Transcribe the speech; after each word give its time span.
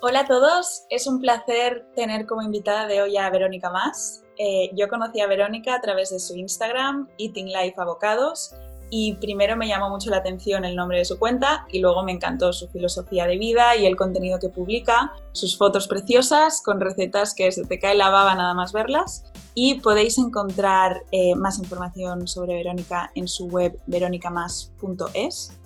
Hola 0.00 0.20
a 0.20 0.26
todos, 0.26 0.84
es 0.90 1.08
un 1.08 1.20
placer 1.20 1.84
tener 1.96 2.24
como 2.24 2.42
invitada 2.42 2.86
de 2.86 3.02
hoy 3.02 3.16
a 3.16 3.28
Verónica 3.30 3.68
Más. 3.68 4.22
Eh, 4.36 4.70
yo 4.76 4.88
conocí 4.88 5.20
a 5.20 5.26
Verónica 5.26 5.74
a 5.74 5.80
través 5.80 6.10
de 6.10 6.20
su 6.20 6.36
Instagram, 6.36 7.08
Eating 7.18 7.48
Life 7.48 7.74
Avocados, 7.78 8.54
y 8.90 9.14
primero 9.14 9.56
me 9.56 9.66
llamó 9.66 9.90
mucho 9.90 10.08
la 10.10 10.18
atención 10.18 10.64
el 10.64 10.76
nombre 10.76 10.98
de 10.98 11.04
su 11.04 11.18
cuenta 11.18 11.66
y 11.72 11.80
luego 11.80 12.04
me 12.04 12.12
encantó 12.12 12.52
su 12.52 12.68
filosofía 12.68 13.26
de 13.26 13.38
vida 13.38 13.74
y 13.74 13.86
el 13.86 13.96
contenido 13.96 14.38
que 14.38 14.50
publica, 14.50 15.14
sus 15.32 15.58
fotos 15.58 15.88
preciosas 15.88 16.62
con 16.64 16.80
recetas 16.80 17.34
que 17.34 17.50
se 17.50 17.64
te 17.64 17.80
cae 17.80 17.96
la 17.96 18.10
baba 18.10 18.36
nada 18.36 18.54
más 18.54 18.72
verlas. 18.72 19.24
Y 19.54 19.80
podéis 19.80 20.16
encontrar 20.18 21.02
eh, 21.10 21.34
más 21.34 21.58
información 21.58 22.28
sobre 22.28 22.54
Verónica 22.54 23.10
en 23.16 23.26
su 23.26 23.48
web 23.48 23.76
veronicamás.es. 23.88 25.58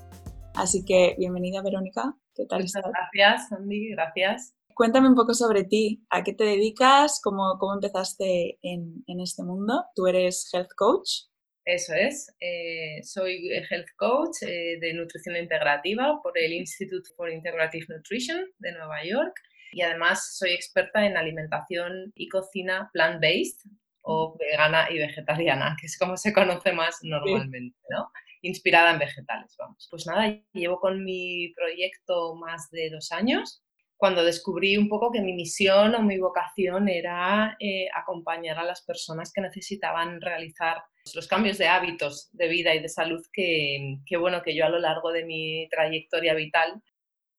Así 0.55 0.87
que 0.87 1.17
bienvenida 1.19 1.61
Verónica. 1.61 2.17
¿Qué 2.35 2.47
tal 2.47 2.63
Muchas 2.63 2.83
gracias, 2.83 3.49
Sandy, 3.49 3.91
gracias. 3.91 4.55
Cuéntame 4.75 5.09
un 5.09 5.15
poco 5.15 5.35
sobre 5.35 5.65
ti, 5.65 6.03
a 6.09 6.23
qué 6.23 6.33
te 6.33 6.45
dedicas, 6.45 7.21
cómo, 7.23 7.59
cómo 7.59 7.75
empezaste 7.75 8.59
en, 8.63 9.05
en, 9.07 9.21
este 9.21 9.43
mundo. 9.43 9.85
Tú 9.95 10.07
eres 10.07 10.49
health 10.53 10.71
coach. 10.77 11.27
Eso 11.65 11.93
es, 11.95 12.35
eh, 12.41 13.03
soy 13.05 13.49
health 13.71 13.89
coach 13.97 14.43
eh, 14.43 14.79
de 14.81 14.95
nutrición 14.95 15.37
integrativa 15.37 16.21
por 16.23 16.37
el 16.37 16.55
Institute 16.55 17.09
for 17.17 17.31
Integrative 17.31 17.87
Nutrition 17.89 18.45
de 18.59 18.73
Nueva 18.73 19.05
York 19.05 19.35
y 19.71 19.83
además 19.83 20.37
soy 20.37 20.53
experta 20.53 21.07
en 21.07 21.17
alimentación 21.17 22.13
y 22.15 22.29
cocina 22.29 22.91
plant-based 22.93 23.61
o 24.01 24.37
vegana 24.39 24.91
y 24.91 24.99
vegetariana, 24.99 25.77
que 25.81 25.87
es 25.87 25.97
como 25.97 26.17
se 26.17 26.33
conoce 26.33 26.73
más 26.73 26.99
normalmente, 27.03 27.79
¿no? 27.91 28.11
Inspirada 28.43 28.93
en 28.93 28.99
vegetales, 28.99 29.55
vamos. 29.59 29.89
Pues 29.91 30.07
nada, 30.07 30.39
llevo 30.53 30.79
con 30.79 31.05
mi 31.05 31.53
proyecto 31.55 32.35
más 32.35 32.71
de 32.71 32.91
dos 32.91 33.13
años, 33.13 33.63
cuando 33.97 34.25
descubrí 34.25 34.77
un 34.77 34.89
poco 34.89 35.13
que 35.13 35.21
mi 35.21 35.33
misión 35.33 35.95
o 35.95 36.03
mi 36.03 36.19
vocación 36.19 36.89
era 36.89 37.57
eh, 37.61 37.87
acompañar 37.95 38.59
a 38.59 38.65
las 38.65 38.83
personas 38.85 39.33
que 39.33 39.41
necesitaban 39.41 40.21
realizar 40.21 40.83
los 41.15 41.29
cambios 41.29 41.57
de 41.57 41.69
hábitos 41.69 42.29
de 42.33 42.49
vida 42.49 42.75
y 42.75 42.83
de 42.83 42.89
salud 42.89 43.21
que, 43.33 43.99
que, 44.05 44.17
bueno, 44.17 44.43
que 44.43 44.57
yo 44.57 44.67
a 44.67 44.71
lo 44.71 44.81
largo 44.81 45.13
de 45.13 45.25
mi 45.25 45.69
trayectoria 45.71 46.35
vital 46.35 46.83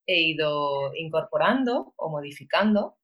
he 0.05 0.21
ido 0.21 0.95
incorporando 0.95 1.93
o 1.97 2.09
modificando 2.09 2.95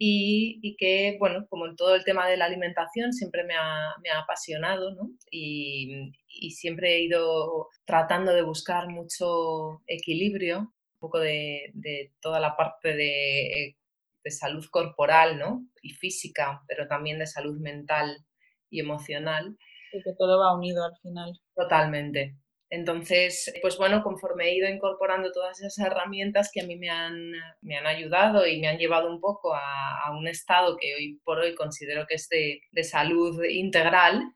y, 0.00 0.76
que, 0.78 1.16
bueno, 1.18 1.46
como 1.48 1.66
en 1.66 1.74
todo 1.74 1.96
el 1.96 2.04
tema 2.04 2.28
de 2.28 2.36
la 2.36 2.44
alimentación 2.44 3.12
siempre 3.12 3.42
me 3.44 3.54
ha, 3.54 3.94
me 4.02 4.10
ha 4.10 4.20
apasionado, 4.20 4.94
¿no? 4.94 5.10
Y, 5.30 6.12
y, 6.28 6.52
siempre 6.52 6.94
he 6.96 7.02
ido 7.02 7.68
tratando 7.84 8.32
de 8.32 8.42
buscar 8.42 8.88
mucho 8.88 9.82
equilibrio, 9.88 10.58
un 10.60 11.00
poco 11.00 11.18
de, 11.18 11.70
de 11.74 12.12
toda 12.20 12.38
la 12.38 12.56
parte 12.56 12.94
de, 12.94 13.76
de, 14.22 14.30
salud 14.30 14.64
corporal, 14.70 15.38
¿no? 15.38 15.66
Y 15.82 15.90
física, 15.90 16.62
pero 16.68 16.86
también 16.86 17.18
de 17.18 17.26
salud 17.26 17.58
mental 17.58 18.24
y 18.70 18.80
emocional. 18.80 19.56
Y 19.92 20.02
que 20.02 20.12
todo 20.16 20.38
va 20.38 20.56
unido 20.56 20.84
al 20.84 20.96
final. 21.02 21.32
Totalmente, 21.56 22.36
entonces, 22.70 23.52
pues 23.62 23.78
bueno, 23.78 24.02
conforme 24.02 24.48
he 24.48 24.56
ido 24.56 24.68
incorporando 24.68 25.32
todas 25.32 25.58
esas 25.60 25.78
herramientas 25.86 26.50
que 26.52 26.60
a 26.60 26.66
mí 26.66 26.76
me 26.76 26.90
han, 26.90 27.32
me 27.62 27.76
han 27.76 27.86
ayudado 27.86 28.46
y 28.46 28.60
me 28.60 28.68
han 28.68 28.78
llevado 28.78 29.10
un 29.10 29.20
poco 29.20 29.54
a, 29.54 30.10
un 30.18 30.26
estado 30.26 30.76
que 30.76 30.94
hoy 30.94 31.20
por 31.24 31.38
hoy 31.38 31.54
considero 31.54 32.06
que 32.06 32.16
es 32.16 32.28
de, 32.28 32.60
salud 32.84 33.42
integral, 33.44 34.34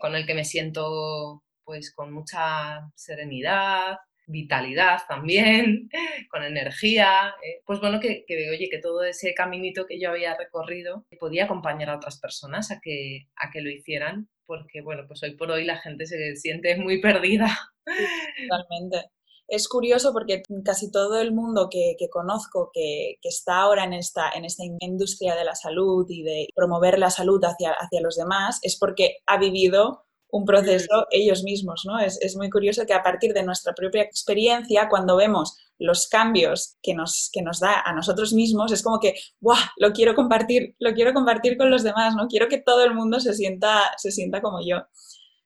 con 0.00 0.14
el 0.14 0.26
que 0.26 0.34
me 0.34 0.44
siento 0.44 1.42
pues 1.64 1.92
con 1.94 2.12
mucha 2.12 2.90
serenidad, 2.94 3.98
vitalidad 4.26 5.00
también, 5.08 5.88
con 6.30 6.42
energía, 6.44 7.34
eh, 7.42 7.60
pues 7.66 7.80
bueno, 7.80 8.00
que, 8.00 8.24
que, 8.26 8.50
oye, 8.50 8.68
que 8.70 8.78
todo 8.78 9.04
ese 9.04 9.34
caminito 9.34 9.86
que 9.86 10.00
yo 10.00 10.10
había 10.10 10.36
recorrido 10.36 11.06
podía 11.18 11.44
acompañar 11.44 11.90
a 11.90 11.96
otras 11.96 12.20
personas 12.20 12.70
a 12.70 12.80
que, 12.80 13.26
a 13.36 13.50
que 13.50 13.60
lo 13.60 13.70
hicieran 13.70 14.28
porque 14.48 14.80
bueno, 14.80 15.04
pues 15.06 15.22
hoy 15.22 15.36
por 15.36 15.50
hoy 15.50 15.64
la 15.64 15.76
gente 15.76 16.06
se 16.06 16.34
siente 16.34 16.74
muy 16.76 17.00
perdida. 17.00 17.46
totalmente. 18.48 19.10
Es 19.46 19.68
curioso 19.68 20.12
porque 20.12 20.42
casi 20.64 20.90
todo 20.90 21.20
el 21.20 21.32
mundo 21.32 21.68
que, 21.70 21.96
conozco 22.10 22.70
que, 22.72 23.18
está 23.22 23.60
ahora 23.60 23.84
en 23.84 23.92
esta, 23.92 24.30
en 24.30 24.44
esta 24.44 24.62
industria 24.80 25.36
de 25.36 25.44
la 25.44 25.54
salud 25.54 26.04
y 26.08 26.22
de 26.22 26.48
promover 26.54 26.98
la 26.98 27.10
salud 27.10 27.40
hacia, 27.44 27.72
hacia 27.72 28.02
los 28.02 28.16
demás 28.16 28.58
es 28.62 28.76
porque 28.78 29.18
ha 29.26 29.38
vivido 29.38 30.07
un 30.30 30.44
proceso 30.44 31.06
ellos 31.10 31.42
mismos, 31.42 31.84
¿no? 31.86 31.98
Es, 31.98 32.20
es, 32.20 32.36
muy 32.36 32.50
curioso 32.50 32.84
que 32.86 32.94
a 32.94 33.02
partir 33.02 33.32
de 33.32 33.42
nuestra 33.42 33.72
propia 33.74 34.02
experiencia, 34.02 34.88
cuando 34.88 35.16
vemos 35.16 35.56
los 35.78 36.08
cambios 36.08 36.76
que 36.82 36.94
nos, 36.94 37.30
que 37.32 37.42
nos 37.42 37.60
da 37.60 37.80
a 37.80 37.94
nosotros 37.94 38.32
mismos, 38.32 38.72
es 38.72 38.82
como 38.82 38.98
que, 39.00 39.14
¡guau! 39.40 39.58
Lo 39.76 39.92
quiero 39.92 40.14
compartir, 40.14 40.74
lo 40.78 40.92
quiero 40.92 41.14
compartir 41.14 41.56
con 41.56 41.70
los 41.70 41.82
demás, 41.82 42.14
¿no? 42.14 42.26
Quiero 42.28 42.48
que 42.48 42.60
todo 42.60 42.84
el 42.84 42.94
mundo 42.94 43.20
se 43.20 43.32
sienta, 43.32 43.92
se 43.96 44.10
sienta 44.10 44.40
como 44.40 44.58
yo. 44.66 44.82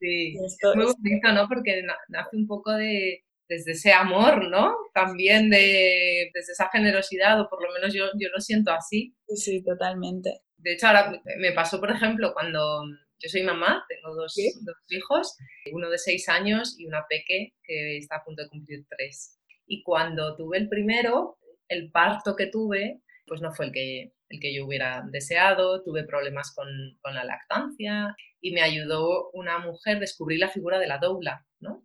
Sí, 0.00 0.34
es 0.44 0.58
muy 0.74 0.86
bonito, 0.86 1.32
¿no? 1.32 1.48
Porque 1.48 1.82
nace 2.08 2.36
un 2.36 2.46
poco 2.48 2.72
de, 2.72 3.24
desde 3.48 3.72
ese 3.72 3.92
amor, 3.92 4.48
¿no? 4.48 4.74
También 4.94 5.48
de, 5.50 6.30
desde 6.34 6.52
esa 6.52 6.68
generosidad, 6.70 7.40
o 7.40 7.48
por 7.48 7.62
lo 7.62 7.72
menos 7.72 7.94
yo, 7.94 8.06
yo 8.18 8.28
lo 8.34 8.40
siento 8.40 8.72
así. 8.72 9.14
Sí, 9.28 9.36
sí, 9.36 9.62
totalmente. 9.62 10.42
De 10.56 10.72
hecho, 10.72 10.88
ahora 10.88 11.20
me 11.38 11.52
pasó, 11.52 11.78
por 11.78 11.90
ejemplo, 11.90 12.32
cuando 12.32 12.82
yo 13.22 13.28
soy 13.28 13.42
mamá, 13.42 13.84
tengo 13.88 14.14
dos, 14.14 14.34
dos, 14.62 14.76
hijos, 14.88 15.36
uno 15.72 15.88
de 15.90 15.98
seis 15.98 16.28
años 16.28 16.74
y 16.78 16.86
una 16.86 17.04
peque 17.08 17.54
que 17.62 17.98
está 17.98 18.16
a 18.16 18.24
punto 18.24 18.42
de 18.42 18.48
cumplir 18.48 18.84
tres. 18.88 19.38
Y 19.66 19.82
cuando 19.82 20.36
tuve 20.36 20.58
el 20.58 20.68
primero, 20.68 21.38
el 21.68 21.90
parto 21.90 22.34
que 22.34 22.48
tuve, 22.48 23.00
pues 23.26 23.40
no 23.40 23.52
fue 23.52 23.66
el 23.66 23.72
que, 23.72 24.12
el 24.28 24.40
que 24.40 24.54
yo 24.54 24.66
hubiera 24.66 25.04
deseado, 25.10 25.82
tuve 25.82 26.04
problemas 26.04 26.52
con, 26.54 26.66
con 27.00 27.14
la 27.14 27.24
lactancia 27.24 28.14
y 28.40 28.52
me 28.52 28.62
ayudó 28.62 29.30
una 29.32 29.58
mujer 29.58 29.96
a 29.96 30.00
descubrir 30.00 30.40
la 30.40 30.48
figura 30.48 30.78
de 30.78 30.88
la 30.88 30.98
doula, 30.98 31.46
¿no? 31.60 31.84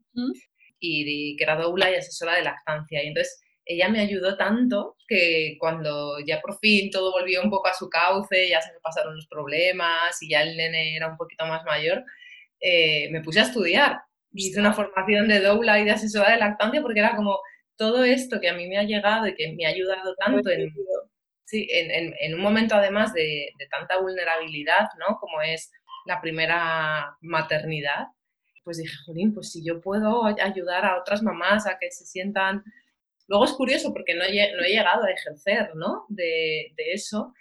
Y, 0.79 1.35
que 1.37 1.43
era 1.43 1.55
doula 1.55 1.91
y 1.91 1.95
asesora 1.95 2.35
de 2.35 2.43
lactancia. 2.43 3.03
Y 3.03 3.07
entonces 3.07 3.39
ella 3.67 3.89
me 3.89 4.00
ayudó 4.00 4.38
tanto 4.38 4.95
que 5.07 5.57
cuando 5.59 6.19
ya 6.25 6.41
por 6.41 6.57
fin 6.59 6.89
todo 6.91 7.11
volvió 7.11 7.41
un 7.41 7.50
poco 7.50 7.67
a 7.67 7.73
su 7.73 7.89
cauce, 7.89 8.50
ya 8.50 8.61
se 8.61 8.72
me 8.73 8.79
pasaron 8.79 9.16
los 9.16 9.28
problemas 9.28 10.22
y 10.22 10.29
ya 10.29 10.41
el 10.44 10.55
nene 10.57 10.95
era 10.95 11.07
un 11.07 11.17
poquito 11.17 11.45
más 11.45 11.63
mayor, 11.66 12.03
eh, 12.59 13.09
me 13.11 13.22
puse 13.22 13.39
a 13.39 13.44
estudiar. 13.44 14.01
Hice 14.33 14.59
una 14.59 14.73
formación 14.73 15.28
de 15.28 15.41
doula 15.41 15.79
y 15.79 15.85
de 15.85 15.91
asesora 15.91 16.31
de 16.31 16.38
lactancia 16.38 16.81
porque 16.81 17.00
era 17.00 17.16
como 17.16 17.39
todo 17.75 18.03
esto 18.03 18.39
que 18.39 18.50
a 18.50 18.53
mí 18.53 18.67
me 18.67 18.78
ha 18.78 18.83
llegado 18.83 19.28
y 19.28 19.35
que 19.35 19.53
me 19.53 19.66
ha 19.66 19.69
ayudado 19.69 20.16
tanto 20.16 20.49
en, 20.49 20.73
sí, 21.45 21.67
en, 21.72 22.13
en, 22.19 22.34
un 22.35 22.41
momento 22.41 22.75
además 22.75 23.13
de, 23.13 23.49
de, 23.57 23.67
tanta 23.67 23.99
vulnerabilidad, 23.99 24.88
¿no? 24.99 25.17
Como 25.19 25.41
es 25.41 25.72
la 26.05 26.22
primera 26.22 27.17
maternidad, 27.22 28.07
pues 28.63 28.78
dije, 28.78 28.95
Jolín, 29.05 29.34
pues 29.34 29.51
si 29.51 29.63
yo 29.63 29.79
puedo 29.79 30.25
ayudar 30.25 30.85
a 30.85 30.99
otras 30.99 31.23
mamás 31.23 31.67
a 31.67 31.78
que 31.79 31.91
se 31.91 32.05
sientan... 32.05 32.63
Luego 33.27 33.45
es 33.45 33.53
curioso 33.53 33.93
porque 33.93 34.15
no 34.15 34.23
he, 34.23 34.53
no 34.55 34.63
he 34.63 34.69
llegado 34.69 35.03
a 35.03 35.11
ejercer, 35.11 35.75
¿no? 35.75 36.05
De, 36.09 36.73
de 36.75 36.93
eso, 36.93 37.33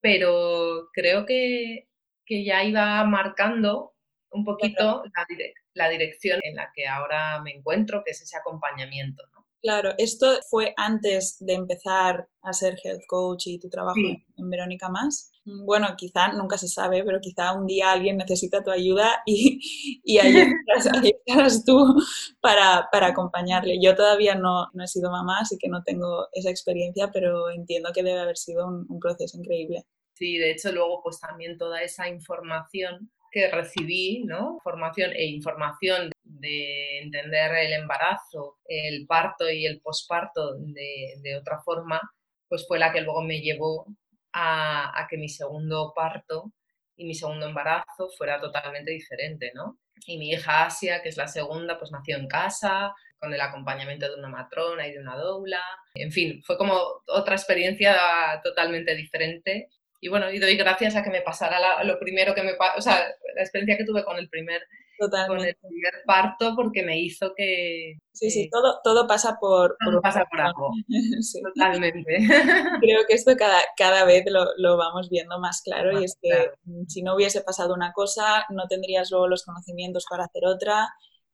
pero 0.00 0.88
creo 0.92 1.24
que, 1.24 1.88
que, 2.26 2.44
ya 2.44 2.64
iba 2.64 3.04
marcando 3.04 3.94
un 4.30 4.44
poquito 4.44 5.04
la, 5.04 5.26
la 5.74 5.88
dirección 5.88 6.40
en 6.42 6.56
la 6.56 6.70
que 6.74 6.86
ahora 6.86 7.40
me 7.42 7.52
encuentro, 7.52 8.02
que 8.04 8.12
es 8.12 8.22
ese 8.22 8.36
acompañamiento, 8.36 9.22
¿no? 9.32 9.40
Claro, 9.62 9.92
esto 9.98 10.40
fue 10.48 10.72
antes 10.76 11.36
de 11.38 11.52
empezar 11.52 12.26
a 12.42 12.52
ser 12.52 12.78
health 12.82 13.02
coach 13.06 13.46
y 13.46 13.58
tu 13.58 13.68
trabajo 13.68 13.98
en 13.98 14.50
Verónica 14.50 14.88
Más. 14.88 15.29
Bueno, 15.44 15.88
quizá 15.96 16.32
nunca 16.32 16.58
se 16.58 16.68
sabe, 16.68 17.02
pero 17.02 17.20
quizá 17.20 17.52
un 17.52 17.66
día 17.66 17.92
alguien 17.92 18.18
necesita 18.18 18.62
tu 18.62 18.70
ayuda 18.70 19.22
y, 19.26 19.58
y 20.04 20.18
ahí, 20.18 20.36
estás, 20.36 21.64
tú 21.64 21.96
para, 22.40 22.88
para, 22.92 23.08
acompañarle. 23.08 23.78
Yo 23.80 23.94
todavía 23.94 24.34
no, 24.34 24.68
no, 24.72 24.84
he 24.84 24.88
sido 24.88 25.10
mamá, 25.10 25.40
así 25.40 25.56
que 25.58 25.68
no 25.68 25.82
tengo 25.82 26.28
esa 26.32 26.50
experiencia, 26.50 27.10
pero 27.12 27.50
entiendo 27.50 27.90
que 27.94 28.02
debe 28.02 28.20
haber 28.20 28.36
sido 28.36 28.66
un, 28.66 28.86
un 28.88 29.00
proceso 29.00 29.38
increíble. 29.38 29.84
Sí, 30.14 30.36
de 30.36 30.50
hecho 30.50 30.70
luego 30.72 31.02
pues 31.02 31.18
también 31.18 31.56
toda 31.56 31.80
esa 31.82 32.08
información 32.08 33.10
que 33.30 33.50
recibí, 33.50 34.24
¿no? 34.24 34.58
Formación 34.62 35.12
e 35.12 35.26
información 35.26 36.10
de 36.24 37.00
entender 37.00 37.54
el 37.54 37.72
embarazo, 37.72 38.58
el 38.66 39.06
parto 39.06 39.48
y 39.48 39.66
el 39.66 39.80
posparto 39.80 40.54
de, 40.58 41.14
de 41.22 41.36
otra 41.36 41.60
forma, 41.60 42.00
pues 42.48 42.66
fue 42.66 42.78
la 42.78 42.92
que 42.92 43.00
luego 43.00 43.22
me 43.22 43.40
llevó 43.40 43.86
a, 44.32 45.06
que 45.08 45.16
mi 45.16 45.28
segundo 45.28 45.92
parto 45.94 46.52
y 46.96 47.04
mi 47.04 47.14
segundo 47.14 47.46
embarazo 47.46 48.10
fuera 48.16 48.40
totalmente 48.40 48.90
diferente, 48.90 49.52
¿no? 49.54 49.78
Y 50.06 50.18
mi 50.18 50.30
hija 50.30 50.66
Asia, 50.66 51.02
que 51.02 51.08
es 51.08 51.16
la 51.16 51.28
segunda, 51.28 51.78
pues 51.78 51.90
nació 51.90 52.16
en 52.16 52.28
casa, 52.28 52.94
con 53.18 53.34
el 53.34 53.40
acompañamiento 53.40 54.08
de 54.08 54.18
una 54.18 54.28
matrona 54.28 54.86
y 54.86 54.92
de 54.92 54.98
una 54.98 55.16
doula. 55.16 55.62
En 55.94 56.10
fin, 56.10 56.42
fue 56.42 56.56
como 56.56 57.02
otra 57.06 57.34
experiencia 57.34 58.40
totalmente 58.42 58.94
diferente 58.94 59.68
y 60.00 60.08
bueno, 60.08 60.30
y 60.30 60.38
doy 60.38 60.56
gracias 60.56 60.96
a 60.96 61.02
que 61.02 61.10
me 61.10 61.20
pasara 61.20 61.84
lo 61.84 61.98
primero 61.98 62.34
que 62.34 62.42
me 62.42 62.52
o 62.76 62.80
sea, 62.80 63.06
la 63.34 63.42
experiencia 63.42 63.76
que 63.76 63.84
tuve 63.84 64.02
con 64.02 64.16
el 64.16 64.28
primer 64.30 64.66
con 65.08 65.40
el 65.40 65.56
primer 65.56 65.92
parto 66.04 66.54
porque 66.54 66.82
me 66.82 67.00
hizo 67.00 67.32
que... 67.36 67.94
Sí, 68.12 68.30
sí, 68.30 68.50
todo, 68.50 68.80
todo 68.84 69.06
pasa 69.06 69.38
por... 69.40 69.76
Todo 69.82 70.00
pasa 70.00 70.24
por 70.30 70.40
algo, 70.40 70.70
totalmente. 71.54 72.18
Creo 72.80 73.00
que 73.08 73.14
esto 73.14 73.34
cada, 73.36 73.60
cada 73.76 74.04
vez 74.04 74.24
lo, 74.28 74.46
lo 74.56 74.76
vamos 74.76 75.08
viendo 75.08 75.38
más 75.38 75.62
claro 75.62 75.98
y 75.98 76.04
es 76.04 76.18
que 76.20 76.50
si 76.88 77.02
no 77.02 77.14
hubiese 77.14 77.40
pasado 77.40 77.74
una 77.74 77.92
cosa, 77.92 78.44
no 78.50 78.68
tendrías 78.68 79.10
luego 79.10 79.28
los 79.28 79.44
conocimientos 79.44 80.04
para 80.08 80.24
hacer 80.24 80.44
otra 80.44 80.88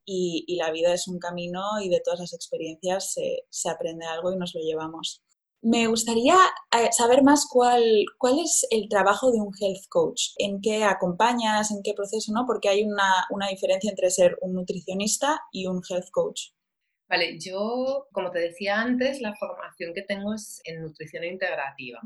y, 0.04 0.44
y 0.46 0.56
la 0.56 0.70
vida 0.70 0.94
es 0.94 1.08
un 1.08 1.18
camino 1.18 1.80
y 1.82 1.88
de 1.88 2.00
todas 2.00 2.20
las 2.20 2.32
experiencias 2.32 3.12
se, 3.12 3.44
se 3.50 3.68
aprende 3.68 4.06
algo 4.06 4.32
y 4.32 4.36
nos 4.36 4.54
lo 4.54 4.60
llevamos. 4.60 5.22
Me 5.68 5.88
gustaría 5.88 6.36
eh, 6.70 6.92
saber 6.92 7.24
más 7.24 7.48
cuál, 7.50 7.82
cuál 8.18 8.38
es 8.38 8.64
el 8.70 8.88
trabajo 8.88 9.32
de 9.32 9.40
un 9.40 9.52
health 9.60 9.88
coach, 9.88 10.28
en 10.38 10.60
qué 10.60 10.84
acompañas, 10.84 11.72
en 11.72 11.82
qué 11.82 11.92
proceso, 11.92 12.30
¿no? 12.32 12.44
Porque 12.46 12.68
hay 12.68 12.84
una, 12.84 13.26
una 13.30 13.48
diferencia 13.48 13.90
entre 13.90 14.10
ser 14.10 14.36
un 14.42 14.54
nutricionista 14.54 15.40
y 15.50 15.66
un 15.66 15.82
health 15.90 16.08
coach. 16.12 16.50
Vale, 17.08 17.36
yo, 17.40 18.06
como 18.12 18.30
te 18.30 18.38
decía 18.38 18.80
antes, 18.80 19.20
la 19.20 19.34
formación 19.34 19.92
que 19.92 20.02
tengo 20.02 20.34
es 20.34 20.60
en 20.66 20.82
nutrición 20.82 21.24
integrativa. 21.24 22.00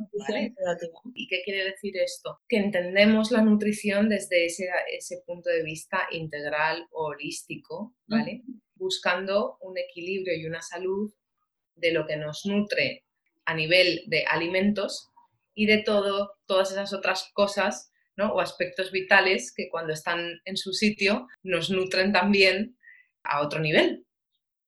¿Y 1.15 1.29
qué 1.29 1.43
quiere 1.45 1.65
decir 1.65 1.99
esto? 1.99 2.41
Que 2.49 2.56
entendemos 2.56 3.31
la 3.31 3.43
nutrición 3.43 4.09
desde 4.09 4.47
ese, 4.47 4.71
ese 4.91 5.23
punto 5.27 5.51
de 5.51 5.63
vista 5.63 6.06
integral 6.13 6.87
o 6.93 7.09
holístico, 7.09 7.95
¿vale? 8.06 8.43
Buscando 8.77 9.59
un 9.61 9.77
equilibrio 9.77 10.35
y 10.35 10.47
una 10.47 10.63
salud 10.63 11.13
de 11.75 11.93
lo 11.93 12.06
que 12.06 12.17
nos 12.17 12.47
nutre 12.47 13.05
a 13.50 13.55
nivel 13.55 14.05
de 14.06 14.25
alimentos 14.26 15.11
y 15.55 15.67
de 15.67 15.82
todo, 15.82 16.35
todas 16.47 16.70
esas 16.70 16.93
otras 16.93 17.31
cosas 17.35 17.93
¿no? 18.17 18.32
o 18.32 18.41
aspectos 18.41 18.93
vitales 18.93 19.52
que 19.55 19.69
cuando 19.69 19.93
están 19.93 20.41
en 20.44 20.56
su 20.56 20.73
sitio 20.73 21.26
nos 21.43 21.69
nutren 21.69 22.12
también 22.12 22.79
a 23.25 23.43
otro 23.43 23.58
nivel. 23.58 24.06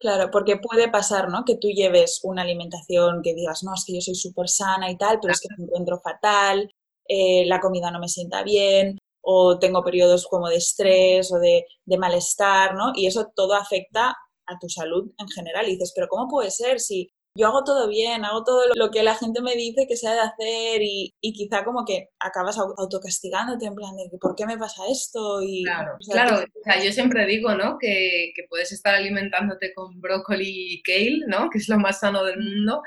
Claro, 0.01 0.31
porque 0.33 0.57
puede 0.57 0.91
pasar, 0.91 1.29
¿no? 1.29 1.45
Que 1.45 1.57
tú 1.59 1.69
lleves 1.69 2.21
una 2.25 2.43
alimentación 2.43 3.23
que 3.23 3.35
digas, 3.35 3.63
no, 3.63 3.73
es 3.73 3.85
que 3.87 3.95
yo 3.95 4.01
soy 4.01 4.17
súper 4.17 4.49
sana 4.49 4.91
y 4.91 4.97
tal, 4.97 5.21
pero 5.21 5.33
es 5.33 5.41
que 5.41 5.55
me 5.57 5.65
encuentro 5.65 6.01
fatal, 6.01 6.69
eh, 7.07 7.47
la 7.47 7.61
comida 7.61 7.93
no 7.93 8.01
me 8.01 8.09
sienta 8.09 8.43
bien, 8.43 8.99
o 9.21 9.61
tengo 9.61 9.85
periodos 9.85 10.27
como 10.27 10.49
de 10.49 10.57
estrés 10.57 11.33
o 11.33 11.39
de, 11.39 11.67
de, 11.85 11.99
malestar, 11.99 12.75
¿no? 12.75 12.91
Y 12.97 13.07
eso 13.07 13.31
todo 13.37 13.55
afecta 13.55 14.09
a 14.47 14.59
tu 14.61 14.69
salud 14.69 15.13
en 15.19 15.29
general. 15.29 15.69
Y 15.69 15.75
dices, 15.75 15.93
pero 15.95 16.09
¿cómo 16.09 16.27
puede 16.29 16.51
ser 16.51 16.81
si 16.81 17.13
yo 17.35 17.47
hago 17.47 17.65
todo 17.65 17.89
bien, 17.89 18.25
hago 18.25 18.45
todo 18.45 18.63
lo 18.75 18.91
que 18.91 19.03
la 19.03 19.15
gente 19.15 19.41
me 19.41 19.55
dice 19.55 19.87
que 19.89 19.97
se 19.97 20.07
ha 20.07 20.13
de 20.13 20.21
hacer 20.21 20.83
y, 20.83 21.15
y 21.21 21.33
quizá 21.33 21.65
como 21.65 21.85
que 21.85 22.09
acabas 22.19 22.59
autocastigándote 22.59 23.67
en 23.67 23.75
plan 23.75 23.97
de 23.97 24.19
¿por 24.19 24.35
qué 24.37 24.45
me 24.45 24.59
pasa 24.59 24.83
esto? 24.91 25.41
Y, 25.43 25.65
claro, 25.65 25.97
claro. 26.11 26.37
O 26.37 26.65
sea, 26.65 26.83
yo 26.83 26.93
siempre 26.93 27.25
digo, 27.27 27.55
¿no? 27.55 27.79
Que, 27.79 28.33
que, 28.37 28.45
puedes 28.49 28.73
estar 28.73 28.95
alimentándote 28.95 29.73
con 29.73 30.01
brócoli 30.01 30.75
y 30.75 30.83
kale, 30.83 31.21
¿no? 31.27 31.49
Que 31.49 31.59
es 31.59 31.69
lo 31.69 31.79
más 31.79 32.01
sano 32.01 32.23
del 32.25 32.39
mundo, 32.39 32.83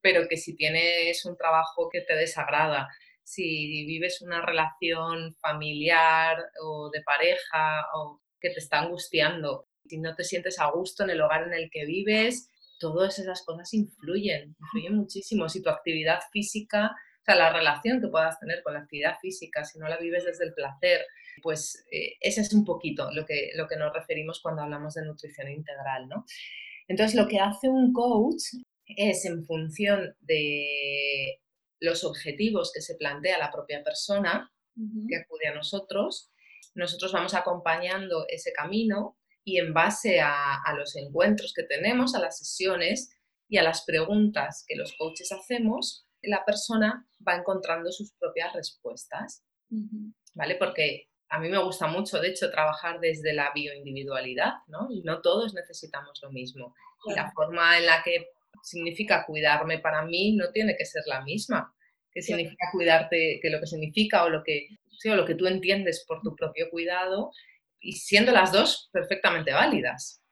pero 0.00 0.26
que 0.28 0.38
si 0.38 0.56
tienes 0.56 1.24
un 1.26 1.36
trabajo 1.36 1.90
que 1.92 2.00
te 2.00 2.14
desagrada, 2.14 2.88
si 3.22 3.84
vives 3.84 4.22
una 4.22 4.44
relación 4.44 5.34
familiar 5.36 6.38
o 6.64 6.90
de 6.90 7.02
pareja 7.02 7.86
o 7.94 8.20
que 8.40 8.50
te 8.50 8.58
está 8.60 8.80
angustiando, 8.80 9.66
si 9.86 9.98
no 9.98 10.14
te 10.14 10.24
sientes 10.24 10.58
a 10.58 10.70
gusto 10.70 11.04
en 11.04 11.10
el 11.10 11.20
hogar 11.20 11.46
en 11.46 11.52
el 11.52 11.70
que 11.70 11.84
vives, 11.84 12.49
todas 12.80 13.18
esas 13.20 13.42
cosas 13.42 13.72
influyen, 13.74 14.56
influyen 14.58 14.96
muchísimo. 14.96 15.48
Si 15.48 15.62
tu 15.62 15.70
actividad 15.70 16.18
física, 16.32 16.86
o 16.86 17.24
sea, 17.24 17.36
la 17.36 17.52
relación 17.52 18.00
que 18.00 18.08
puedas 18.08 18.40
tener 18.40 18.62
con 18.64 18.74
la 18.74 18.80
actividad 18.80 19.18
física, 19.20 19.64
si 19.64 19.78
no 19.78 19.86
la 19.86 19.98
vives 19.98 20.24
desde 20.24 20.46
el 20.46 20.54
placer, 20.54 21.02
pues 21.42 21.84
eh, 21.92 22.16
ese 22.20 22.40
es 22.40 22.52
un 22.52 22.64
poquito 22.64 23.10
lo 23.12 23.24
que, 23.24 23.50
lo 23.54 23.68
que 23.68 23.76
nos 23.76 23.92
referimos 23.92 24.40
cuando 24.40 24.62
hablamos 24.62 24.94
de 24.94 25.04
nutrición 25.04 25.48
integral, 25.48 26.08
¿no? 26.08 26.24
Entonces, 26.88 27.14
lo 27.14 27.28
que 27.28 27.38
hace 27.38 27.68
un 27.68 27.92
coach 27.92 28.42
es 28.86 29.24
en 29.24 29.44
función 29.44 30.16
de 30.20 31.40
los 31.78 32.02
objetivos 32.02 32.72
que 32.74 32.80
se 32.80 32.96
plantea 32.96 33.38
la 33.38 33.52
propia 33.52 33.84
persona 33.84 34.50
que 35.08 35.16
acude 35.16 35.46
a 35.46 35.54
nosotros, 35.54 36.30
nosotros 36.74 37.12
vamos 37.12 37.34
acompañando 37.34 38.24
ese 38.28 38.52
camino 38.52 39.18
y 39.50 39.58
en 39.58 39.74
base 39.74 40.20
a, 40.20 40.62
los 40.76 40.94
encuentros 40.94 41.52
que 41.54 41.64
tenemos, 41.64 42.14
a 42.14 42.20
las 42.20 42.38
sesiones 42.38 43.10
y 43.48 43.58
a 43.58 43.64
las 43.64 43.84
preguntas 43.84 44.64
que 44.68 44.76
los 44.76 44.94
coaches 44.96 45.32
hacemos, 45.32 46.06
la 46.22 46.44
persona 46.44 47.04
va 47.26 47.34
encontrando 47.34 47.90
sus 47.90 48.12
propias 48.12 48.52
respuestas, 48.54 49.42
¿vale? 50.34 50.54
Porque 50.54 51.08
a 51.28 51.40
mí 51.40 51.48
me 51.48 51.62
gusta 51.62 51.88
mucho, 51.88 52.20
de 52.20 52.28
hecho, 52.28 52.50
trabajar 52.50 53.00
desde 53.00 53.32
la 53.32 53.50
bioindividualidad, 53.52 54.52
¿no? 54.68 54.86
Y 54.90 55.02
no 55.02 55.20
todos 55.20 55.52
necesitamos 55.52 56.20
lo 56.22 56.30
mismo. 56.30 56.72
Y 57.06 57.14
la 57.14 57.32
forma 57.32 57.76
en 57.78 57.86
la 57.86 58.04
que 58.04 58.28
significa 58.62 59.26
cuidarme 59.26 59.80
para 59.80 60.02
mí 60.02 60.36
no 60.36 60.52
tiene 60.52 60.76
que 60.76 60.84
ser 60.84 61.02
la 61.06 61.22
misma 61.22 61.74
que 62.12 62.22
significa 62.22 62.66
cuidarte, 62.72 63.38
que 63.40 63.50
lo 63.50 63.60
que 63.60 63.66
significa 63.66 64.24
o 64.24 64.30
lo 64.30 64.42
que, 64.42 64.66
o 65.08 65.14
lo 65.14 65.24
que 65.24 65.34
tú 65.34 65.46
entiendes 65.46 66.04
por 66.06 66.20
tu 66.22 66.34
propio 66.34 66.68
cuidado 66.70 67.30
y 67.80 67.92
siendo 67.92 68.32
las 68.32 68.52
dos 68.52 68.88
perfectamente 68.92 69.52
válidas. 69.52 70.22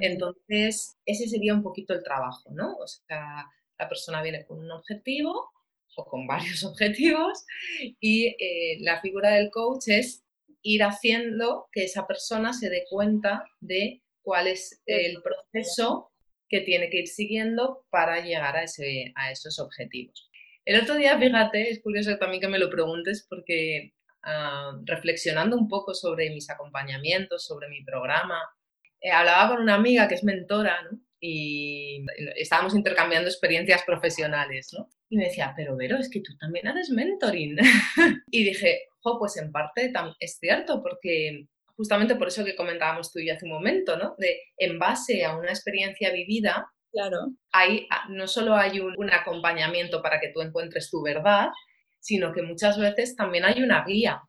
Entonces, 0.00 0.96
ese 1.04 1.28
sería 1.28 1.54
un 1.54 1.62
poquito 1.62 1.94
el 1.94 2.02
trabajo, 2.02 2.50
¿no? 2.52 2.74
O 2.76 2.86
sea, 2.86 3.46
la 3.78 3.88
persona 3.88 4.22
viene 4.22 4.44
con 4.44 4.58
un 4.58 4.70
objetivo 4.70 5.50
o 5.96 6.04
con 6.04 6.26
varios 6.26 6.64
objetivos 6.64 7.44
y 8.00 8.26
eh, 8.26 8.78
la 8.80 9.00
figura 9.00 9.30
del 9.30 9.50
coach 9.50 9.88
es 9.88 10.24
ir 10.62 10.82
haciendo 10.82 11.68
que 11.72 11.84
esa 11.84 12.06
persona 12.06 12.52
se 12.52 12.68
dé 12.68 12.84
cuenta 12.90 13.44
de 13.60 14.02
cuál 14.22 14.48
es 14.48 14.82
el 14.86 15.22
proceso 15.22 16.10
que 16.48 16.60
tiene 16.60 16.90
que 16.90 17.00
ir 17.00 17.08
siguiendo 17.08 17.84
para 17.90 18.20
llegar 18.20 18.56
a, 18.56 18.64
ese, 18.64 19.12
a 19.14 19.30
esos 19.30 19.58
objetivos. 19.58 20.28
El 20.64 20.80
otro 20.80 20.96
día, 20.96 21.16
fíjate, 21.18 21.70
es 21.70 21.80
curioso 21.80 22.18
también 22.18 22.40
que 22.40 22.48
me 22.48 22.58
lo 22.58 22.68
preguntes 22.68 23.24
porque 23.28 23.92
Ah, 24.28 24.72
reflexionando 24.84 25.56
un 25.56 25.68
poco 25.68 25.94
sobre 25.94 26.30
mis 26.30 26.50
acompañamientos, 26.50 27.46
sobre 27.46 27.68
mi 27.68 27.84
programa. 27.84 28.42
Eh, 29.00 29.12
hablaba 29.12 29.50
con 29.54 29.62
una 29.62 29.76
amiga 29.76 30.08
que 30.08 30.16
es 30.16 30.24
mentora 30.24 30.76
y 31.20 32.04
estábamos 32.34 32.74
intercambiando 32.74 33.28
experiencias 33.28 33.84
profesionales. 33.84 34.70
¿no? 34.76 34.88
Y 35.10 35.16
me 35.16 35.26
decía, 35.26 35.54
pero 35.56 35.76
Vero, 35.76 35.96
es 35.96 36.10
que 36.10 36.22
tú 36.22 36.36
también 36.38 36.66
haces 36.66 36.90
mentoring. 36.90 37.56
y 38.32 38.42
dije, 38.42 38.88
jo, 38.98 39.16
pues 39.20 39.36
en 39.36 39.52
parte 39.52 39.92
es 40.18 40.38
cierto, 40.40 40.82
porque 40.82 41.46
justamente 41.76 42.16
por 42.16 42.26
eso 42.26 42.44
que 42.44 42.56
comentábamos 42.56 43.12
tú 43.12 43.20
y 43.20 43.28
yo 43.28 43.34
hace 43.34 43.44
un 43.44 43.52
momento, 43.52 43.96
¿no? 43.96 44.16
De 44.18 44.40
en 44.56 44.80
base 44.80 45.24
a 45.24 45.36
una 45.36 45.50
experiencia 45.50 46.10
vivida, 46.10 46.66
claro. 46.90 47.28
hay, 47.52 47.86
ah, 47.90 48.08
no 48.08 48.26
solo 48.26 48.56
hay 48.56 48.80
un, 48.80 48.92
un, 48.96 49.12
acompañamiento 49.12 50.02
para 50.02 50.18
que 50.18 50.32
tú 50.34 50.40
encuentres 50.40 50.90
tu 50.90 51.00
verdad, 51.00 51.50
sino 52.06 52.32
que 52.32 52.42
muchas 52.42 52.78
veces 52.78 53.16
también 53.16 53.44
hay 53.44 53.60
una 53.62 53.84
guía 53.84 54.22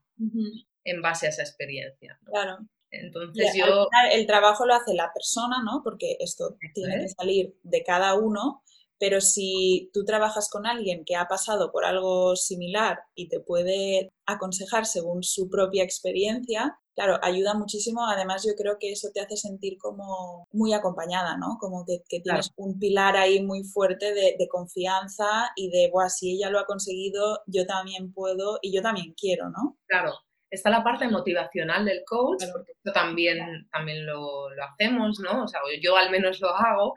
en 0.83 1.01
base 1.03 1.27
a 1.27 1.29
esa 1.29 1.43
experiencia. 1.43 2.19
Claro. 2.25 2.57
Entonces 2.89 3.53
yo... 3.55 3.87
El 4.11 4.25
trabajo 4.25 4.65
lo 4.65 4.73
hace 4.73 4.95
la 4.95 5.11
persona, 5.13 5.57
¿no? 5.63 5.81
Porque 5.83 6.17
esto 6.19 6.57
tiene 6.73 7.01
que 7.01 7.09
salir 7.09 7.55
de 7.61 7.83
cada 7.83 8.15
uno, 8.15 8.63
pero 8.97 9.21
si 9.21 9.91
tú 9.93 10.05
trabajas 10.05 10.49
con 10.49 10.65
alguien 10.65 11.05
que 11.05 11.15
ha 11.15 11.27
pasado 11.27 11.71
por 11.71 11.85
algo 11.85 12.35
similar 12.35 12.97
y 13.13 13.29
te 13.29 13.39
puede 13.39 14.11
aconsejar 14.25 14.87
según 14.87 15.21
su 15.21 15.47
propia 15.47 15.83
experiencia, 15.83 16.79
claro, 16.97 17.19
ayuda 17.21 17.53
muchísimo. 17.53 18.07
Además, 18.07 18.43
yo 18.45 18.55
creo 18.57 18.77
que 18.79 18.91
eso 18.91 19.09
te 19.13 19.21
hace 19.21 19.37
sentir 19.37 19.77
como 19.77 20.47
muy 20.51 20.73
acompañada, 20.73 21.37
¿no? 21.37 21.57
Como 21.59 21.85
que, 21.85 22.01
tienes 22.09 22.51
un 22.55 22.79
pilar 22.79 23.15
ahí 23.15 23.43
muy 23.43 23.63
fuerte 23.63 24.13
de, 24.13 24.47
confianza 24.49 25.51
y 25.55 25.69
de, 25.69 25.89
Buah, 25.91 26.09
si 26.09 26.31
ella 26.31 26.49
lo 26.49 26.59
ha 26.59 26.65
conseguido, 26.65 27.41
yo 27.45 27.65
también 27.67 28.11
puedo 28.11 28.57
y 28.63 28.75
yo 28.75 28.81
también 28.81 29.13
quiero, 29.13 29.49
¿no? 29.49 29.77
Claro. 29.85 30.13
Está 30.49 30.69
la 30.69 30.83
parte 30.83 31.07
motivacional 31.09 31.85
del 31.85 32.03
coach, 32.05 32.45
porque 32.51 32.71
esto 32.71 32.93
también, 32.93 33.67
también 33.71 34.05
lo, 34.05 34.49
lo, 34.49 34.63
hacemos, 34.63 35.19
¿no? 35.19 35.43
O 35.43 35.47
sea, 35.47 35.59
yo 35.81 35.97
al 35.97 36.09
menos 36.09 36.39
lo 36.39 36.49
hago. 36.49 36.95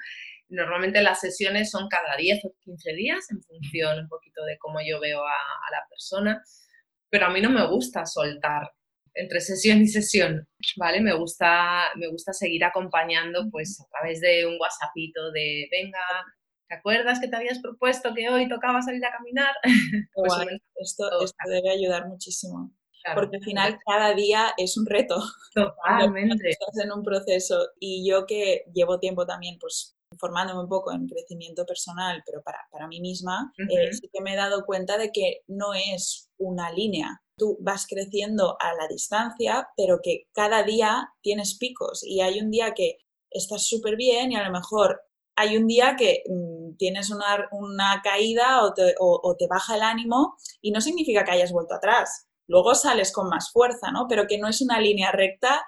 Normalmente 0.49 1.03
las 1.03 1.21
sesiones 1.21 1.71
son 1.71 1.89
cada 1.89 2.17
10 2.17 2.45
o 2.45 2.55
15 2.61 2.93
días 2.95 3.31
en 3.31 3.43
función 3.43 3.99
un 3.99 4.09
poquito 4.09 4.45
de 4.45 4.57
cómo 4.59 4.79
yo 4.81 5.01
veo 5.01 5.25
a, 5.27 5.33
a 5.33 5.71
la 5.73 5.85
persona, 5.89 6.43
pero 7.11 7.27
a 7.27 7.31
mí 7.31 7.41
no 7.41 7.51
me 7.51 7.67
gusta 7.67 8.07
soltar 8.07 8.71
entre 9.15 9.41
sesión 9.41 9.81
y 9.81 9.89
sesión, 9.89 10.47
¿vale? 10.77 11.01
Me 11.01 11.15
gusta, 11.15 11.91
me 11.97 12.09
gusta 12.09 12.33
seguir 12.33 12.65
acompañando 12.65 13.49
pues 13.51 13.81
a 13.81 13.89
través 13.91 14.21
de 14.21 14.47
un 14.47 14.57
WhatsAppito 14.61 15.33
de, 15.33 15.69
venga, 15.71 16.01
¿te 16.69 16.77
acuerdas 16.77 17.21
que 17.21 17.29
te 17.29 17.37
habías 17.37 17.59
propuesto 17.59 18.15
que 18.15 18.29
hoy 18.29 18.49
tocaba 18.49 18.83
salir 18.83 19.05
a 19.05 19.13
caminar? 19.13 19.55
pues 20.15 20.33
esto, 20.77 21.05
esto 21.23 21.49
debe 21.49 21.71
ayudar 21.71 22.09
muchísimo. 22.09 22.73
porque 23.15 23.37
al 23.37 23.45
final 23.45 23.79
cada 23.85 24.15
día 24.15 24.53
es 24.57 24.77
un 24.77 24.87
reto. 24.87 25.21
Totalmente. 25.55 26.49
Estás 26.49 26.79
en 26.85 26.93
un 26.93 27.03
proceso 27.03 27.71
y 27.79 28.09
yo 28.09 28.27
que 28.27 28.65
llevo 28.73 29.01
tiempo 29.01 29.27
también 29.27 29.59
pues 29.59 29.97
formándome 30.21 30.61
un 30.61 30.69
poco 30.69 30.93
en 30.93 31.09
crecimiento 31.09 31.65
personal, 31.65 32.23
pero 32.27 32.43
para, 32.43 32.59
para 32.71 32.87
mí 32.87 33.01
misma, 33.01 33.53
eh, 33.59 33.93
sí 33.93 34.09
que 34.13 34.21
me 34.21 34.35
he 34.35 34.37
dado 34.37 34.65
cuenta 34.67 34.99
de 34.99 35.11
que 35.11 35.41
no 35.49 35.73
es 35.75 36.31
una 36.39 36.71
línea. 36.71 37.23
Tú 37.37 37.57
vas 37.61 37.87
creciendo 37.87 38.57
a 38.61 38.75
la 38.75 38.87
distancia, 38.87 39.69
pero 39.77 40.01
que 40.03 40.27
cada 40.33 40.63
día 40.63 41.09
tienes 41.23 41.57
picos 41.57 42.05
y 42.05 42.21
hay 42.21 42.41
un 42.41 42.51
día 42.51 42.75
que 42.75 42.99
estás 43.31 43.67
súper 43.67 43.97
bien 43.97 44.33
y 44.33 44.37
a 44.37 44.45
lo 44.45 44.53
mejor 44.53 45.01
hay 45.37 45.57
un 45.57 45.67
día 45.67 45.97
que 45.97 46.23
mm, 46.29 46.77
tienes 46.77 47.11
una, 47.11 48.03
caída 48.05 48.63
o 48.65 48.75
te, 48.75 48.95
o 48.99 49.37
te 49.39 49.47
baja 49.49 49.77
el 49.77 49.83
ánimo 49.83 50.37
y 50.61 50.71
no 50.71 50.81
significa 50.81 51.25
que 51.25 51.33
hayas 51.33 51.53
vuelto 51.53 51.75
atrás 51.75 52.30
luego 52.51 52.75
sales 52.75 53.13
con 53.13 53.29
más 53.29 53.51
fuerza, 53.53 53.93
¿no? 53.93 54.07
Pero 54.09 54.27
que 54.27 54.39
no 54.39 54.49
es 54.49 54.61
una 54.61 54.81
línea 54.81 55.13
recta 55.13 55.65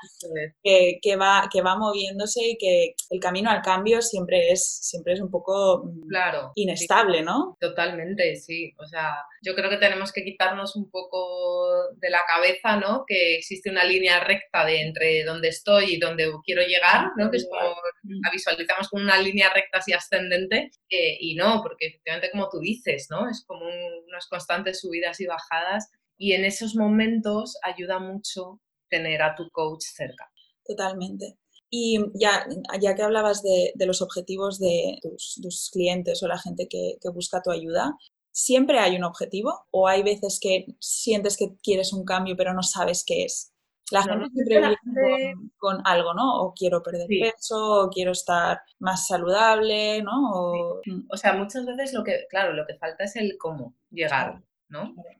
que, 0.63 1.17
va, 1.17 1.49
que 1.51 1.63
va 1.63 1.79
moviéndose 1.79 2.41
y 2.43 2.59
que 2.59 2.95
el 3.11 3.21
camino 3.21 3.51
al 3.51 3.63
cambio 3.63 4.03
siempre 4.03 4.51
es, 4.51 4.81
siempre 4.83 5.13
es 5.13 5.21
un 5.21 5.31
poco 5.31 5.85
mm, 5.85 6.09
claro, 6.09 6.51
inestable, 6.57 7.23
¿no? 7.23 7.57
Totalmente, 7.61 8.35
sí. 8.35 8.75
O 8.79 8.87
sea, 8.87 9.15
yo 9.43 9.55
creo 9.55 9.71
que 9.71 9.77
tenemos 9.77 10.13
que 10.13 10.25
quitarnos 10.25 10.75
un 10.75 10.91
poco 10.91 11.89
de 11.99 12.11
la 12.11 12.23
cabeza, 12.27 12.77
¿no? 12.77 13.05
Que 13.07 13.37
existe 13.37 13.71
una 13.71 13.85
línea 13.85 14.19
recta 14.19 14.65
de 14.65 14.83
entre 14.83 15.23
donde 15.23 15.49
estoy 15.49 15.95
y 15.95 16.01
donde 16.01 16.33
quiero 16.45 16.63
llegar, 16.63 17.11
¿no? 17.17 17.31
Que 17.31 17.37
es 17.37 17.49
como 17.49 17.75
la 18.03 18.31
visualizamos 18.33 18.89
como 18.89 19.05
una 19.05 19.19
línea 19.19 19.53
recta 19.55 19.79
así 19.79 19.93
ascendente 19.93 20.71
y 20.89 21.37
no, 21.37 21.61
porque 21.63 21.87
efectivamente 21.87 22.31
como 22.33 22.49
tú 22.49 22.59
dices, 22.59 23.07
¿no? 23.09 23.31
Es 23.31 23.45
como 23.47 23.65
unas 24.09 24.27
constantes 24.27 24.81
subidas 24.81 25.21
y 25.21 25.27
bajadas 25.27 25.93
y 26.23 26.35
en 26.35 26.45
esos 26.45 26.77
momentos 26.77 27.59
ayuda 27.65 27.99
mucho 27.99 28.61
tener 28.89 29.23
a 29.23 29.35
tu 29.35 29.51
coach 29.51 29.83
cerca. 29.83 30.31
Totalmente. 30.65 31.37
Y 31.69 31.99
ya, 32.15 32.47
ya 32.81 32.95
que 32.95 33.03
hablabas 33.03 33.43
de, 33.43 33.73
los 33.87 34.03
objetivos 34.03 34.61
de 34.61 35.01
tus, 35.03 35.71
clientes 35.73 36.23
o 36.23 36.29
la 36.29 36.39
gente 36.39 36.69
que, 36.69 36.97
busca 37.13 37.43
tu 37.43 37.51
ayuda, 37.51 37.97
¿siempre 38.31 38.79
hay 38.79 38.95
un 38.95 39.03
objetivo 39.03 39.67
o 39.73 39.89
hay 39.89 40.05
veces 40.05 40.39
que 40.41 40.67
sientes 40.79 41.37
que 41.37 41.57
quieres 41.61 41.93
un 41.93 42.05
cambio 42.05 42.37
pero 42.37 42.55
no 42.55 42.63
sabes 42.63 43.03
qué 43.05 43.25
es? 43.25 43.53
La 43.91 44.05
gente 44.05 44.27
siempre 44.33 44.61
viene 44.61 45.35
con, 45.59 45.83
algo, 45.85 46.15
¿no? 46.15 46.41
O 46.41 46.55
quiero 46.55 46.85
perder 46.85 47.09
peso, 47.09 47.87
o 47.87 47.91
quiero 47.91 48.13
estar 48.13 48.61
más 48.79 49.09
saludable, 49.09 50.03
¿no? 50.03 50.31
O... 50.35 50.81
O 51.11 51.17
sea, 51.17 51.33
muchas 51.33 51.67
veces 51.67 51.93
lo 51.93 52.05
que, 52.05 52.27
claro, 52.31 52.53
lo 52.53 52.65
que 52.65 52.77
falta 52.77 53.03
es 53.03 53.17
el 53.17 53.37
cómo 53.39 53.75
llegar. 53.91 54.41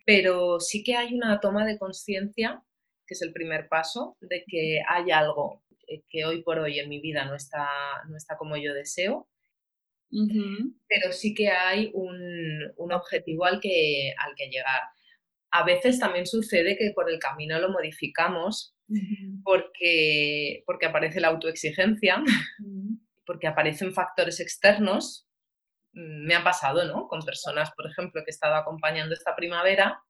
Pero 0.07 0.61
sí 0.61 0.83
que 0.83 0.97
hay 0.97 1.15
una 1.15 1.41
toma 1.41 1.67
de 1.67 1.79
conciencia, 1.79 2.63
que 3.07 3.15
es 3.15 3.23
el 3.23 3.33
primer 3.33 3.69
paso, 3.69 4.17
de 4.21 4.45
que 4.47 4.81
hay 4.89 5.11
algo 5.11 5.63
eh, 5.89 6.03
que 6.09 6.25
hoy 6.25 6.43
por 6.43 6.59
hoy 6.59 6.79
en 6.79 6.89
mi 6.89 7.01
vida 7.01 7.25
no 7.25 7.35
está, 7.35 7.69
no 8.09 8.17
está 8.17 8.37
como 8.37 8.57
yo 8.57 8.75
deseo, 8.75 9.29
pero 10.89 11.13
sí 11.13 11.33
que 11.33 11.49
hay 11.49 11.91
un, 11.95 12.73
objetivo 12.77 13.47
al 13.47 13.61
que, 13.61 14.13
al 14.19 14.35
que 14.37 14.51
llegar. 14.51 14.83
A 15.51 15.65
veces 15.65 15.99
también 15.99 16.27
sucede 16.27 16.77
que 16.77 16.93
por 16.95 17.11
el 17.11 17.19
camino 17.19 17.59
lo 17.59 17.71
modificamos 17.71 18.75
porque, 19.43 20.63
porque 20.67 20.87
aparece 20.87 21.21
la 21.21 21.29
autoexigencia, 21.29 22.23
porque 23.25 23.47
aparecen 23.47 23.95
factores 23.95 24.41
externos 24.41 25.27
me 25.93 26.35
ha 26.35 26.45
pasado, 26.45 26.85
¿no? 26.85 27.07
Con 27.09 27.21
personas, 27.23 27.71
por 27.77 27.87
ejemplo, 27.87 28.23
que 28.25 28.31
he 28.31 28.35
estado 28.35 28.55
acompañando 28.55 29.15
esta 29.15 29.37
primavera, 29.37 30.03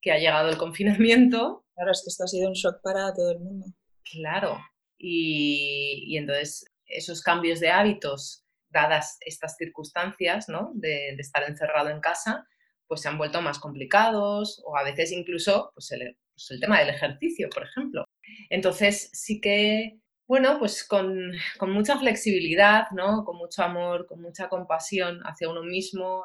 que 0.00 0.12
ha 0.12 0.18
llegado 0.18 0.48
el 0.48 0.56
confinamiento. 0.56 1.64
Claro, 1.74 1.90
es 1.90 2.02
que 2.02 2.10
esto 2.10 2.24
ha 2.24 2.28
sido 2.28 2.48
un 2.48 2.54
shock 2.54 2.80
para 2.82 3.12
todo 3.14 3.32
el 3.32 3.40
mundo. 3.40 3.66
Claro. 4.10 4.58
Y, 4.98 6.16
entonces 6.16 6.64
esos 6.86 7.22
cambios 7.22 7.60
de 7.60 7.70
hábitos, 7.70 8.44
dadas 8.70 9.18
estas 9.20 9.56
circunstancias, 9.56 10.48
¿no? 10.48 10.70
De, 10.74 11.10
estar 11.18 11.42
encerrado 11.44 11.90
en 11.90 12.00
casa, 12.00 12.46
pues 12.86 13.00
se 13.00 13.08
han 13.08 13.18
vuelto 13.18 13.42
más 13.42 13.58
complicados 13.58 14.62
o 14.64 14.76
a 14.76 14.84
veces 14.84 15.10
incluso 15.12 15.72
pues 15.74 15.90
el, 15.92 16.16
pues 16.32 16.50
el 16.50 16.60
tema 16.60 16.78
del 16.78 16.90
ejercicio, 16.90 17.48
por 17.50 17.64
ejemplo. 17.64 18.04
Entonces 18.48 19.10
sí 19.12 19.40
que 19.40 19.98
bueno, 20.28 20.58
pues 20.58 20.82
con, 20.84 21.32
mucha 21.68 21.98
flexibilidad, 21.98 22.90
¿no? 22.90 23.24
con 23.24 23.36
mucho 23.36 23.62
amor, 23.62 24.06
con 24.06 24.20
mucha 24.20 24.48
compasión 24.48 25.20
hacia 25.24 25.48
uno 25.48 25.62
mismo, 25.62 26.24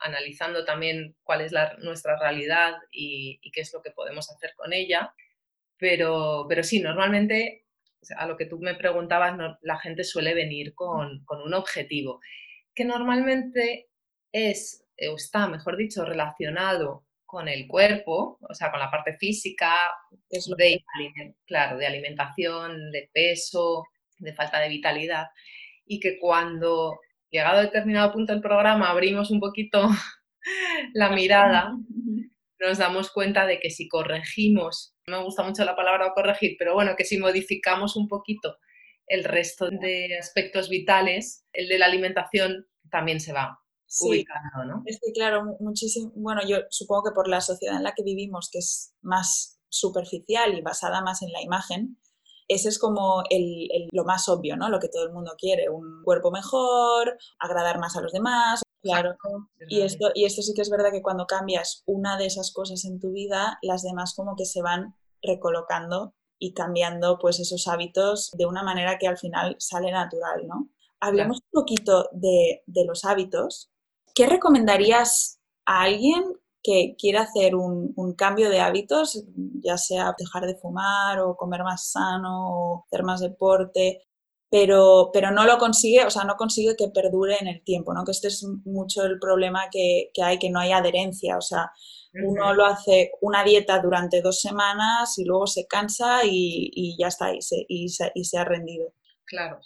analizando 0.00 0.64
también 0.64 1.14
cuál 1.22 1.42
es 1.42 1.52
nuestra 1.78 2.18
realidad 2.18 2.74
y, 2.90 3.40
qué 3.52 3.60
es 3.60 3.72
lo 3.72 3.80
que 3.80 3.92
podemos 3.92 4.28
hacer 4.30 4.54
con 4.56 4.72
ella. 4.72 5.14
Pero, 5.78 6.46
pero 6.48 6.62
sí, 6.62 6.80
normalmente, 6.80 7.64
a 8.16 8.26
lo 8.26 8.36
que 8.36 8.46
tú 8.46 8.58
me 8.58 8.74
preguntabas, 8.74 9.36
la 9.62 9.78
gente 9.78 10.04
suele 10.04 10.34
venir 10.34 10.74
con, 10.74 11.24
con 11.24 11.42
un 11.42 11.54
objetivo, 11.54 12.20
que 12.74 12.84
normalmente 12.84 13.88
es, 14.32 14.84
o 15.10 15.16
está, 15.16 15.46
mejor 15.48 15.76
dicho, 15.76 16.04
relacionado 16.04 17.04
con 17.32 17.48
el 17.48 17.66
cuerpo, 17.66 18.36
o 18.46 18.54
sea, 18.54 18.70
con 18.70 18.78
la 18.78 18.90
parte 18.90 19.16
física, 19.16 19.90
es 20.28 20.50
de, 20.54 20.84
claro, 21.46 21.78
de 21.78 21.86
alimentación, 21.86 22.90
de 22.90 23.08
peso, 23.10 23.84
de 24.18 24.34
falta 24.34 24.60
de 24.60 24.68
vitalidad, 24.68 25.28
y 25.86 25.98
que 25.98 26.18
cuando, 26.18 27.00
llegado 27.30 27.60
a 27.60 27.62
determinado 27.62 28.12
punto 28.12 28.34
del 28.34 28.42
programa, 28.42 28.90
abrimos 28.90 29.30
un 29.30 29.40
poquito 29.40 29.88
la 30.92 31.08
mirada, 31.08 31.72
nos 32.60 32.76
damos 32.76 33.10
cuenta 33.10 33.46
de 33.46 33.60
que 33.60 33.70
si 33.70 33.88
corregimos, 33.88 34.94
no 35.06 35.16
me 35.16 35.24
gusta 35.24 35.42
mucho 35.42 35.64
la 35.64 35.74
palabra 35.74 36.12
corregir, 36.14 36.56
pero 36.58 36.74
bueno, 36.74 36.96
que 36.98 37.06
si 37.06 37.16
modificamos 37.16 37.96
un 37.96 38.08
poquito 38.08 38.58
el 39.06 39.24
resto 39.24 39.70
de 39.70 40.18
aspectos 40.18 40.68
vitales, 40.68 41.46
el 41.54 41.66
de 41.68 41.78
la 41.78 41.86
alimentación 41.86 42.66
también 42.90 43.20
se 43.20 43.32
va 43.32 43.61
sí, 43.92 44.24
¿no? 44.66 44.82
Es 44.86 44.98
que 45.02 45.12
claro, 45.12 45.56
muchísimo, 45.60 46.12
bueno, 46.14 46.40
yo 46.46 46.58
supongo 46.70 47.04
que 47.04 47.14
por 47.14 47.28
la 47.28 47.40
sociedad 47.40 47.76
en 47.76 47.82
la 47.82 47.92
que 47.92 48.02
vivimos, 48.02 48.48
que 48.50 48.58
es 48.58 48.94
más 49.02 49.60
superficial 49.68 50.54
y 50.54 50.62
basada 50.62 51.02
más 51.02 51.22
en 51.22 51.32
la 51.32 51.42
imagen, 51.42 51.98
ese 52.48 52.68
es 52.68 52.78
como 52.78 53.22
el, 53.30 53.68
lo 53.92 54.04
más 54.04 54.28
obvio, 54.28 54.56
¿no? 54.56 54.68
Lo 54.68 54.78
que 54.78 54.88
todo 54.88 55.04
el 55.04 55.12
mundo 55.12 55.32
quiere, 55.38 55.68
un 55.68 56.02
cuerpo 56.04 56.30
mejor, 56.30 57.16
agradar 57.38 57.78
más 57.78 57.96
a 57.96 58.00
los 58.00 58.12
demás, 58.12 58.62
claro. 58.82 59.16
Y 59.68 59.82
esto, 59.82 60.10
y 60.14 60.24
esto 60.24 60.42
sí 60.42 60.52
que 60.54 60.62
es 60.62 60.70
verdad 60.70 60.90
que 60.92 61.02
cuando 61.02 61.26
cambias 61.26 61.82
una 61.86 62.16
de 62.18 62.26
esas 62.26 62.52
cosas 62.52 62.84
en 62.84 63.00
tu 63.00 63.12
vida, 63.12 63.58
las 63.62 63.82
demás 63.82 64.14
como 64.14 64.36
que 64.36 64.44
se 64.44 64.62
van 64.62 64.94
recolocando 65.22 66.14
y 66.38 66.54
cambiando 66.54 67.18
pues 67.18 67.38
esos 67.38 67.68
hábitos 67.68 68.32
de 68.32 68.46
una 68.46 68.62
manera 68.62 68.98
que 68.98 69.06
al 69.06 69.16
final 69.16 69.56
sale 69.58 69.92
natural, 69.92 70.46
¿no? 70.46 70.68
Hablemos 71.00 71.38
un 71.38 71.60
poquito 71.60 72.08
de, 72.12 72.62
de 72.66 72.84
los 72.84 73.04
hábitos, 73.04 73.71
¿qué 74.14 74.26
recomendarías 74.26 75.40
a 75.66 75.82
alguien 75.82 76.22
que 76.62 76.94
quiera 76.98 77.22
hacer 77.22 77.54
un, 77.56 78.14
cambio 78.16 78.48
de 78.48 78.60
hábitos, 78.60 79.24
ya 79.62 79.76
sea 79.76 80.14
dejar 80.16 80.46
de 80.46 80.54
fumar 80.54 81.18
o 81.20 81.36
comer 81.36 81.64
más 81.64 81.90
sano 81.90 82.50
o 82.50 82.84
hacer 82.86 83.02
más 83.02 83.20
deporte, 83.20 84.02
pero, 84.50 85.10
pero 85.12 85.30
no 85.32 85.44
lo 85.44 85.58
consigue, 85.58 86.04
o 86.04 86.10
sea, 86.10 86.24
no 86.24 86.36
consigue 86.36 86.76
que 86.76 86.88
perdure 86.88 87.36
en 87.40 87.48
el 87.48 87.64
tiempo, 87.64 87.92
¿no? 87.94 88.04
Que 88.04 88.12
este 88.12 88.28
es 88.28 88.46
mucho 88.64 89.02
el 89.04 89.18
problema 89.18 89.70
que, 89.72 90.10
hay, 90.22 90.38
que 90.38 90.50
no 90.50 90.60
hay 90.60 90.72
adherencia, 90.72 91.36
o 91.36 91.40
sea, 91.40 91.72
uno 92.14 92.52
lo 92.52 92.66
hace 92.66 93.12
una 93.22 93.42
dieta 93.42 93.80
durante 93.80 94.20
dos 94.20 94.40
semanas 94.40 95.18
y 95.18 95.24
luego 95.24 95.46
se 95.46 95.66
cansa 95.66 96.20
y, 96.24 96.94
ya 96.98 97.08
está, 97.08 97.34
y 97.34 97.40
se, 97.40 97.66
y 97.66 98.24
se 98.24 98.38
ha 98.38 98.44
rendido. 98.44 98.92
Claro 99.24 99.58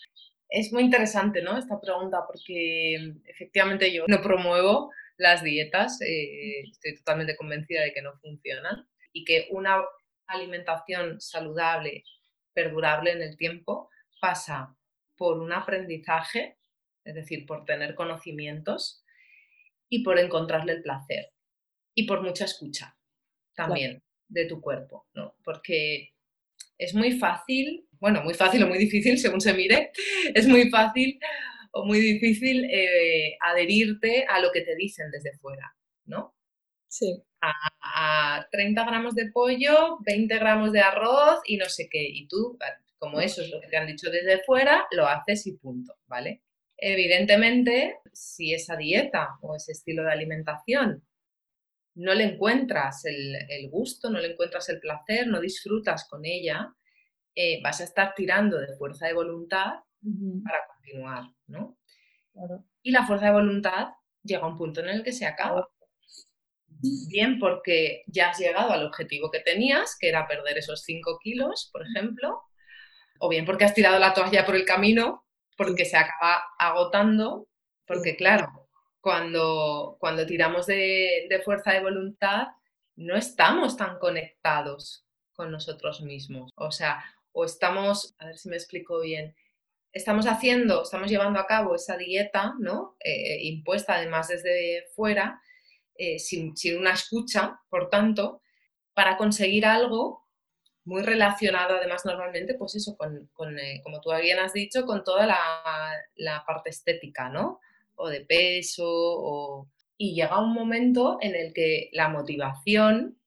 es 0.49 0.73
muy 0.73 0.85
interesante, 0.85 1.43
¿no? 1.43 1.59
Esta 1.59 1.81
pregunta, 1.81 2.25
porque 2.27 2.99
mm, 3.01 3.29
efectivamente 3.29 3.93
yo 3.93 4.05
no 4.07 4.21
promuevo 4.23 4.91
las 5.17 5.43
dietas, 5.43 6.01
eh, 6.03 6.63
estoy 6.71 6.97
totalmente 6.97 7.37
convencida 7.37 7.83
de 7.83 7.93
que 7.93 8.03
no 8.03 8.17
funcionan 8.19 8.87
y 9.13 9.25
que 9.25 9.49
una 9.51 9.83
alimentación 10.27 11.21
saludable, 11.21 12.05
perdurable 12.53 13.13
en 13.13 13.23
el 13.23 13.37
tiempo, 13.37 13.91
pasa 14.21 14.77
por 15.17 15.39
un 15.39 15.53
aprendizaje, 15.53 16.59
es 17.05 17.15
decir, 17.15 17.47
por 17.47 17.65
tener 17.65 17.95
conocimientos 17.95 19.05
y 19.89 20.03
por 20.03 20.19
encontrarle 20.19 20.73
el 20.73 20.83
placer 20.83 21.33
y 21.95 22.07
por 22.07 22.23
mucha 22.23 22.45
escucha 22.45 22.97
también 23.55 24.03
de 24.29 24.47
tu 24.47 24.61
cuerpo, 24.61 25.07
¿no? 25.15 25.37
Porque 25.43 26.16
es 26.79 26.95
muy 26.95 27.19
fácil 27.19 27.87
bueno, 28.01 28.23
muy 28.23 28.35
fácil 28.35 28.63
o 28.63 28.69
muy 28.69 28.79
difícil, 28.79 29.19
según 29.19 29.41
se 29.41 29.55
mire, 29.55 29.91
es 30.35 30.47
muy 30.47 30.71
fácil 30.71 31.19
o 31.73 31.85
muy 31.85 32.01
difícil 32.01 32.65
eh, 32.71 33.37
adherirte 33.41 34.27
a 34.29 34.41
lo 34.41 34.51
que 34.53 34.63
te 34.63 34.75
dicen 34.77 35.11
desde 35.11 35.37
fuera, 35.39 35.75
¿no? 36.05 36.35
Sí. 36.89 37.23
A, 37.43 38.47
30 38.51 38.85
gramos 38.85 39.15
de 39.15 39.31
pollo, 39.31 39.99
20 40.01 40.39
gramos 40.39 40.73
de 40.73 40.81
arroz 40.81 41.41
y 41.45 41.57
no 41.57 41.67
sé 41.67 41.89
qué. 41.91 42.03
Y 42.03 42.27
tú, 42.29 42.59
como 42.99 43.21
eso 43.21 43.43
es 43.43 43.51
lo 43.51 43.61
que 43.61 43.69
te 43.69 43.77
han 43.77 43.87
dicho 43.87 44.11
desde 44.11 44.43
fuera, 44.45 44.87
lo 44.91 45.07
haces 45.07 45.47
y 45.47 45.57
punto, 45.57 45.95
¿vale? 46.07 46.43
Evidentemente, 46.79 47.99
si 48.13 48.53
esa 48.53 48.77
dieta 48.77 49.37
o 49.43 49.57
ese 49.57 49.73
estilo 49.73 50.05
de 50.05 50.13
alimentación 50.13 51.03
no 51.97 52.15
le 52.15 52.25
encuentras 52.25 53.05
el 53.05 53.69
gusto, 53.71 54.11
no 54.11 54.19
le 54.19 54.33
encuentras 54.33 54.69
el 54.69 54.81
placer, 54.81 55.27
no 55.27 55.41
disfrutas 55.41 56.09
con 56.09 56.25
ella, 56.25 56.75
eh, 57.39 57.61
vas 57.63 57.83
a 57.83 57.85
estar 57.85 58.15
tirando 58.15 58.59
de 58.59 58.75
fuerza 58.79 59.07
de 59.07 59.13
voluntad 59.13 59.75
para 60.43 60.67
continuar, 60.69 61.25
¿no? 61.49 61.77
Y 62.83 62.93
la 62.93 63.07
fuerza 63.07 63.27
de 63.27 63.33
voluntad 63.33 63.89
llega 64.23 64.45
a 64.45 64.49
un 64.49 64.57
punto 64.57 64.81
en 64.81 64.89
el 64.89 65.05
que 65.05 65.13
se 65.13 65.27
acaba. 65.27 65.69
Bien 67.09 67.39
porque 67.39 68.05
ya 68.07 68.31
has 68.31 68.39
llegado 68.39 68.73
al 68.73 68.87
objetivo 68.87 69.31
que 69.31 69.41
tenías, 69.41 69.99
que 70.01 70.09
era 70.09 70.27
perder 70.27 70.57
esos 70.57 70.83
5 70.83 71.19
kilos, 71.23 71.69
por 71.71 71.87
ejemplo, 71.87 72.43
o 73.19 73.29
bien 73.29 73.45
porque 73.45 73.67
has 73.67 73.75
tirado 73.75 73.99
la 73.99 74.15
toalla 74.15 74.47
por 74.47 74.57
el 74.57 74.65
camino, 74.65 75.27
porque 75.59 75.85
se 75.85 75.99
acaba 75.99 76.43
agotando, 76.59 77.49
porque 77.87 78.17
claro, 78.17 78.66
cuando, 79.07 79.99
cuando 80.01 80.27
tiramos 80.27 80.67
de, 80.67 81.41
fuerza 81.45 81.71
de 81.71 81.81
voluntad, 81.81 82.49
no 82.97 83.17
estamos 83.17 83.77
tan 83.77 84.01
conectados 84.01 85.07
con 85.33 85.53
nosotros 85.53 86.01
mismos. 86.01 86.51
O 86.57 86.73
sea, 86.73 87.05
o 87.31 87.45
estamos, 87.45 88.17
a 88.19 88.27
ver 88.27 88.37
si 88.37 88.49
me 88.49 88.57
explico 88.57 88.99
bien, 88.99 89.37
estamos 89.93 90.27
haciendo, 90.27 90.83
estamos 90.83 91.09
llevando 91.09 91.39
a 91.39 91.47
cabo 91.47 91.77
esa 91.77 91.97
dieta, 91.97 92.55
¿no? 92.59 92.97
Eh, 92.99 93.45
impuesta 93.45 93.95
además 93.95 94.27
desde 94.27 94.89
fuera, 94.97 95.41
eh, 95.95 96.19
sin, 96.19 96.53
una 96.77 96.91
escucha, 96.91 97.61
por 97.69 97.89
tanto, 97.89 98.43
para 98.93 99.17
conseguir 99.17 99.67
algo 99.67 100.27
muy 100.83 101.03
relacionado 101.03 101.77
además 101.77 102.05
normalmente, 102.05 102.55
pues 102.55 102.75
eso, 102.75 102.97
con, 102.97 103.57
eh, 103.61 103.81
como 103.85 104.01
tú 104.01 104.11
bien 104.21 104.41
has 104.41 104.53
dicho, 104.53 104.85
con 104.85 105.05
toda 105.05 105.27
la, 105.27 106.45
parte 106.45 106.71
estética, 106.71 107.29
¿no? 107.29 107.61
O 107.97 108.09
de 108.09 108.21
peso, 108.21 108.85
o... 108.87 109.69
y 109.97 110.15
llega 110.15 110.41
un 110.41 110.53
momento 110.53 111.19
en 111.21 111.35
el 111.35 111.53
que 111.53 111.91
la 111.93 112.09
motivación, 112.09 113.19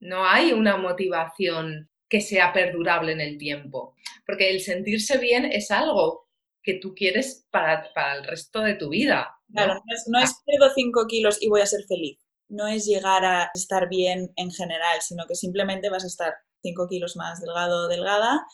no 0.00 0.26
hay 0.26 0.52
una 0.52 0.76
motivación 0.76 1.90
que 2.08 2.20
sea 2.20 2.52
perdurable 2.52 3.12
en 3.12 3.20
el 3.20 3.38
tiempo. 3.38 3.94
Porque 4.26 4.50
el 4.50 4.60
sentirse 4.60 5.18
bien 5.18 5.44
es 5.44 5.70
algo 5.70 6.28
que 6.62 6.74
tú 6.74 6.94
quieres 6.94 7.46
para, 7.50 7.90
el 8.16 8.24
resto 8.24 8.60
de 8.60 8.74
tu 8.74 8.90
vida. 8.90 9.34
Claro, 9.52 9.74
no 9.74 10.20
es, 10.20 10.38
no 10.38 10.70
5 10.74 11.06
kilos 11.06 11.38
y 11.40 11.48
voy 11.48 11.60
a 11.60 11.66
ser 11.66 11.84
feliz. 11.88 12.18
No 12.48 12.66
es 12.66 12.86
llegar 12.86 13.24
a 13.24 13.50
estar 13.54 13.88
bien 13.88 14.32
en 14.36 14.50
general, 14.50 15.00
sino 15.00 15.26
que 15.26 15.34
simplemente 15.34 15.90
vas 15.90 16.04
a 16.04 16.08
estar 16.08 16.34
5 16.62 16.88
kilos 16.88 17.16
más 17.16 17.40
delgado 17.40 17.86
o 17.86 17.88
delgada 17.88 18.44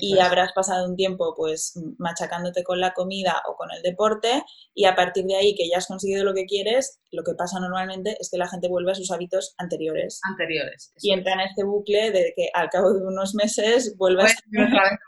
y 0.00 0.18
habrás 0.18 0.52
pasado 0.52 0.88
un 0.88 0.96
tiempo 0.96 1.34
pues 1.36 1.78
machacándote 1.98 2.64
con 2.64 2.80
la 2.80 2.92
comida 2.94 3.42
o 3.46 3.56
con 3.56 3.68
el 3.70 3.82
deporte 3.82 4.42
y 4.74 4.86
a 4.86 4.94
partir 4.94 5.24
de 5.24 5.36
ahí 5.36 5.54
que 5.54 5.68
ya 5.68 5.78
has 5.78 5.86
conseguido 5.86 6.24
lo 6.24 6.34
que 6.34 6.46
quieres, 6.46 7.00
lo 7.10 7.22
que 7.24 7.34
pasa 7.34 7.60
normalmente 7.60 8.16
es 8.18 8.30
que 8.30 8.38
la 8.38 8.48
gente 8.48 8.68
vuelve 8.68 8.92
a 8.92 8.94
sus 8.94 9.10
hábitos 9.10 9.54
anteriores. 9.58 10.20
Anteriores. 10.24 10.92
Y 11.00 11.12
entra 11.12 11.34
en 11.34 11.40
este 11.40 11.64
bucle 11.64 12.10
de 12.10 12.32
que 12.34 12.48
al 12.54 12.70
cabo 12.70 12.92
de 12.92 13.04
unos 13.04 13.34
meses 13.34 13.96
vuelves 13.98 14.34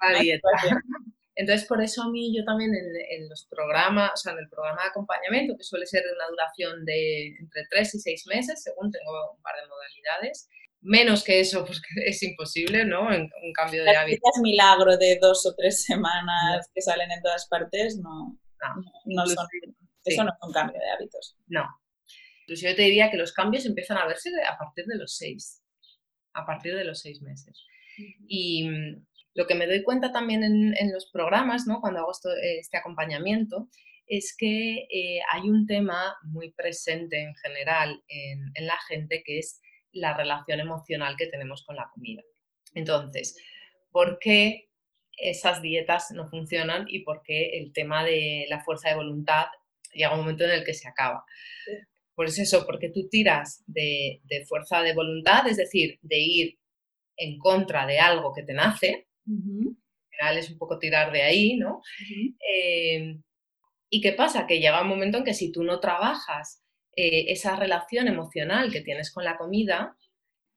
a 0.00 0.12
la 0.12 0.18
dieta. 0.20 0.48
Entonces, 1.36 1.66
por 1.66 1.82
eso 1.82 2.02
a 2.02 2.10
mí 2.10 2.36
yo 2.36 2.44
también 2.44 2.72
en, 2.74 3.28
los 3.28 3.46
programas, 3.50 4.12
o 4.14 4.16
sea, 4.16 4.32
en 4.32 4.38
el 4.38 4.48
programa 4.48 4.82
de 4.82 4.88
acompañamiento, 4.88 5.56
que 5.56 5.64
suele 5.64 5.86
ser 5.86 6.04
de 6.04 6.12
una 6.12 6.28
duración 6.28 6.84
de 6.84 7.34
entre 7.40 7.66
3 7.70 7.94
y 7.94 7.98
6 7.98 8.26
meses, 8.28 8.62
según 8.62 8.92
tengo 8.92 9.32
un 9.34 9.42
par 9.42 9.54
de 9.56 9.68
modalidades, 9.68 10.48
menos 10.84 11.24
que 11.24 11.40
eso, 11.40 11.64
pues 11.64 11.80
es 12.04 12.22
imposible, 12.22 12.84
¿no? 12.84 13.08
Un, 13.08 13.30
cambio 13.54 13.82
de 13.82 13.96
hábitos. 13.96 14.30
Es 14.34 14.42
milagro 14.42 14.96
de 14.96 15.18
dos 15.20 15.44
o 15.46 15.54
tres 15.54 15.82
semanas 15.84 16.70
que 16.72 16.82
salen 16.82 17.10
en 17.10 17.22
todas 17.22 17.48
partes, 17.48 17.98
no, 17.98 18.38
no, 19.06 19.26
son, 19.26 19.46
eso 20.04 20.24
no 20.24 20.30
es 20.30 20.36
un 20.46 20.52
cambio 20.52 20.78
de 20.78 20.90
hábitos. 20.90 21.36
No. 21.46 21.64
Incluso 22.42 22.68
yo 22.68 22.76
te 22.76 22.82
diría 22.82 23.10
que 23.10 23.16
los 23.16 23.32
cambios 23.32 23.64
empiezan 23.64 23.96
a 23.96 24.06
verse 24.06 24.30
a 24.46 24.58
partir 24.58 24.84
de 24.84 24.96
los 24.96 25.16
seis, 25.16 25.62
a 26.34 26.44
partir 26.44 26.74
de 26.76 26.84
los 26.84 27.00
seis 27.00 27.22
meses. 27.22 27.64
Y 28.28 28.68
mm, 28.68 29.06
lo 29.34 29.46
que 29.46 29.54
me 29.54 29.66
doy 29.66 29.82
cuenta 29.82 30.12
también 30.12 30.44
en, 30.44 30.92
los 30.92 31.10
programas, 31.10 31.66
¿no? 31.66 31.80
cuando 31.80 32.00
hago 32.00 32.12
este 32.42 32.76
acompañamiento, 32.76 33.68
es 34.06 34.36
que 34.36 34.86
eh, 34.90 35.20
hay 35.32 35.48
un 35.48 35.66
tema 35.66 36.14
muy 36.24 36.52
presente 36.52 37.22
en 37.22 37.34
general 37.36 38.02
en, 38.08 38.52
en 38.54 38.66
la 38.66 38.76
gente 38.86 39.22
que 39.24 39.38
es 39.38 39.62
la 39.94 40.16
relación 40.16 40.60
emocional 40.60 41.16
que 41.16 41.26
tenemos 41.26 41.64
con 41.64 41.76
la 41.76 41.88
comida. 41.92 42.22
Entonces, 42.74 43.36
¿por 43.90 44.18
qué 44.18 44.68
esas 45.16 45.62
dietas 45.62 46.10
no 46.10 46.28
funcionan 46.28 46.86
y 46.88 47.00
por 47.00 47.22
qué 47.22 47.58
el 47.58 47.72
tema 47.72 48.04
de 48.04 48.46
la 48.48 48.62
fuerza 48.62 48.90
de 48.90 48.96
voluntad 48.96 49.46
llega 49.92 50.12
un 50.12 50.20
momento 50.20 50.44
en 50.44 50.50
el 50.50 50.64
que 50.64 50.74
se 50.74 50.88
acaba? 50.88 51.24
Pues 52.14 52.38
eso, 52.38 52.64
porque 52.66 52.90
tú 52.90 53.08
tiras 53.08 53.64
de, 53.66 54.20
fuerza 54.48 54.82
de 54.82 54.94
voluntad, 54.94 55.46
es 55.48 55.56
decir, 55.56 55.98
de 56.02 56.18
ir 56.18 56.58
en 57.16 57.38
contra 57.38 57.86
de 57.86 57.98
algo 57.98 58.32
que 58.32 58.42
te 58.42 58.52
nace, 58.52 59.06
en 59.26 59.76
general 60.10 60.38
es 60.38 60.50
un 60.50 60.58
poco 60.58 60.78
tirar 60.78 61.12
de 61.12 61.22
ahí, 61.22 61.56
¿no? 61.56 61.82
Eh, 62.52 63.16
¿Y 63.90 64.00
qué 64.00 64.12
pasa? 64.12 64.46
Que 64.46 64.58
llega 64.58 64.82
un 64.82 64.88
momento 64.88 65.18
en 65.18 65.24
que 65.24 65.34
si 65.34 65.52
tú 65.52 65.62
no 65.62 65.78
trabajas 65.78 66.63
eh, 66.96 67.32
esa 67.32 67.56
relación 67.56 68.08
emocional 68.08 68.70
que 68.70 68.80
tienes 68.80 69.12
con 69.12 69.24
la 69.24 69.36
comida, 69.36 69.96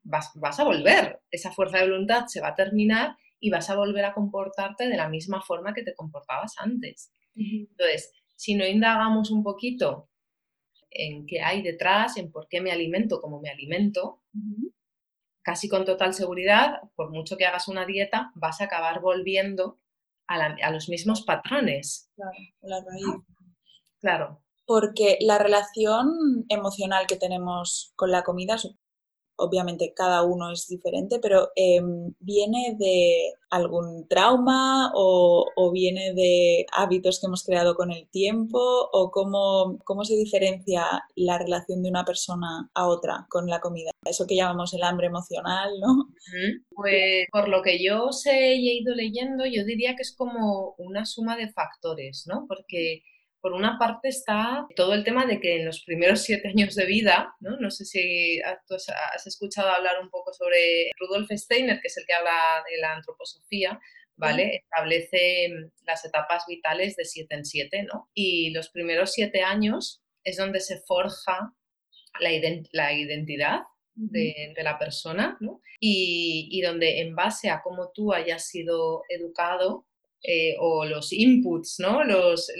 vas, 0.03 0.59
a 0.59 0.63
volver, 0.63 1.21
esa 1.31 1.51
fuerza 1.51 1.79
de 1.79 1.89
voluntad 1.89 2.27
se 2.27 2.41
va 2.41 2.49
a 2.49 2.55
terminar 2.55 3.17
y 3.39 3.49
vas 3.49 3.69
a 3.69 3.75
volver 3.75 4.05
a 4.05 4.13
comportarte 4.13 4.87
de 4.87 4.97
la 4.97 5.09
misma 5.09 5.41
forma 5.41 5.73
que 5.73 5.83
te 5.83 5.95
comportabas 5.95 6.55
antes. 6.57 7.11
Entonces, 7.35 8.11
si 8.35 8.55
no 8.55 8.65
indagamos 8.65 9.29
un 9.29 9.43
poquito 9.43 10.09
en 10.89 11.25
qué 11.25 11.41
hay 11.41 11.61
detrás, 11.61 12.17
en 12.17 12.31
por 12.31 12.47
qué 12.47 12.61
me 12.61 12.71
alimento 12.71 13.21
como 13.21 13.39
me 13.39 13.49
alimento, 13.49 14.21
casi 15.43 15.69
con 15.69 15.85
total 15.85 16.13
seguridad, 16.13 16.81
por 16.95 17.11
mucho 17.11 17.37
que 17.37 17.45
hagas 17.45 17.67
una 17.67 17.85
dieta, 17.85 18.31
vas 18.35 18.61
a 18.61 18.65
acabar 18.65 19.01
volviendo 19.01 19.79
a, 20.27 20.71
los 20.71 20.89
mismos 20.89 21.21
patrones. 21.23 22.11
Claro, 22.15 22.31
la 22.61 22.81
raíz. 22.81 23.23
Claro 23.99 24.46
porque 24.67 25.17
la 25.21 25.39
relación 25.39 26.45
emocional 26.49 27.07
que 27.07 27.15
tenemos 27.15 27.93
con 27.95 28.11
la 28.11 28.23
comida, 28.23 28.57
obviamente 29.37 29.93
cada 29.95 30.23
uno 30.23 30.51
es 30.51 30.67
diferente, 30.67 31.19
pero 31.21 31.51
em, 31.55 32.13
¿viene 32.19 32.75
de 32.77 33.31
algún 33.49 34.07
trauma 34.09 34.91
o, 34.93 35.71
viene 35.71 36.13
de 36.13 36.65
hábitos 36.73 37.19
que 37.19 37.27
hemos 37.27 37.43
creado 37.43 37.75
con 37.75 37.91
el 37.91 38.09
tiempo 38.09 38.59
o 38.91 39.09
cómo, 39.11 39.77
cómo 39.85 40.03
se 40.03 40.15
diferencia 40.15 40.85
la 41.15 41.37
relación 41.37 41.81
de 41.81 41.89
una 41.89 42.03
persona 42.03 42.69
a 42.73 42.87
otra 42.87 43.25
con 43.29 43.47
la 43.47 43.61
comida? 43.61 43.91
Eso 44.03 44.27
que 44.27 44.35
llamamos 44.35 44.73
el 44.73 44.83
hambre 44.83 45.07
emocional, 45.07 45.71
¿no? 45.79 46.09
Pues 46.75 47.27
por 47.31 47.47
lo 47.47 47.61
que 47.61 47.81
yo 47.81 48.11
sé 48.11 48.53
he 48.53 48.55
ido 48.55 48.93
leyendo, 48.95 49.45
yo 49.45 49.63
diría 49.63 49.95
que 49.95 50.01
es 50.01 50.13
como 50.13 50.75
una 50.77 51.05
suma 51.05 51.37
de 51.37 51.51
factores, 51.51 52.25
¿no? 52.27 52.45
Porque 52.47 53.03
por 53.41 53.53
una 53.53 53.77
parte 53.77 54.09
está 54.09 54.65
todo 54.75 54.93
el 54.93 55.03
tema 55.03 55.25
de 55.25 55.39
que 55.39 55.57
en 55.57 55.65
los 55.65 55.83
primeros 55.83 56.21
siete 56.21 56.49
años 56.49 56.75
de 56.75 56.85
vida, 56.85 57.35
no, 57.39 57.57
no 57.57 57.71
sé 57.71 57.85
si 57.85 58.39
has 58.41 59.27
escuchado 59.27 59.69
hablar 59.69 60.01
un 60.01 60.09
poco 60.09 60.33
sobre 60.33 60.91
Rudolf 60.99 61.29
Steiner, 61.31 61.79
que 61.79 61.87
es 61.87 61.97
el 61.97 62.05
que 62.05 62.13
habla 62.13 62.63
de 62.69 62.77
la 62.79 62.93
antroposofía, 62.93 63.79
¿vale? 64.15 64.63
Establece 64.63 65.49
mm, 65.49 65.85
las 65.85 66.03
etapas 66.03 66.45
vitales 66.47 66.95
de 66.95 67.05
siete 67.05 67.35
en 67.35 67.45
siete, 67.45 67.83
¿no? 67.83 68.09
Y 68.13 68.49
los 68.51 68.69
primeros 68.69 69.13
siete 69.13 69.41
años 69.41 70.01
es 70.23 70.37
donde 70.37 70.59
se 70.59 70.81
forja 70.81 71.53
la, 72.19 72.33
identidad 72.33 73.61
de, 73.93 74.53
la 74.63 74.77
persona, 74.79 75.37
¿no? 75.39 75.61
Y, 75.79 76.49
y 76.51 76.61
donde 76.61 77.01
en 77.01 77.15
base 77.15 77.49
a 77.49 77.61
cómo 77.61 77.91
tú 77.93 78.11
hayas 78.11 78.47
sido 78.47 79.03
educado, 79.09 79.85
eh, 80.23 80.55
o 80.59 80.83
los 80.85 81.13
inputs, 81.13 81.79
¿no? 81.79 82.03
los, 82.03 82.51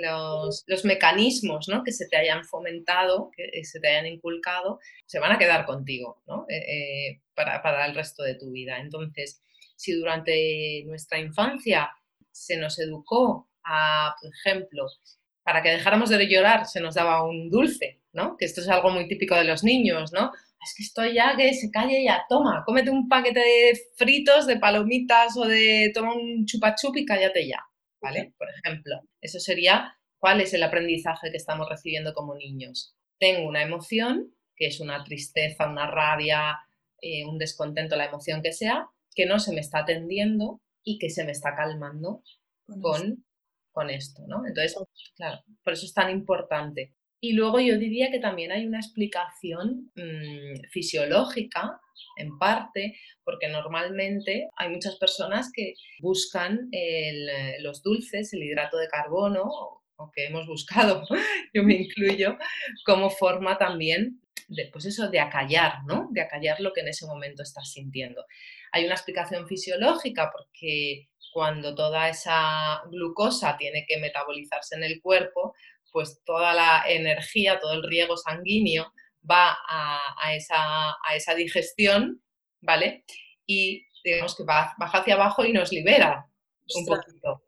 los, 0.68 0.86
mecanismos 0.86 1.68
¿no? 1.68 1.84
que 1.84 1.92
se 1.92 2.08
te 2.08 2.16
hayan 2.16 2.46
fomentado, 2.46 3.32
que 3.36 3.64
se 3.66 3.80
te 3.80 3.88
hayan 3.88 4.06
inculcado, 4.06 4.80
se 5.06 5.20
van 5.20 5.32
a 5.32 5.40
quedar 5.40 5.66
contigo 5.66 6.22
¿no? 6.28 6.46
Eh, 6.50 6.58
eh, 6.58 7.22
para, 7.34 7.62
para 7.64 7.86
el 7.88 7.96
resto 7.96 8.24
de 8.24 8.36
tu 8.36 8.52
vida. 8.52 8.80
Entonces, 8.80 9.42
si 9.76 9.94
durante 9.94 10.84
nuestra 10.86 11.20
infancia 11.20 11.90
se 12.32 12.58
nos 12.58 12.78
educó 12.80 13.50
a, 13.64 14.16
por 14.22 14.32
ejemplo, 14.34 14.86
para 15.44 15.64
que 15.64 15.70
dejáramos 15.70 16.10
de 16.10 16.28
llorar 16.28 16.68
se 16.68 16.82
nos 16.82 16.96
daba 16.96 17.24
un 17.24 17.50
dulce, 17.50 18.02
¿no? 18.14 18.38
Que 18.38 18.46
esto 18.46 18.62
es 18.62 18.70
algo 18.70 18.92
muy 18.92 19.08
típico 19.08 19.36
de 19.36 19.46
los 19.46 19.64
niños, 19.64 20.12
¿no? 20.14 20.32
Es 20.68 20.76
que 20.76 20.84
estoy 20.84 21.14
ya 21.14 21.36
que 21.38 21.54
se 21.54 21.72
calle 21.72 22.04
ya, 22.04 22.26
toma, 22.28 22.64
cómete 22.66 22.90
un 22.90 23.08
paquete 23.08 23.40
de 23.40 23.80
fritos, 23.96 24.46
de 24.48 24.58
palomitas 24.58 25.38
o 25.38 25.46
de 25.46 25.92
toma 25.94 26.14
un 26.14 26.46
chupachup 26.46 26.98
y 26.98 27.06
cállate 27.06 27.48
ya, 27.48 27.64
¿vale? 28.02 28.34
Por 28.38 28.48
ejemplo, 28.50 29.02
eso 29.22 29.40
sería 29.40 29.98
cuál 30.20 30.42
es 30.42 30.54
el 30.54 30.64
aprendizaje 30.64 31.32
que 31.32 31.38
estamos 31.38 31.70
recibiendo 31.70 32.14
como 32.14 32.36
niños. 32.36 32.96
Tengo 33.18 33.48
una 33.48 33.64
emoción, 33.64 34.34
que 34.56 34.68
es 34.68 34.80
una 34.82 35.04
tristeza, 35.04 35.70
una 35.70 35.90
rabia, 35.90 36.60
eh, 37.02 37.26
un 37.26 37.38
descontento, 37.38 37.96
la 37.96 38.06
emoción 38.06 38.42
que 38.42 38.52
sea, 38.52 38.90
que 39.16 39.26
no 39.26 39.40
se 39.40 39.54
me 39.54 39.62
está 39.62 39.80
atendiendo 39.80 40.62
y 40.84 41.00
que 41.00 41.10
se 41.10 41.24
me 41.24 41.32
está 41.32 41.56
calmando 41.56 42.24
con, 42.82 43.26
con 43.72 43.90
esto, 43.90 44.24
¿no? 44.28 44.46
Entonces, 44.46 44.76
claro, 45.16 45.42
por 45.64 45.74
eso 45.74 45.86
es 45.86 45.94
tan 45.94 46.10
importante 46.10 46.94
y 47.20 47.34
luego 47.34 47.60
yo 47.60 47.78
diría 47.78 48.12
que 48.12 48.20
también 48.20 48.52
hay 48.52 48.66
una 48.66 48.80
explicación 48.80 49.92
mm, 49.96 50.70
fisiológica, 50.72 51.80
en 52.18 52.38
parte, 52.38 52.98
porque 53.24 53.48
normalmente 53.48 54.50
hay 54.56 54.70
muchas 54.70 54.96
personas 54.98 55.52
que 55.54 55.74
buscan 56.00 56.68
eh, 56.72 57.58
los 57.62 57.84
dulces, 57.84 58.34
el 58.34 58.44
hidrato 58.44 58.78
de 58.78 58.88
carbono, 58.88 59.44
o 59.98 60.12
que 60.14 60.26
hemos 60.26 60.46
buscado, 60.48 61.04
yo 61.54 61.64
me 61.64 61.76
incluyo, 61.76 62.38
como 62.86 63.10
forma 63.10 63.58
también 63.58 64.22
de, 64.48 64.70
pues 64.72 64.96
de 64.96 65.20
acallar, 65.20 65.84
¿no? 65.86 66.08
De 66.12 66.22
acallar 66.22 66.60
lo 66.60 66.72
que 66.72 66.82
en 66.82 66.90
ese 66.90 67.06
momento 67.06 67.44
estás 67.44 67.72
sintiendo. 67.72 68.26
Hay 68.72 68.86
una 68.86 68.94
explicación 68.94 69.48
fisiológica 69.48 70.32
porque 70.32 71.08
cuando 71.34 71.76
toda 71.76 72.10
esa 72.10 72.82
glucosa 72.90 73.58
tiene 73.58 73.86
que 73.88 73.98
metabolizarse 73.98 74.76
en 74.76 74.84
el 74.84 75.02
cuerpo, 75.02 75.54
pues 75.98 76.22
toda 76.24 76.54
la 76.54 76.84
energía, 76.88 77.60
todo 77.60 77.74
el 77.74 77.82
riego 77.82 78.16
sanguíneo 78.18 78.94
va 79.28 79.58
a, 79.68 80.36
esa, 80.36 80.92
a 80.92 81.16
esa, 81.16 81.34
digestión, 81.34 82.22
¿vale? 82.62 83.04
Y 83.48 83.84
digamos 84.04 84.36
que 84.36 84.44
baja 84.44 84.76
hacia 84.78 85.16
abajo 85.16 85.44
y 85.44 85.54
nos 85.54 85.72
libera 85.72 86.30
un 86.76 86.86
poquito 86.86 87.42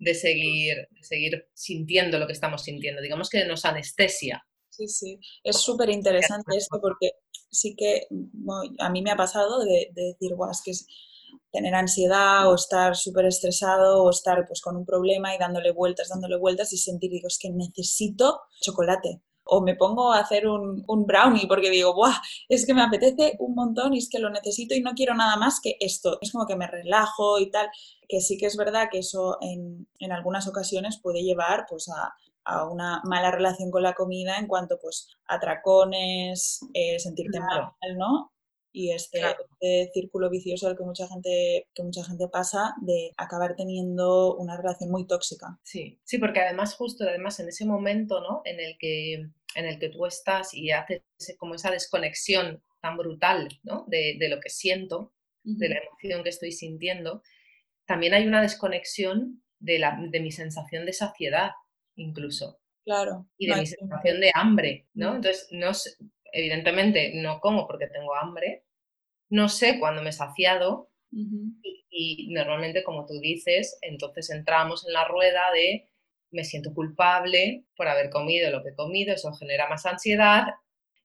de 0.00 0.14
seguir, 0.14 0.88
de 0.90 1.02
seguir 1.04 1.48
sintiendo 1.54 2.18
lo 2.18 2.26
que 2.26 2.32
estamos 2.32 2.64
sintiendo. 2.64 3.00
Digamos 3.00 3.30
que 3.30 3.44
nos 3.44 3.64
anestesia. 3.64 4.44
Sí, 4.68 4.88
sí, 4.88 5.20
es 5.44 5.58
súper 5.58 5.88
interesante 5.88 6.56
esto 6.56 6.80
porque 6.80 7.12
sí 7.52 7.76
que 7.78 8.08
a 8.80 8.90
mí 8.90 9.00
me 9.00 9.12
ha 9.12 9.16
pasado 9.16 9.64
de, 9.64 9.92
decir, 9.94 10.34
guau, 10.34 10.50
es 10.50 10.60
que 10.64 10.72
es 10.72 10.88
tener 11.50 11.74
ansiedad 11.74 12.50
o 12.50 12.54
estar 12.54 12.96
súper 12.96 13.26
estresado 13.26 14.02
o 14.02 14.10
estar 14.10 14.46
pues 14.46 14.60
con 14.60 14.76
un 14.76 14.86
problema 14.86 15.34
y 15.34 15.38
dándole 15.38 15.72
vueltas, 15.72 16.08
dándole 16.08 16.36
vueltas 16.36 16.72
y 16.72 16.78
sentir, 16.78 17.10
digo, 17.10 17.28
es 17.28 17.38
que 17.38 17.50
necesito 17.50 18.40
chocolate. 18.60 19.20
O 19.44 19.60
me 19.60 19.74
pongo 19.74 20.12
a 20.12 20.20
hacer 20.20 20.46
un, 20.46 20.84
un 20.86 21.04
brownie 21.04 21.48
porque 21.48 21.68
digo, 21.68 21.94
¡buah! 21.94 22.14
Es 22.48 22.64
que 22.64 22.74
me 22.74 22.82
apetece 22.82 23.36
un 23.40 23.54
montón 23.54 23.92
y 23.92 23.98
es 23.98 24.08
que 24.08 24.20
lo 24.20 24.30
necesito 24.30 24.74
y 24.74 24.80
no 24.80 24.92
quiero 24.94 25.14
nada 25.14 25.36
más 25.36 25.60
que 25.60 25.76
esto. 25.80 26.18
Es 26.20 26.30
como 26.30 26.46
que 26.46 26.54
me 26.54 26.68
relajo 26.68 27.40
y 27.40 27.50
tal, 27.50 27.68
que 28.08 28.20
sí 28.20 28.38
que 28.38 28.46
es 28.46 28.56
verdad 28.56 28.88
que 28.90 28.98
eso 29.00 29.38
en, 29.40 29.88
en 29.98 30.12
algunas 30.12 30.46
ocasiones 30.46 31.00
puede 31.02 31.22
llevar 31.24 31.66
pues 31.68 31.88
a, 31.88 32.14
a 32.44 32.68
una 32.68 33.00
mala 33.04 33.30
relación 33.30 33.70
con 33.70 33.82
la 33.82 33.94
comida 33.94 34.38
en 34.38 34.46
cuanto 34.46 34.78
pues 34.80 35.08
atracones, 35.26 36.60
eh, 36.74 36.98
sentirte 36.98 37.40
mal, 37.40 37.72
¿no? 37.96 38.32
Y 38.74 38.92
este, 38.92 39.20
este, 39.20 39.90
círculo 39.92 40.30
vicioso 40.30 40.66
al 40.66 40.76
que 40.78 40.84
mucha 40.84 41.06
gente 41.06 41.68
que 41.74 41.82
mucha 41.82 42.02
gente 42.04 42.26
pasa 42.28 42.74
de 42.80 43.12
acabar 43.18 43.54
teniendo 43.54 44.34
una 44.36 44.56
relación 44.56 44.90
muy 44.90 45.06
tóxica. 45.06 45.58
Sí, 45.62 46.00
sí, 46.04 46.16
porque 46.18 46.40
además 46.40 46.74
justo 46.74 47.04
además 47.04 47.38
en 47.40 47.48
ese 47.48 47.66
momento, 47.66 48.20
¿no? 48.20 48.40
En 48.44 48.60
el 48.60 48.78
que 48.78 49.26
en 49.54 49.66
el 49.66 49.78
que 49.78 49.90
tú 49.90 50.06
estás 50.06 50.54
y 50.54 50.70
haces 50.70 51.02
como 51.38 51.54
esa 51.54 51.70
desconexión 51.70 52.62
tan 52.80 52.96
brutal, 52.96 53.48
¿no? 53.62 53.84
De, 53.88 54.16
lo 54.28 54.40
que 54.40 54.50
siento, 54.50 55.12
de 55.42 55.68
la 55.68 55.78
emoción 55.78 56.22
que 56.22 56.30
estoy 56.30 56.52
sintiendo, 56.52 57.22
también 57.86 58.14
hay 58.14 58.26
una 58.26 58.42
desconexión 58.42 59.42
de, 59.58 59.78
la, 59.78 59.98
de 60.10 60.20
mi 60.20 60.32
sensación 60.32 60.86
de 60.86 60.92
saciedad 60.92 61.52
incluso. 61.96 62.60
Claro. 62.84 63.28
Y 63.38 63.46
de 63.46 63.56
mi 63.56 63.66
sensación 63.66 64.20
de 64.20 64.32
hambre, 64.34 64.88
¿no? 64.94 65.16
Entonces, 65.16 65.46
no 65.52 65.72
evidentemente 66.32 67.12
no 67.14 67.40
como 67.40 67.66
porque 67.66 67.86
tengo 67.86 68.14
hambre, 68.14 68.64
no 69.28 69.48
sé 69.48 69.78
cuándo 69.78 70.02
me 70.02 70.10
he 70.10 70.12
saciado 70.12 70.90
y, 71.90 72.28
normalmente, 72.32 72.82
como 72.82 73.04
tú 73.04 73.20
dices, 73.20 73.78
entonces 73.82 74.30
entramos 74.30 74.86
en 74.86 74.94
la 74.94 75.06
rueda 75.06 75.52
de 75.52 75.88
me 76.30 76.44
siento 76.44 76.72
culpable 76.72 77.66
por 77.76 77.88
haber 77.88 78.08
comido 78.08 78.50
lo 78.50 78.62
que 78.62 78.70
he 78.70 78.74
comido, 78.74 79.12
eso 79.14 79.32
genera 79.34 79.68
más 79.68 79.84
ansiedad, 79.84 80.46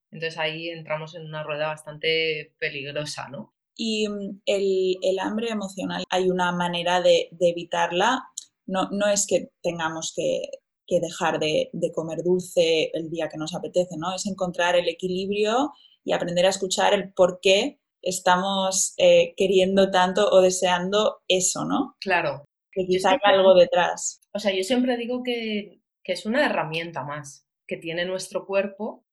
entonces 0.09 0.39
ahí 0.39 0.69
entramos 0.69 1.15
en 1.15 1.25
una 1.25 1.43
rueda 1.43 1.67
bastante 1.67 2.53
peligrosa, 2.57 3.27
¿no? 3.27 3.53
Y 3.75 4.07
mm, 4.07 4.41
el, 4.45 5.19
hambre 5.19 5.49
emocional, 5.49 6.05
hay 6.09 6.29
una 6.29 6.53
manera 6.53 7.01
de, 7.01 7.27
de 7.31 7.49
evitarla, 7.49 8.23
no, 8.65 8.89
no 8.91 9.07
es 9.07 9.27
que 9.27 9.49
tengamos 9.61 10.13
que 10.15 10.43
que 10.87 10.99
dejar 10.99 11.39
de, 11.39 11.69
comer 11.93 12.23
dulce 12.23 12.91
el 12.93 13.09
día 13.09 13.29
que 13.29 13.37
nos 13.37 13.53
apetece, 13.53 13.97
¿no? 13.97 14.15
Es 14.15 14.25
encontrar 14.25 14.75
el 14.75 14.87
equilibrio 14.87 15.73
y 16.03 16.13
aprender 16.13 16.45
a 16.45 16.49
escuchar 16.49 16.93
el 16.93 17.13
por 17.13 17.39
qué 17.41 17.79
estamos 18.01 18.93
eh, 18.97 19.33
queriendo 19.35 19.91
tanto 19.91 20.29
o 20.29 20.41
deseando 20.41 21.21
eso, 21.27 21.65
¿no? 21.65 21.95
Claro. 21.99 22.45
Que 22.71 22.85
quizá 22.85 23.11
hay 23.11 23.17
algo 23.23 23.53
detrás. 23.53 24.21
O 24.33 24.39
sea, 24.39 24.53
yo 24.53 24.63
siempre 24.63 24.97
digo 24.97 25.23
que, 25.23 25.81
que 26.03 26.13
es 26.13 26.25
una 26.25 26.45
herramienta 26.45 27.03
más 27.03 27.45
que 27.67 27.77
tiene 27.77 28.05
nuestro 28.05 28.45
cuerpo 28.45 29.03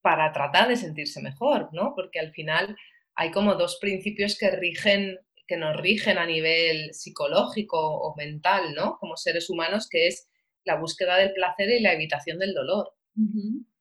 para 0.00 0.32
tratar 0.32 0.68
de 0.68 0.76
sentirse 0.76 1.22
mejor, 1.22 1.68
¿no? 1.72 1.92
Porque 1.94 2.18
al 2.18 2.32
final 2.32 2.76
hay 3.14 3.30
como 3.30 3.54
dos 3.54 3.78
principios 3.80 4.36
que 4.36 4.50
rigen 4.50 5.18
que 5.46 5.56
nos 5.58 5.76
rigen 5.76 6.18
a 6.18 6.24
nivel 6.24 6.94
psicológico 6.94 7.78
o 7.78 8.14
mental, 8.16 8.74
¿no? 8.74 8.96
Como 8.98 9.16
seres 9.16 9.50
humanos, 9.50 9.86
que 9.86 10.06
es 10.06 10.28
la 10.64 10.76
búsqueda 10.76 11.16
del 11.16 11.32
placer 11.32 11.70
y 11.70 11.80
la 11.80 11.92
evitación 11.92 12.38
del 12.38 12.54
dolor. 12.54 12.94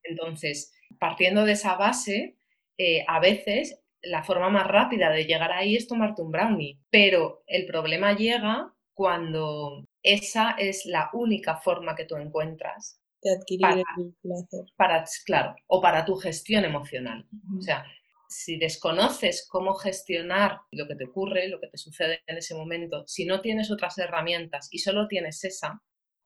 Entonces, 0.04 0.74
partiendo 1.00 1.46
de 1.46 1.54
esa 1.54 1.76
base, 1.76 2.38
eh, 2.78 3.06
a 3.08 3.20
veces 3.20 3.82
la 4.02 4.24
forma 4.24 4.50
más 4.50 4.68
rápida 4.68 5.12
de 5.12 5.26
llegar 5.26 5.52
ahí 5.52 5.76
es 5.76 5.88
tomarte 5.88 6.22
un 6.22 6.32
brownie, 6.32 6.80
pero 6.90 7.44
el 7.48 7.66
problema 7.66 8.16
llega 8.16 8.74
cuando 8.94 9.88
esa 10.04 10.52
es 10.52 10.86
la 10.86 11.10
única 11.14 11.58
forma 11.58 11.96
que 11.96 12.06
tú 12.06 12.16
encuentras 12.16 13.00
de 13.24 13.36
adquirir 13.36 13.68
el 13.68 14.16
placer. 14.22 14.66
Para, 14.76 15.06
claro, 15.26 15.56
o 15.68 15.82
para 15.82 16.06
tu 16.06 16.16
gestión 16.16 16.66
emocional. 16.66 17.28
O 17.58 17.62
sea, 17.62 17.86
si 18.28 18.58
desconoces 18.58 19.48
cómo 19.50 19.76
gestionar 19.76 20.62
lo 20.72 20.88
que 20.88 20.96
te 20.96 21.06
ocurre, 21.06 21.48
lo 21.50 21.60
que 21.60 21.68
te 21.68 21.78
sucede 21.78 22.22
en 22.26 22.38
ese 22.38 22.56
momento, 22.56 23.04
si 23.08 23.26
no 23.26 23.42
tienes 23.42 23.70
otras 23.70 23.98
herramientas 23.98 24.70
y 24.72 24.80
solo 24.80 25.08
tienes 25.08 25.44
esa, 25.44 25.82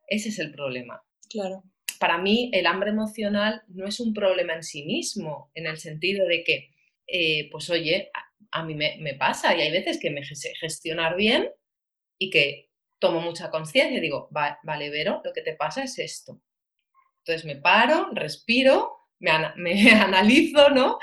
ese 0.08 0.30
es 0.30 0.39
el 0.39 0.52
problema. 0.52 1.04
Claro. 1.30 1.63
Para 2.00 2.18
mí, 2.18 2.50
el 2.54 2.65
hambre 2.65 2.89
emocional 2.89 3.63
no 3.68 3.88
es 3.88 4.00
un 4.00 4.13
problema 4.13 4.54
en 4.54 4.63
sí 4.63 4.86
mismo, 4.86 5.52
en 5.56 5.65
el 5.65 5.78
sentido 5.78 6.28
de 6.28 6.44
que, 6.44 6.70
eh, 7.08 7.50
pues 7.52 7.70
oye, 7.70 8.12
a, 8.52 8.63
mí 8.63 8.76
me, 8.76 9.13
pasa 9.15 9.56
y 9.56 9.62
hay 9.62 9.72
veces 9.72 10.00
que 10.00 10.10
me 10.10 10.24
sé 10.24 10.54
gestionar 10.56 11.15
bien 11.15 11.50
y 12.18 12.30
que 12.30 12.70
tomo 13.00 13.22
mucha 13.22 13.50
conciencia 13.50 13.98
y 13.98 14.02
digo, 14.02 14.30
vale, 14.32 14.89
Vero, 14.89 15.22
lo 15.24 15.34
que 15.34 15.41
te 15.41 15.56
pasa 15.56 15.84
es 15.84 16.00
esto. 16.00 16.41
Entonces 17.20 17.46
me 17.46 17.56
paro, 17.56 18.10
respiro, 18.13 19.10
me, 19.20 19.32
me 19.56 19.91
analizo, 19.91 20.70
¿no? 20.70 21.00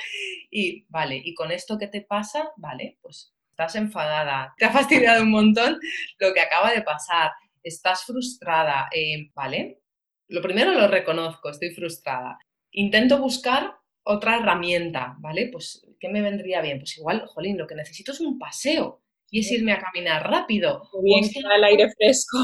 Y 0.51 0.85
vale, 0.88 1.21
y 1.23 1.35
con 1.35 1.51
esto 1.51 1.79
que 1.79 1.88
te 1.88 2.03
pasa, 2.03 2.51
vale, 2.57 2.99
pues 3.01 3.35
estás 3.51 3.77
enfadada, 3.77 4.55
te 4.57 4.65
ha 4.65 4.73
fastidiado 4.73 5.23
un 5.23 5.31
montón 5.31 5.79
lo 6.19 6.33
que 6.33 6.41
acaba 6.41 6.73
de 6.73 6.83
pasar, 6.83 7.33
estás 7.62 8.05
frustrada, 8.05 8.88
eh, 8.92 9.31
¿vale? 9.35 9.83
Lo 10.29 10.42
primero 10.42 10.72
lo 10.72 10.88
reconozco, 10.88 11.51
estoy 11.51 11.70
frustrada. 11.70 12.38
Intento 12.70 13.18
buscar 13.18 13.75
otra 14.05 14.38
herramienta, 14.38 15.16
¿vale? 15.20 15.48
Pues, 15.53 15.87
¿qué 16.01 16.09
me 16.09 16.22
vendría 16.22 16.61
bien? 16.61 16.79
Pues 16.79 16.96
igual, 16.96 17.27
jolín, 17.27 17.59
lo 17.59 17.66
que 17.66 17.75
necesito 17.75 18.12
es 18.12 18.20
un 18.20 18.38
paseo 18.38 19.03
y 19.31 19.40
es 19.40 19.51
irme 19.51 19.72
a 19.72 19.81
caminar 19.81 20.29
rápido. 20.29 20.83
O 20.92 21.03
bien 21.03 21.25
el 21.55 21.64
aire 21.64 21.90
fresco. 21.96 22.38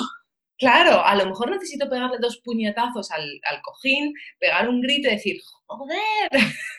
Claro, 0.59 1.05
a 1.05 1.15
lo 1.15 1.27
mejor 1.27 1.51
necesito 1.51 1.89
pegarle 1.89 2.19
dos 2.21 2.41
puñetazos 2.43 3.11
al, 3.13 3.41
cojín, 3.63 4.13
pegar 4.41 4.69
un 4.69 4.81
grito 4.81 5.09
y 5.09 5.13
decir, 5.13 5.37
joder. 5.67 6.31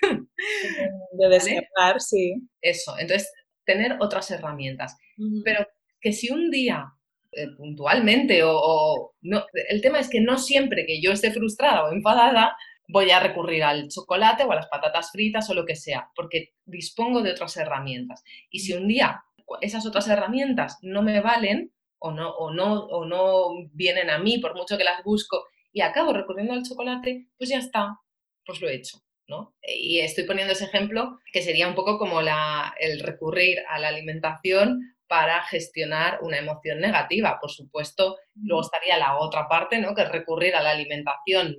De 1.14 1.30
descargar, 1.30 2.02
sí. 2.02 2.36
Eso, 2.62 2.98
entonces, 3.00 3.32
tener 3.66 3.98
otras 4.00 4.30
herramientas. 4.32 4.98
Pero 5.44 5.66
que 6.02 6.12
si 6.12 6.32
un 6.32 6.50
día 6.50 6.86
eh, 7.32 7.48
puntualmente 7.56 8.42
o, 8.44 9.14
no, 9.22 9.46
el 9.54 9.82
tema 9.82 10.00
es 10.00 10.10
que 10.10 10.20
no 10.20 10.38
siempre 10.38 10.86
que 10.86 11.02
yo 11.02 11.12
esté 11.12 11.32
frustrada 11.32 11.86
o 11.86 11.92
enfadada 11.92 12.58
voy 12.88 13.12
a 13.12 13.20
recurrir 13.20 13.64
al 13.64 13.88
chocolate 13.88 14.44
o 14.44 14.52
a 14.52 14.56
las 14.56 14.68
patatas 14.68 15.12
fritas 15.12 15.50
o 15.50 15.54
lo 15.54 15.66
que 15.66 15.76
sea, 15.76 16.10
porque 16.16 16.54
dispongo 16.66 17.22
de 17.22 17.32
otras 17.32 17.56
herramientas. 17.58 18.24
Y 18.50 18.60
si 18.60 18.74
un 18.74 18.88
día 18.88 19.24
esas 19.62 19.86
otras 19.86 20.08
herramientas 20.08 20.78
no 20.82 21.02
me 21.02 21.22
valen 21.22 21.72
o 22.00 22.12
no, 22.12 22.32
o 22.32 22.52
no, 22.52 22.86
o 22.86 23.06
no 23.06 23.70
vienen 23.74 24.10
a 24.10 24.18
mí 24.18 24.40
por 24.40 24.56
mucho 24.56 24.78
que 24.78 24.84
las 24.84 25.04
busco 25.04 25.46
y 25.72 25.82
acabo 25.82 26.14
recurriendo 26.14 26.54
al 26.54 26.64
chocolate, 26.64 27.28
pues 27.38 27.50
ya 27.50 27.60
está, 27.60 28.00
pues 28.46 28.62
lo 28.62 28.70
he 28.70 28.76
hecho. 28.76 29.00
¿no? 29.28 29.54
Y 29.62 30.00
estoy 30.00 30.24
poniendo 30.24 30.54
ese 30.54 30.66
ejemplo 30.66 31.20
que 31.32 31.44
sería 31.44 31.68
un 31.68 31.76
poco 31.76 32.00
como 32.00 32.22
la, 32.24 32.74
el 32.80 33.00
recurrir 33.00 33.60
a 33.70 33.78
la 33.78 33.90
alimentación 33.90 34.96
para 35.10 35.42
gestionar 35.42 36.20
una 36.22 36.38
emoción 36.38 36.80
negativa. 36.80 37.40
Por 37.42 37.50
supuesto, 37.50 38.18
luego 38.36 38.62
estaría 38.62 38.96
la 38.96 39.18
otra 39.18 39.48
parte, 39.50 39.80
¿no? 39.80 39.96
que 39.96 40.04
es 40.04 40.12
recurrir 40.12 40.56
a 40.56 40.62
la 40.62 40.70
alimentación 40.70 41.56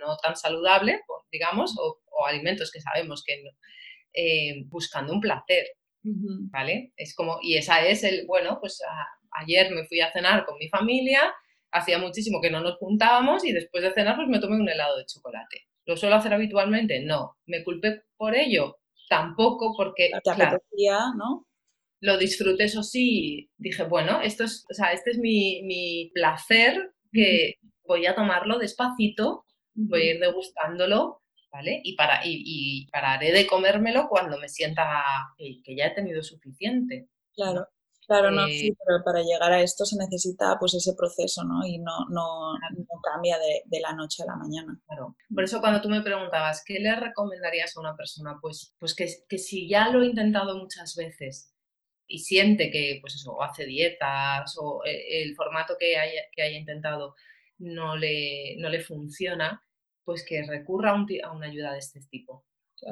no 0.00 0.16
tan 0.16 0.34
saludable, 0.34 1.02
digamos, 1.30 1.76
o, 1.78 2.00
alimentos 2.26 2.72
que 2.72 2.80
sabemos 2.80 3.22
que 3.22 3.42
eh, 4.14 4.64
buscando 4.68 5.12
un 5.12 5.20
placer, 5.20 5.66
¿vale? 6.02 6.92
Es 6.96 7.14
como, 7.14 7.38
y 7.42 7.56
esa 7.58 7.84
es 7.86 8.02
el, 8.04 8.24
bueno, 8.26 8.56
pues 8.58 8.80
ayer 9.32 9.70
me 9.72 9.84
fui 9.84 10.00
a 10.00 10.10
cenar 10.10 10.46
con 10.46 10.56
mi 10.56 10.68
familia, 10.70 11.34
hacía 11.70 11.98
muchísimo 11.98 12.40
que 12.40 12.50
no 12.50 12.60
nos 12.60 12.76
juntábamos 12.76 13.44
y 13.44 13.52
después 13.52 13.82
de 13.82 13.92
cenar 13.92 14.16
pues 14.16 14.28
me 14.28 14.38
tomé 14.38 14.56
un 14.56 14.68
helado 14.68 14.96
de 14.96 15.04
chocolate. 15.04 15.66
¿Lo 15.84 15.98
suelo 15.98 16.16
hacer 16.16 16.32
habitualmente? 16.32 17.00
No. 17.00 17.36
¿Me 17.44 17.62
culpé 17.62 18.04
por 18.16 18.34
ello? 18.34 18.78
Tampoco 19.10 19.74
porque... 19.76 20.10
claro, 20.22 20.58
¿no? 21.18 21.46
Lo 22.00 22.18
disfruté, 22.18 22.64
eso 22.64 22.82
sí, 22.82 23.50
dije, 23.56 23.84
bueno, 23.84 24.20
esto 24.20 24.44
es, 24.44 24.66
o 24.70 24.74
sea, 24.74 24.92
este 24.92 25.12
es 25.12 25.18
mi, 25.18 26.10
placer, 26.14 26.92
que 27.12 27.54
voy 27.86 28.06
a 28.06 28.14
tomarlo 28.14 28.58
despacito, 28.58 29.44
voy 29.74 30.02
a 30.02 30.14
ir 30.14 30.20
degustándolo 30.20 31.22
¿vale? 31.54 31.80
Y, 31.84 31.94
para, 31.94 32.20
y, 32.24 32.88
pararé 32.90 33.30
de 33.30 33.46
comérmelo 33.46 34.08
cuando 34.08 34.36
me 34.38 34.48
sienta 34.48 34.84
que, 35.38 35.76
ya 35.76 35.86
he 35.86 35.94
tenido 35.94 36.20
suficiente. 36.22 37.08
Claro. 37.32 37.68
Claro, 38.06 38.30
no, 38.30 38.46
sí, 38.48 38.66
eh 38.66 38.76
pero 38.86 39.02
para 39.02 39.22
llegar 39.22 39.50
a 39.50 39.62
esto 39.62 39.86
se 39.86 39.96
necesita 39.96 40.58
pues 40.60 40.74
ese 40.74 40.92
proceso, 40.94 41.42
¿no? 41.42 41.64
Y 41.64 41.78
no, 41.78 42.06
no, 42.10 42.52
no 42.52 43.00
cambia 43.02 43.38
de, 43.38 43.62
de, 43.64 43.80
la 43.80 43.94
noche 43.94 44.22
a 44.22 44.26
la 44.26 44.36
mañana. 44.36 44.78
Claro. 44.86 45.16
Por 45.34 45.42
eso 45.42 45.58
cuando 45.60 45.80
tú 45.80 45.88
me 45.88 46.02
preguntabas, 46.02 46.62
¿qué 46.66 46.80
le 46.80 46.94
recomendarías 46.96 47.74
a 47.74 47.80
una 47.80 47.96
persona? 47.96 48.36
Pues, 48.42 48.74
pues 48.78 48.94
que, 48.94 49.08
que 49.26 49.38
si 49.38 49.70
ya 49.70 49.88
lo 49.88 50.02
he 50.02 50.06
intentado 50.06 50.58
muchas 50.58 50.94
veces 50.96 51.53
y 52.06 52.18
siente 52.20 52.70
que, 52.70 52.98
pues 53.00 53.14
eso, 53.14 53.42
hace 53.42 53.66
dietas 53.66 54.56
o 54.60 54.84
eh, 54.84 55.22
el 55.22 55.34
formato 55.34 55.76
que 55.78 55.96
haya, 55.96 56.22
que 56.32 56.42
haya 56.42 56.58
intentado 56.58 57.14
no 57.58 57.96
le, 57.96 58.56
no 58.58 58.68
le 58.68 58.80
funciona, 58.80 59.62
pues 60.04 60.24
que 60.24 60.42
recurra 60.46 60.90
a, 60.90 60.94
un, 60.94 61.06
a 61.22 61.32
una 61.32 61.46
ayuda 61.46 61.72
de 61.72 61.78
este 61.78 62.00
tipo. 62.10 62.44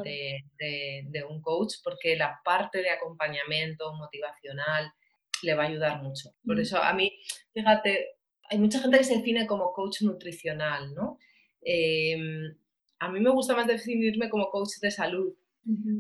De, 0.05 0.38
de, 0.59 1.05
de, 1.09 1.25
un 1.25 1.42
coach, 1.42 1.75
porque 1.85 2.16
la 2.16 2.40
parte 2.42 2.79
de 2.79 2.88
acompañamiento 2.88 3.92
motivacional 3.92 4.90
le 5.42 5.55
va 5.55 5.64
a 5.64 5.66
ayudar 5.66 6.03
mucho. 6.03 6.31
Por 6.46 6.57
mm. 6.57 6.61
eso 6.61 6.83
a 6.83 6.94
mí, 6.94 7.12
fíjate, 7.53 8.16
hay 8.48 8.59
mucha 8.59 8.81
gente 8.81 8.98
que 8.98 9.05
se 9.05 9.16
define 9.16 9.46
como 9.46 9.72
coach 9.72 10.01
nutricional, 10.03 10.94
¿no? 10.94 11.18
Em, 11.61 12.57
a 12.98 13.09
mí 13.11 13.20
me 13.20 13.31
gusta 13.31 13.55
más 13.55 13.66
definirme 13.66 14.31
como 14.31 14.51
coach 14.51 14.79
de 14.81 14.90
salud, 14.90 15.35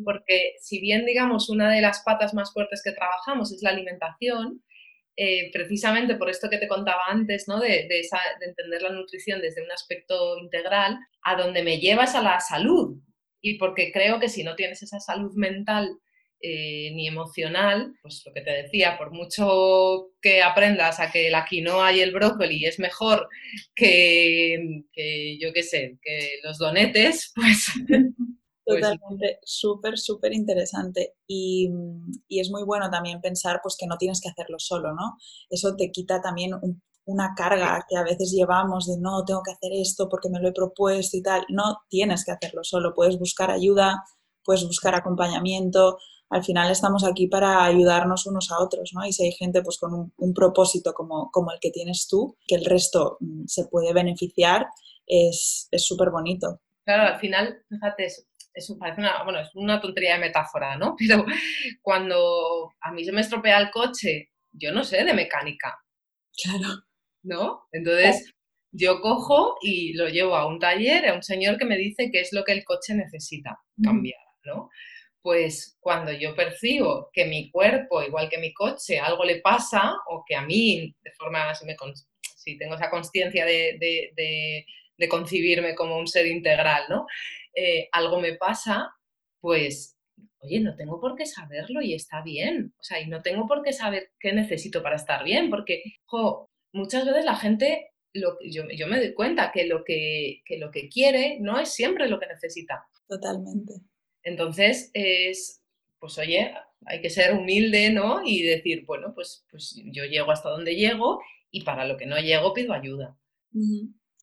porque 0.04 0.54
si 0.60 0.80
bien, 0.80 1.06
digamos, 1.06 1.48
una 1.48 1.70
de 1.70 1.80
las 1.80 2.02
patas 2.04 2.34
más 2.34 2.52
fuertes 2.52 2.82
que 2.84 2.92
trabajamos 2.92 3.52
es 3.52 3.62
la 3.62 3.70
alimentación, 3.70 4.62
eh, 5.16 5.50
precisamente 5.52 6.16
por 6.16 6.30
esto 6.30 6.48
que 6.48 6.58
te 6.58 6.68
contaba 6.68 7.02
antes, 7.08 7.46
¿no? 7.46 7.60
De, 7.60 7.86
de, 7.88 8.02
entender 8.40 8.82
la 8.82 8.90
nutrición 8.90 9.40
desde 9.40 9.62
un 9.62 9.70
aspecto 9.70 10.38
integral, 10.38 10.98
a 11.22 11.36
donde 11.36 11.62
me 11.62 11.78
llevas 11.78 12.14
a 12.14 12.22
la 12.22 12.40
salud. 12.40 12.98
Y 13.40 13.58
porque 13.58 13.92
creo 13.92 14.18
que 14.20 14.28
si 14.28 14.42
no 14.42 14.56
tienes 14.56 14.82
esa 14.82 15.00
salud 15.00 15.32
mental 15.34 15.98
eh, 16.40 16.90
ni 16.94 17.06
emocional, 17.06 17.94
pues 18.02 18.22
lo 18.26 18.32
que 18.32 18.40
te 18.40 18.50
decía, 18.50 18.96
por 18.98 19.12
mucho 19.12 20.08
que 20.20 20.42
aprendas 20.42 20.98
a 20.98 21.12
que 21.12 21.30
la 21.30 21.44
quinoa 21.44 21.92
y 21.92 22.00
el 22.00 22.12
brócoli 22.12 22.64
es 22.64 22.78
mejor 22.78 23.28
que, 23.74 24.82
que 24.92 25.38
yo 25.38 25.52
qué 25.52 25.62
sé, 25.62 25.98
que 26.02 26.40
los 26.42 26.58
donetes, 26.58 27.32
Pues 27.34 27.66
Totalmente, 28.64 29.40
súper, 29.42 29.98
súper 29.98 30.32
interesante. 30.32 31.16
Y, 31.26 31.68
y, 32.28 32.40
es 32.40 32.50
muy 32.50 32.62
bueno 32.62 32.88
también 32.90 33.20
pensar 33.20 33.60
pues, 33.62 33.76
que 33.76 33.86
no 33.86 33.96
tienes 33.98 34.20
que 34.20 34.28
hacerlo 34.28 34.58
solo, 34.58 34.94
¿no? 34.94 35.16
Eso 35.50 35.74
te 35.74 35.90
quita 35.90 36.20
también 36.20 36.52
una 37.04 37.34
carga 37.34 37.84
que 37.88 37.96
a 37.96 38.04
veces 38.04 38.30
llevamos 38.30 38.86
de 38.86 38.96
no, 38.98 39.24
tengo 39.24 39.42
que 39.42 39.50
hacer 39.50 39.72
esto 39.72 40.08
porque 40.08 40.28
me 40.28 40.40
lo 40.40 40.48
he 40.48 40.52
propuesto 40.52 41.16
y 41.16 41.22
tal. 41.22 41.44
No 41.48 41.82
tienes 41.88 42.24
que 42.24 42.32
hacerlo 42.32 42.62
solo, 42.62 42.94
puedes 42.94 43.18
buscar 43.18 43.50
ayuda, 43.50 44.04
puedes 44.44 44.64
buscar 44.64 44.94
acompañamiento. 44.94 45.98
Al 46.30 46.44
final 46.44 46.70
estamos 46.70 47.04
aquí 47.04 47.26
para 47.26 47.64
ayudarnos 47.64 48.26
unos 48.26 48.50
a 48.52 48.60
otros, 48.60 48.92
¿no? 48.94 49.04
Y 49.04 49.12
si 49.12 49.24
hay 49.24 49.32
gente 49.32 49.62
pues, 49.62 49.78
con 49.78 49.92
un, 49.92 50.12
un 50.16 50.34
propósito 50.34 50.94
como, 50.94 51.30
como 51.30 51.50
el 51.50 51.58
que 51.60 51.70
tienes 51.70 52.06
tú, 52.08 52.36
que 52.46 52.54
el 52.54 52.64
resto 52.64 53.16
mm, 53.20 53.46
se 53.46 53.66
puede 53.66 53.92
beneficiar, 53.92 54.66
es 55.06 55.68
súper 55.76 56.10
bonito. 56.10 56.60
Claro, 56.84 57.14
al 57.14 57.20
final, 57.20 57.62
fíjate, 57.68 58.08
es, 58.54 58.74
parece 58.78 59.00
una, 59.00 59.22
bueno, 59.24 59.40
es 59.40 59.50
una 59.54 59.80
tontería 59.80 60.14
de 60.14 60.20
metáfora, 60.20 60.76
¿no? 60.76 60.94
Pero 60.98 61.24
cuando 61.80 62.72
a 62.80 62.92
mí 62.92 63.04
se 63.04 63.12
me 63.12 63.20
estropea 63.20 63.58
el 63.58 63.70
coche, 63.70 64.30
yo 64.52 64.72
no 64.72 64.84
sé 64.84 65.04
de 65.04 65.14
mecánica. 65.14 65.78
Claro. 66.42 66.84
¿No? 67.22 67.68
Entonces, 67.72 68.34
yo 68.72 69.00
cojo 69.00 69.56
y 69.60 69.92
lo 69.94 70.08
llevo 70.08 70.34
a 70.34 70.46
un 70.46 70.58
taller, 70.58 71.08
a 71.08 71.14
un 71.14 71.22
señor 71.22 71.58
que 71.58 71.64
me 71.64 71.76
dice 71.76 72.10
qué 72.10 72.20
es 72.20 72.32
lo 72.32 72.42
que 72.42 72.52
el 72.52 72.64
coche 72.64 72.94
necesita 72.94 73.60
cambiar, 73.82 74.20
¿no? 74.44 74.70
Pues 75.20 75.76
cuando 75.78 76.10
yo 76.10 76.34
percibo 76.34 77.10
que 77.12 77.26
mi 77.26 77.50
cuerpo, 77.50 78.02
igual 78.02 78.28
que 78.28 78.38
mi 78.38 78.52
coche, 78.52 78.98
algo 78.98 79.24
le 79.24 79.40
pasa, 79.40 79.92
o 80.08 80.24
que 80.26 80.34
a 80.34 80.42
mí, 80.42 80.96
de 81.00 81.12
forma, 81.12 81.54
si, 81.54 81.64
me, 81.64 81.76
si 82.34 82.58
tengo 82.58 82.74
esa 82.74 82.90
conciencia 82.90 83.44
de, 83.44 83.76
de, 83.78 84.66
de 84.96 85.08
concebirme 85.08 85.74
como 85.74 85.96
un 85.98 86.06
ser 86.06 86.26
integral, 86.26 86.84
¿no? 86.88 87.06
Eh, 87.54 87.88
algo 87.92 88.20
me 88.20 88.34
pasa, 88.34 88.94
pues, 89.40 89.96
oye, 90.38 90.60
no 90.60 90.74
tengo 90.76 91.00
por 91.00 91.16
qué 91.16 91.26
saberlo 91.26 91.82
y 91.82 91.94
está 91.94 92.22
bien. 92.22 92.74
O 92.78 92.82
sea, 92.82 93.00
y 93.00 93.08
no 93.08 93.22
tengo 93.22 93.46
por 93.46 93.62
qué 93.62 93.72
saber 93.72 94.10
qué 94.18 94.32
necesito 94.32 94.82
para 94.82 94.96
estar 94.96 95.24
bien, 95.24 95.50
porque, 95.50 95.82
muchas 96.72 97.04
veces 97.04 97.24
la 97.24 97.36
gente, 97.36 97.90
lo, 98.14 98.38
yo, 98.42 98.64
yo 98.74 98.86
me 98.86 98.98
doy 98.98 99.14
cuenta 99.14 99.52
que 99.52 99.66
lo 99.66 99.84
que, 99.84 100.42
que 100.44 100.58
lo 100.58 100.70
que 100.70 100.88
quiere 100.88 101.38
no 101.40 101.58
es 101.58 101.70
siempre 101.70 102.08
lo 102.08 102.18
que 102.18 102.26
necesita. 102.26 102.86
Totalmente. 103.08 103.74
Entonces, 104.22 104.90
es, 104.94 105.62
pues 105.98 106.18
oye, 106.18 106.54
hay 106.86 107.00
que 107.00 107.10
ser 107.10 107.34
humilde, 107.34 107.90
¿no? 107.90 108.22
Y 108.24 108.42
decir, 108.42 108.84
bueno, 108.86 109.12
pues, 109.14 109.44
pues 109.50 109.80
yo 109.86 110.04
llego 110.04 110.30
hasta 110.30 110.50
donde 110.50 110.76
llego 110.76 111.20
y 111.50 111.62
para 111.62 111.86
lo 111.86 111.96
que 111.96 112.06
no 112.06 112.18
llego 112.18 112.54
pido 112.54 112.72
ayuda. 112.72 113.16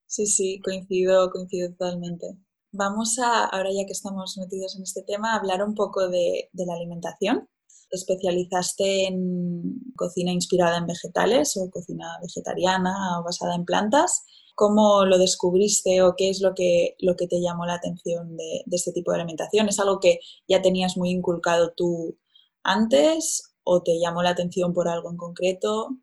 Sí, 0.07 0.25
sí, 0.25 0.59
coincido, 0.63 1.29
coincido 1.29 1.69
totalmente. 1.69 2.25
Vamos 2.71 3.17
a, 3.17 3.45
ahora 3.45 3.71
ya 3.71 3.85
que 3.85 3.93
estamos 3.93 4.37
metidos 4.37 4.75
en 4.75 4.83
este 4.83 5.01
tema, 5.01 5.35
hablar 5.35 5.63
un 5.63 5.73
poco 5.73 6.07
de, 6.07 6.49
la 6.53 6.73
alimentación. 6.73 7.49
especializaste 7.91 9.07
en 9.07 9.63
cocina 9.95 10.31
inspirada 10.31 10.77
en 10.77 10.85
vegetales 10.85 11.57
o 11.57 11.71
cocina 11.71 12.05
vegetariana 12.21 13.19
o 13.19 13.23
basada 13.23 13.55
en 13.55 13.65
plantas. 13.65 14.23
¿Cómo 14.53 15.05
lo 15.05 15.17
descubriste 15.17 16.03
o 16.03 16.15
qué 16.15 16.29
es 16.29 16.41
lo 16.41 16.53
que, 16.53 16.95
lo 16.99 17.15
que 17.15 17.27
te 17.27 17.41
llamó 17.41 17.65
la 17.65 17.75
atención 17.75 18.37
de, 18.37 18.63
este 18.71 18.91
tipo 18.91 19.11
de 19.11 19.17
alimentación? 19.17 19.67
¿Es 19.69 19.79
algo 19.79 19.99
que 19.99 20.19
ya 20.47 20.61
tenías 20.61 20.95
muy 20.97 21.09
inculcado 21.09 21.73
tú 21.75 22.19
antes 22.63 23.55
o 23.63 23.81
te 23.81 23.99
llamó 23.99 24.21
la 24.21 24.31
atención 24.31 24.73
por 24.73 24.87
algo 24.87 25.09
en 25.09 25.17
concreto? 25.17 25.97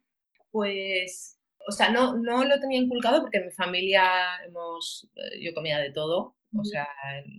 Pues, 0.50 1.38
o 1.68 1.72
sea, 1.72 1.90
no, 1.90 2.16
no 2.16 2.44
lo 2.44 2.58
tenía 2.60 2.80
inculcado 2.80 3.20
porque 3.20 3.38
en 3.38 3.46
mi 3.46 3.52
familia 3.52 4.04
hemos, 4.44 5.08
eh, 5.14 5.44
yo 5.44 5.54
comía 5.54 5.78
de 5.78 5.92
todo, 5.92 6.36
o 6.58 6.64
sea, 6.64 6.86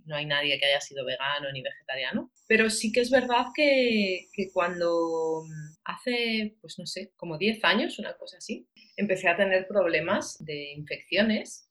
no 0.06 0.16
hay 0.16 0.26
nadie 0.26 0.60
que 0.60 0.66
haya 0.66 0.82
sido 0.82 1.06
vegano 1.06 1.52
ni 1.52 1.62
vegetariano. 1.62 2.32
Pero 2.48 2.70
sí 2.70 2.92
que 2.92 3.02
es 3.02 3.10
verdad 3.10 3.48
que, 3.56 4.28
cuando 4.54 5.44
mm, 5.46 5.76
hace, 5.86 6.58
pues 6.62 6.80
no 6.80 6.86
sé, 6.86 7.12
como 7.16 7.38
10 7.38 7.64
años, 7.64 8.00
una 8.00 8.16
cosa 8.18 8.38
así, 8.38 8.68
empecé 8.96 9.30
a 9.30 9.38
tener 9.38 9.68
problemas 9.68 10.38
de 10.44 10.72
infecciones 10.74 11.70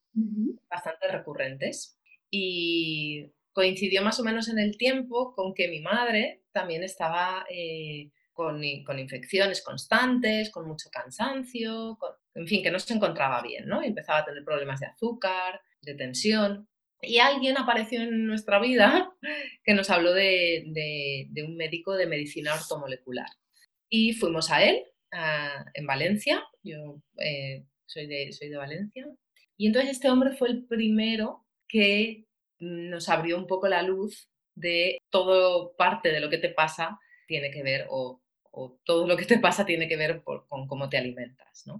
bastante 0.69 1.09
recurrentes. 1.09 1.99
Y 2.31 3.33
coincidió 3.53 4.03
más 4.03 4.21
o 4.21 4.25
menos 4.25 4.49
en 4.49 4.59
el 4.59 4.77
tiempo 4.77 5.35
con 5.35 5.55
que 5.55 5.69
mi 5.69 5.81
madre 5.81 6.43
también 6.53 6.83
estaba 6.83 7.47
eh, 7.49 8.11
con, 8.33 8.61
con, 8.85 8.99
infecciones 8.99 9.63
constantes, 9.63 10.51
con 10.51 10.69
mucho 10.69 10.91
cansancio, 10.91 11.99
en 12.35 12.47
fin, 12.47 12.63
que 12.63 12.71
no 12.71 12.79
se 12.79 12.93
encontraba 12.93 13.41
bien, 13.41 13.67
¿no? 13.67 13.83
empezaba 13.83 14.19
a 14.19 14.25
tener 14.27 14.45
problemas 14.45 14.81
de 14.81 14.87
azúcar, 14.87 15.63
de 15.81 15.95
tensión. 15.95 16.69
Y 17.07 17.19
alguien 17.19 17.57
apareció 17.57 18.01
en 18.01 18.27
nuestra 18.27 18.59
vida 18.61 19.11
que 19.65 19.75
nos 19.75 19.91
habló 19.91 20.13
de, 20.13 21.29
un 21.45 21.57
médico 21.57 21.95
de 21.95 22.07
medicina 22.07 22.55
ortomolecular. 22.55 23.29
Y 23.89 24.15
fuimos 24.15 24.51
a 24.51 24.65
él 24.65 24.83
en 25.75 25.87
Valencia, 25.87 26.45
yo 26.63 27.01
eh, 27.19 27.65
soy, 27.87 28.07
de, 28.07 28.33
soy 28.33 28.49
de 28.49 28.57
Valencia. 28.57 29.07
Y 29.57 29.69
entonces 29.69 29.93
este 29.93 30.11
hombre 30.11 30.33
fue 30.37 30.49
el 30.49 30.67
primero 30.67 31.47
que 31.69 32.27
nos 32.59 33.09
abrió 33.09 33.39
un 33.39 33.47
poco 33.47 33.69
la 33.69 33.83
luz 33.83 34.29
de 34.55 34.99
todo 35.11 35.75
parte 35.77 36.11
de 36.11 36.21
lo 36.21 36.29
que 36.29 36.39
te 36.39 36.49
pasa 36.49 36.99
tiene 37.27 37.51
que 37.51 37.63
ver, 37.63 37.87
o, 37.91 38.21
todo 38.85 39.07
lo 39.07 39.17
que 39.17 39.27
te 39.27 39.39
pasa 39.39 39.67
tiene 39.67 39.87
que 39.87 39.99
ver 39.99 40.23
con 40.23 40.67
cómo 40.67 40.89
te 40.89 40.97
alimentas, 40.97 41.65
¿no? 41.67 41.79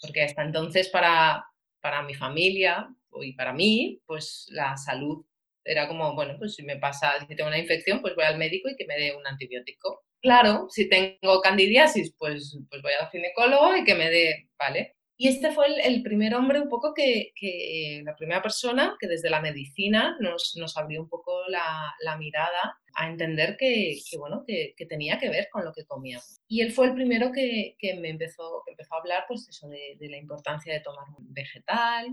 Porque 0.00 0.22
hasta 0.22 0.42
entonces 0.42 0.88
para, 0.88 1.46
para 1.80 2.02
mi 2.02 2.14
familia 2.14 2.88
y 3.22 3.32
para 3.34 3.52
mí, 3.52 4.00
pues 4.06 4.46
la 4.50 4.76
salud 4.76 5.24
era 5.64 5.88
como, 5.88 6.14
bueno, 6.14 6.36
pues 6.38 6.54
si 6.54 6.62
me 6.62 6.76
pasa, 6.76 7.12
si 7.26 7.34
tengo 7.36 7.48
una 7.48 7.58
infección, 7.58 8.00
pues 8.00 8.14
voy 8.14 8.24
al 8.24 8.38
médico 8.38 8.68
y 8.68 8.76
que 8.76 8.86
me 8.86 8.96
dé 8.96 9.14
un 9.16 9.26
antibiótico. 9.26 10.02
Claro, 10.22 10.66
si 10.70 10.88
tengo 10.88 11.40
candidiasis, 11.42 12.14
pues, 12.18 12.58
pues 12.68 12.82
voy 12.82 12.92
al 13.00 13.10
ginecólogo 13.10 13.76
y 13.76 13.84
que 13.84 13.94
me 13.94 14.10
dé, 14.10 14.48
¿vale? 14.58 14.96
Y 15.22 15.28
este 15.28 15.52
fue 15.52 15.66
el, 15.86 16.02
primer 16.02 16.34
hombre 16.34 16.62
un 16.62 16.70
poco 16.70 16.94
que, 16.94 17.32
que, 17.36 18.00
la 18.06 18.16
primera 18.16 18.40
persona 18.40 18.96
que 18.98 19.06
desde 19.06 19.28
la 19.28 19.42
medicina 19.42 20.16
nos, 20.18 20.56
nos 20.56 20.78
abrió 20.78 21.02
un 21.02 21.10
poco 21.10 21.42
la, 21.46 21.94
la, 22.00 22.16
mirada 22.16 22.78
a 22.94 23.06
entender 23.06 23.58
que, 23.58 23.98
que 24.10 24.16
bueno, 24.16 24.44
que, 24.46 24.74
tenía 24.88 25.18
que 25.18 25.28
ver 25.28 25.50
con 25.52 25.62
lo 25.62 25.74
que 25.74 25.84
comíamos. 25.84 26.40
Y 26.48 26.62
él 26.62 26.72
fue 26.72 26.86
el 26.86 26.94
primero 26.94 27.32
que, 27.32 27.76
me 28.00 28.08
empezó, 28.08 28.62
que 28.64 28.70
empezó 28.70 28.94
a 28.94 28.98
hablar 29.00 29.24
pues 29.28 29.46
eso 29.46 29.68
de, 29.68 29.98
de 30.00 30.08
la 30.08 30.16
importancia 30.16 30.72
de 30.72 30.80
tomar 30.80 31.04
un 31.18 31.34
vegetal, 31.34 32.06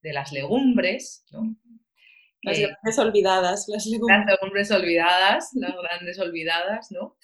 de 0.00 0.12
las 0.12 0.30
legumbres, 0.30 1.24
¿no? 1.32 1.56
Las 2.42 2.60
grandes 2.60 2.98
olvidadas, 3.00 3.66
las 3.66 3.86
legumbres. 3.86 4.18
Las 4.18 4.26
legumbres 4.40 4.70
olvidadas, 4.70 5.50
las 5.54 5.74
grandes 5.74 6.18
olvidadas, 6.20 6.92
¿no? 6.92 7.16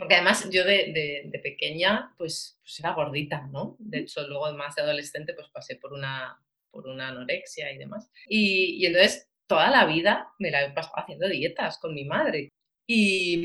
Porque 0.00 0.14
además 0.14 0.48
yo 0.50 0.64
de, 0.64 1.28
de, 1.30 1.38
pequeña 1.40 2.14
pues, 2.16 2.58
pues, 2.62 2.80
era 2.80 2.94
gordita, 2.94 3.46
¿no? 3.52 3.76
De 3.78 3.98
hecho, 3.98 4.26
luego 4.26 4.50
más 4.54 4.74
de 4.74 4.80
adolescente 4.80 5.34
pues 5.34 5.48
pasé 5.50 5.76
por 5.76 5.92
una, 5.92 6.40
por 6.70 6.88
una 6.88 7.08
anorexia 7.08 7.70
y 7.70 7.76
demás. 7.76 8.10
Y, 8.26 8.82
y 8.82 8.86
entonces 8.86 9.28
toda 9.46 9.68
la 9.68 9.84
vida 9.84 10.32
me 10.38 10.50
la 10.50 10.62
he 10.62 10.70
pasado 10.70 10.94
haciendo 10.96 11.28
dietas 11.28 11.76
con 11.76 11.92
mi 11.92 12.06
madre. 12.06 12.48
Y, 12.86 13.44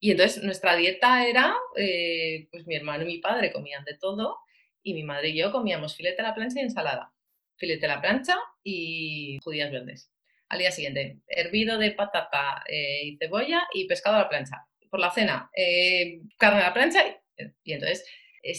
y 0.00 0.10
entonces 0.10 0.42
nuestra 0.42 0.76
dieta 0.76 1.26
era, 1.26 1.56
eh, 1.76 2.46
pues 2.50 2.66
mi 2.66 2.76
hermano 2.76 3.04
y 3.04 3.06
mi 3.06 3.18
padre 3.18 3.50
comían 3.50 3.84
de 3.84 3.96
todo 3.96 4.36
y 4.82 4.92
mi 4.92 5.02
madre 5.02 5.30
y 5.30 5.38
yo 5.38 5.50
comíamos 5.50 5.96
filete 5.96 6.20
a 6.20 6.24
la 6.24 6.34
plancha 6.34 6.60
y 6.60 6.64
ensalada. 6.64 7.14
Filete 7.56 7.86
a 7.86 7.94
la 7.96 8.00
plancha 8.02 8.36
y 8.62 9.38
judías 9.42 9.72
verdes. 9.72 10.10
Al 10.50 10.58
día 10.58 10.72
siguiente, 10.72 11.20
hervido 11.26 11.78
de 11.78 11.92
patata 11.92 12.64
eh, 12.68 13.04
y 13.04 13.16
cebolla 13.16 13.62
y 13.72 13.86
pescado 13.86 14.16
a 14.16 14.20
la 14.20 14.28
plancha. 14.28 14.66
Por 14.90 15.00
la 15.00 15.10
cena, 15.10 15.50
eh, 15.56 16.20
carne 16.36 16.60
a 16.60 16.68
la 16.68 16.74
plancha 16.74 17.02
y, 17.64 17.72
entonces 17.72 18.04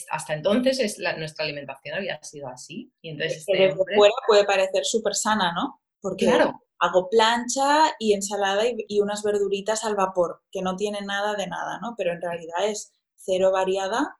hasta 0.09 0.33
entonces 0.33 0.79
es 0.79 0.99
nuestra 1.17 1.45
alimentación 1.45 1.95
había 1.95 2.21
sido 2.23 2.47
así. 2.47 2.93
Y 3.01 3.09
entonces 3.09 3.39
este 3.39 3.57
desde 3.57 3.75
fuera 3.95 4.13
puede 4.27 4.45
parecer 4.45 4.85
súper 4.85 5.15
sana, 5.15 5.51
¿no? 5.53 5.81
Porque 6.01 6.25
claro. 6.25 6.61
hago 6.79 7.09
plancha 7.09 7.91
y 7.99 8.13
ensalada 8.13 8.63
y, 8.65 9.01
unas 9.01 9.23
verduritas 9.23 9.83
al 9.83 9.95
vapor, 9.95 10.41
que 10.51 10.61
no 10.61 10.75
tiene 10.75 11.01
nada 11.01 11.35
de 11.35 11.47
nada, 11.47 11.79
¿no? 11.81 11.95
Pero 11.97 12.13
en 12.13 12.21
realidad 12.21 12.67
es 12.67 12.91
cero 13.15 13.51
variada. 13.51 14.17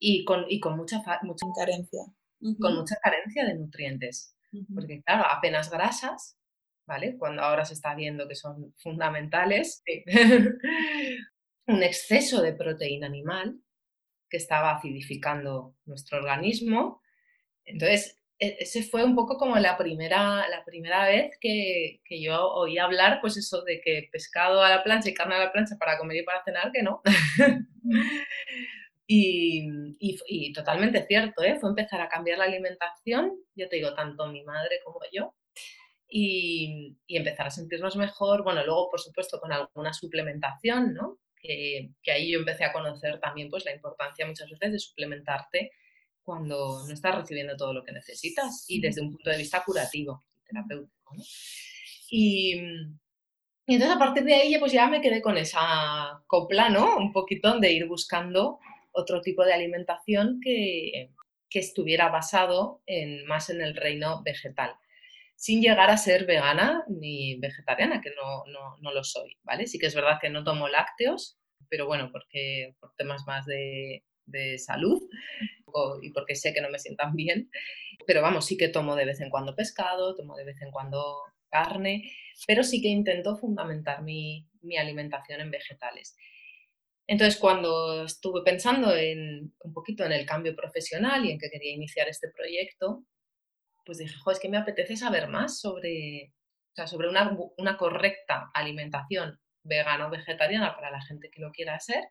Y 0.00 0.24
con, 0.24 0.44
y 0.48 0.60
con 0.60 0.76
mucha, 0.76 1.02
mucha 1.22 1.46
carencia. 1.56 2.02
Con 2.60 2.76
mucha 2.76 2.96
carencia 3.02 3.44
de 3.44 3.54
nutrientes. 3.54 4.36
Porque 4.74 5.02
claro, 5.02 5.24
apenas 5.28 5.70
grasas, 5.70 6.38
¿vale? 6.86 7.16
Cuando 7.18 7.42
ahora 7.42 7.64
se 7.64 7.74
está 7.74 7.94
viendo 7.94 8.28
que 8.28 8.36
son 8.36 8.74
fundamentales. 8.78 9.82
un 11.68 11.82
exceso 11.82 12.42
de 12.42 12.54
proteína 12.54 13.06
animal 13.06 13.60
que 14.28 14.38
estaba 14.38 14.72
acidificando 14.76 15.76
nuestro 15.84 16.18
organismo. 16.18 17.02
Entonces, 17.64 18.18
e, 18.38 18.56
ese 18.60 18.82
fue 18.82 19.04
un 19.04 19.14
poco 19.14 19.36
como 19.36 19.56
la 19.56 19.76
primera, 19.76 20.48
la 20.48 20.64
primera 20.64 21.06
vez 21.06 21.36
que, 21.40 22.00
yo 22.10 22.48
oí 22.52 22.78
hablar, 22.78 23.20
pues 23.20 23.36
eso 23.36 23.62
de 23.62 23.80
que 23.80 24.08
pescado 24.10 24.62
a 24.62 24.70
la 24.70 24.82
plancha 24.82 25.10
y 25.10 25.14
carne 25.14 25.34
a 25.36 25.40
la 25.40 25.52
plancha 25.52 25.76
para 25.78 25.98
comer 25.98 26.18
y 26.18 26.24
para 26.24 26.42
cenar, 26.44 26.72
que 26.72 26.82
no. 26.82 27.02
y, 29.06 30.52
totalmente 30.54 31.06
cierto, 31.06 31.42
¿eh? 31.42 31.58
fue 31.60 31.70
empezar 31.70 32.00
a 32.00 32.08
cambiar 32.08 32.38
la 32.38 32.44
alimentación, 32.44 33.32
yo 33.54 33.68
te 33.68 33.76
digo, 33.76 33.94
tanto 33.94 34.26
mi 34.28 34.42
madre 34.44 34.80
como 34.84 35.00
yo, 35.12 35.34
y, 36.08 36.96
empezar 37.08 37.48
a 37.48 37.50
sentirnos 37.50 37.96
mejor. 37.96 38.42
Bueno, 38.42 38.64
luego, 38.64 38.88
por 38.90 39.00
supuesto, 39.00 39.38
con 39.40 39.52
alguna 39.52 39.92
suplementación, 39.92 40.94
¿no? 40.94 41.18
Que, 41.40 41.90
ahí 42.12 42.30
yo 42.32 42.38
empecé 42.40 42.64
a 42.64 42.72
conocer 42.72 43.20
también 43.20 43.50
pues, 43.50 43.64
la 43.64 43.74
importancia 43.74 44.26
muchas 44.26 44.50
veces 44.50 44.72
de 44.72 44.78
suplementarte 44.78 45.72
cuando 46.22 46.84
no 46.86 46.92
estás 46.92 47.14
recibiendo 47.14 47.56
todo 47.56 47.72
lo 47.72 47.84
que 47.84 47.92
necesitas 47.92 48.66
y 48.68 48.80
desde 48.80 49.00
un 49.00 49.12
punto 49.12 49.30
de 49.30 49.38
vista 49.38 49.62
curativo 49.64 50.24
terapéutico. 50.46 51.14
Y, 52.10 52.54
y, 53.66 53.74
entonces 53.74 53.96
a 53.96 53.98
partir 53.98 54.24
de 54.24 54.34
ahí 54.34 54.58
pues 54.58 54.72
ya 54.72 54.88
me 54.88 55.00
quedé 55.00 55.22
con 55.22 55.38
esa 55.38 56.22
copla, 56.26 56.68
¿no? 56.68 56.96
Un 56.98 57.12
poquito 57.12 57.58
de 57.58 57.72
ir 57.72 57.86
buscando 57.86 58.58
otro 58.92 59.22
tipo 59.22 59.44
de 59.44 59.54
alimentación 59.54 60.40
que, 60.42 61.10
que 61.48 61.58
estuviera 61.58 62.08
basado 62.08 62.82
en, 62.86 63.26
más 63.26 63.48
en 63.48 63.62
el 63.62 63.74
reino 63.74 64.22
vegetal 64.22 64.74
sin 65.38 65.62
llegar 65.62 65.88
a 65.88 65.96
ser 65.96 66.26
vegana 66.26 66.82
ni 66.88 67.38
vegetariana, 67.38 68.00
que 68.00 68.10
no, 68.10 68.44
no, 68.46 68.76
no, 68.80 68.92
lo 68.92 69.04
soy, 69.04 69.36
¿vale? 69.44 69.68
Sí 69.68 69.78
que 69.78 69.86
es 69.86 69.94
verdad 69.94 70.18
que 70.20 70.30
no 70.30 70.42
tomo 70.42 70.66
lácteos, 70.66 71.38
pero 71.68 71.86
bueno, 71.86 72.10
porque 72.10 72.74
por 72.80 72.92
temas 72.96 73.24
más 73.24 73.46
de, 73.46 74.02
de 74.26 74.58
salud 74.58 75.00
y 76.02 76.10
porque 76.10 76.34
sé 76.34 76.52
que 76.52 76.60
no 76.60 76.70
me 76.70 76.80
sientan 76.80 77.14
bien, 77.14 77.50
pero 78.04 78.20
vamos, 78.20 78.46
sí 78.46 78.56
que 78.56 78.68
tomo 78.68 78.96
de 78.96 79.04
vez 79.04 79.20
en 79.20 79.30
cuando 79.30 79.54
pescado, 79.54 80.16
tomo 80.16 80.34
de 80.34 80.44
vez 80.44 80.60
en 80.60 80.72
cuando 80.72 81.22
carne, 81.48 82.10
pero 82.48 82.64
sí 82.64 82.82
que 82.82 82.88
intento 82.88 83.36
fundamentar 83.36 84.02
mi, 84.02 84.44
mi 84.62 84.76
alimentación 84.76 85.40
en 85.40 85.52
vegetales. 85.52 86.16
Entonces, 87.06 87.38
cuando 87.38 88.06
estuve 88.06 88.42
pensando 88.42 88.92
en, 88.92 89.54
un 89.60 89.72
poquito 89.72 90.04
en 90.04 90.10
el 90.10 90.26
cambio 90.26 90.56
profesional 90.56 91.24
y 91.24 91.30
en 91.30 91.38
que 91.38 91.48
quería 91.48 91.72
iniciar 91.72 92.08
este 92.08 92.28
proyecto, 92.28 93.04
pues 93.88 93.96
dije, 93.96 94.14
es 94.30 94.38
que 94.38 94.50
me 94.50 94.58
apetece 94.58 94.98
saber 94.98 95.28
más 95.28 95.60
sobre, 95.60 96.34
sobre 96.84 97.08
una, 97.08 97.34
una 97.56 97.78
correcta 97.78 98.50
alimentación 98.52 99.40
vegana 99.62 100.08
o 100.08 100.10
vegetariana 100.10 100.74
para 100.74 100.90
la 100.90 101.00
gente 101.00 101.30
que 101.30 101.40
lo 101.40 101.52
quiera 101.52 101.76
hacer. 101.76 102.04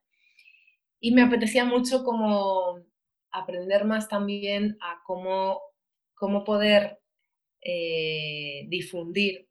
Y 0.99 1.13
me 1.13 1.21
apetecía 1.21 1.65
mucho 1.65 2.03
como 2.03 2.79
aprender 3.29 3.85
más 3.85 4.09
también 4.09 4.75
a 4.81 5.03
cómo, 5.05 5.61
cómo 6.15 6.43
poder 6.43 6.99
eh, 7.61 8.63
difundir 8.69 9.47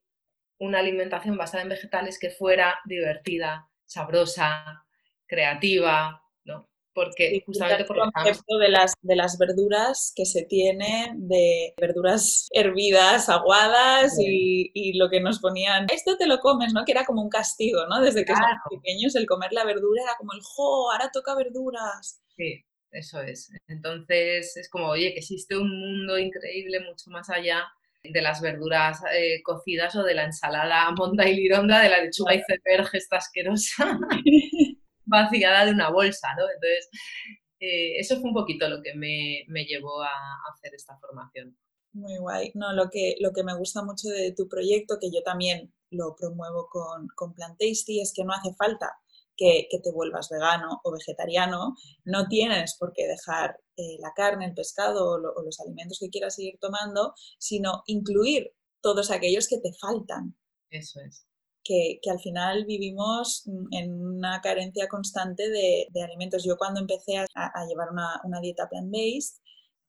una 0.59 0.81
alimentación 0.81 1.37
basada 1.37 1.62
en 1.62 1.69
vegetales 1.69 2.19
que 2.19 2.31
fuera 2.31 2.81
divertida, 2.87 3.71
sabrosa, 3.85 4.85
creativa, 5.29 6.25
porque 6.97 7.43
justamente 7.45 7.85
por 7.85 7.99
el 7.99 8.11
concepto 8.11 8.57
de 8.57 8.71
las, 8.71 8.95
de 9.03 9.17
las 9.17 9.37
verduras 9.37 10.15
que 10.17 10.25
se 10.25 10.45
tiene, 10.45 11.13
de 11.15 11.75
verduras 11.79 12.49
hervidas, 12.53 13.29
aguadas 13.29 14.17
y, 14.19 14.97
lo 14.99 15.11
que 15.11 15.21
nos 15.21 15.41
ponían, 15.41 15.87
esto 15.93 16.17
te 16.17 16.27
lo 16.27 16.39
comes, 16.39 16.73
¿no? 16.73 16.87
Que 16.87 16.93
era 16.93 17.05
como 17.05 17.23
un 17.23 17.29
castigo, 17.29 17.87
¿no? 17.87 18.01
Desde 18.01 18.25
que 18.25 18.33
somos 18.33 18.57
pequeños 18.71 19.15
el 19.15 19.27
comer 19.27 19.53
la 19.53 19.67
verdura 19.67 20.03
era 20.05 20.15
como 20.17 20.33
el, 20.33 20.41
jo, 20.43 20.91
ahora 20.91 21.11
toca 21.13 21.37
verduras. 21.37 22.23
Sí, 22.35 22.65
eso 22.91 23.21
es. 23.21 23.51
Entonces 23.69 24.57
es 24.57 24.71
como, 24.71 24.89
oye, 24.89 25.13
que 25.13 25.19
existe 25.19 25.55
un 25.55 25.69
mundo 25.69 26.19
increíble 26.19 26.81
mucho 26.81 27.11
más 27.11 27.29
allá 27.29 27.65
de 28.03 28.23
las 28.23 28.41
verduras 28.41 29.03
eh, 29.13 29.43
cocidas 29.43 29.95
o 29.97 30.03
de 30.03 30.15
la 30.15 30.25
ensalada 30.25 30.91
monta 30.93 31.29
y 31.29 31.37
lironda, 31.37 31.81
de 31.81 31.91
la 31.91 32.03
lechuga 32.03 32.35
y 32.35 32.39
iceberg 32.39 32.89
esta 32.95 33.19
asquerosa. 33.19 33.99
vaciada 35.22 35.64
de 35.64 35.72
una 35.72 35.90
bolsa, 35.90 36.29
¿no? 36.37 36.44
Entonces, 36.44 36.88
eh, 37.61 37.98
eso 37.98 38.20
fue 38.20 38.29
un 38.31 38.35
poquito 38.35 38.68
lo 38.68 38.83
que 38.83 38.94
me, 38.94 39.44
me 39.48 39.64
llevó 39.64 40.02
a, 40.02 40.11
hacer 40.52 40.74
esta 40.74 40.98
formación. 40.98 41.57
Muy 41.92 42.18
guay. 42.18 42.50
No, 42.55 42.72
lo 42.74 42.90
que, 42.90 43.16
lo 43.20 43.33
que 43.33 43.42
me 43.42 43.57
gusta 43.57 43.83
mucho 43.83 44.09
de 44.09 44.33
tu 44.33 44.48
proyecto, 44.48 44.98
que 45.00 45.11
yo 45.11 45.22
también 45.22 45.72
lo 45.90 46.14
promuevo 46.14 46.68
con, 46.68 47.09
con 47.14 47.33
Plant 47.33 47.59
Tasty, 47.59 48.00
es 48.00 48.12
que 48.14 48.24
no 48.24 48.35
hace 48.35 48.52
falta 48.55 48.92
que, 49.37 49.66
que, 49.70 49.79
te 49.79 49.92
vuelvas 49.92 50.29
vegano 50.29 50.81
o 50.85 50.92
vegetariano, 50.92 51.74
no 52.05 52.26
tienes 52.29 52.76
por 52.79 52.92
qué 52.92 53.07
dejar 53.07 53.59
eh, 53.76 53.96
la 54.00 54.12
carne, 54.14 54.46
el 54.46 54.55
pescado 54.55 55.12
o, 55.12 55.42
los 55.42 55.61
alimentos 55.61 55.98
que 55.98 56.11
quieras 56.11 56.35
seguir 56.35 56.59
tomando, 56.61 57.14
sino 57.38 57.83
incluir 57.87 58.52
todos 58.83 59.11
aquellos 59.11 59.48
que 59.48 59.59
te 59.59 59.72
faltan. 59.81 60.37
Eso 60.70 61.00
es 61.00 61.26
que, 61.66 61.98
al 62.11 62.20
final 62.20 62.64
vivimos 62.64 63.44
en 63.70 64.05
una 64.05 64.40
carencia 64.40 64.88
constante 64.88 65.48
de, 65.48 66.02
alimentos. 66.02 66.44
Yo 66.44 66.57
cuando 66.57 66.81
empecé 66.81 67.18
a, 67.18 67.66
llevar 67.66 67.88
una, 67.90 68.40
dieta 68.40 68.68
plant-based, 68.68 69.40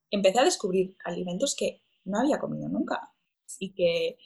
empecé 0.09 0.39
a 0.39 0.45
descubrir 0.45 0.95
alimentos 1.05 1.55
que 1.55 1.81
no 2.05 2.19
había 2.19 2.39
comido 2.39 2.69
nunca 2.69 3.13
y 3.59 3.73
que 3.73 4.17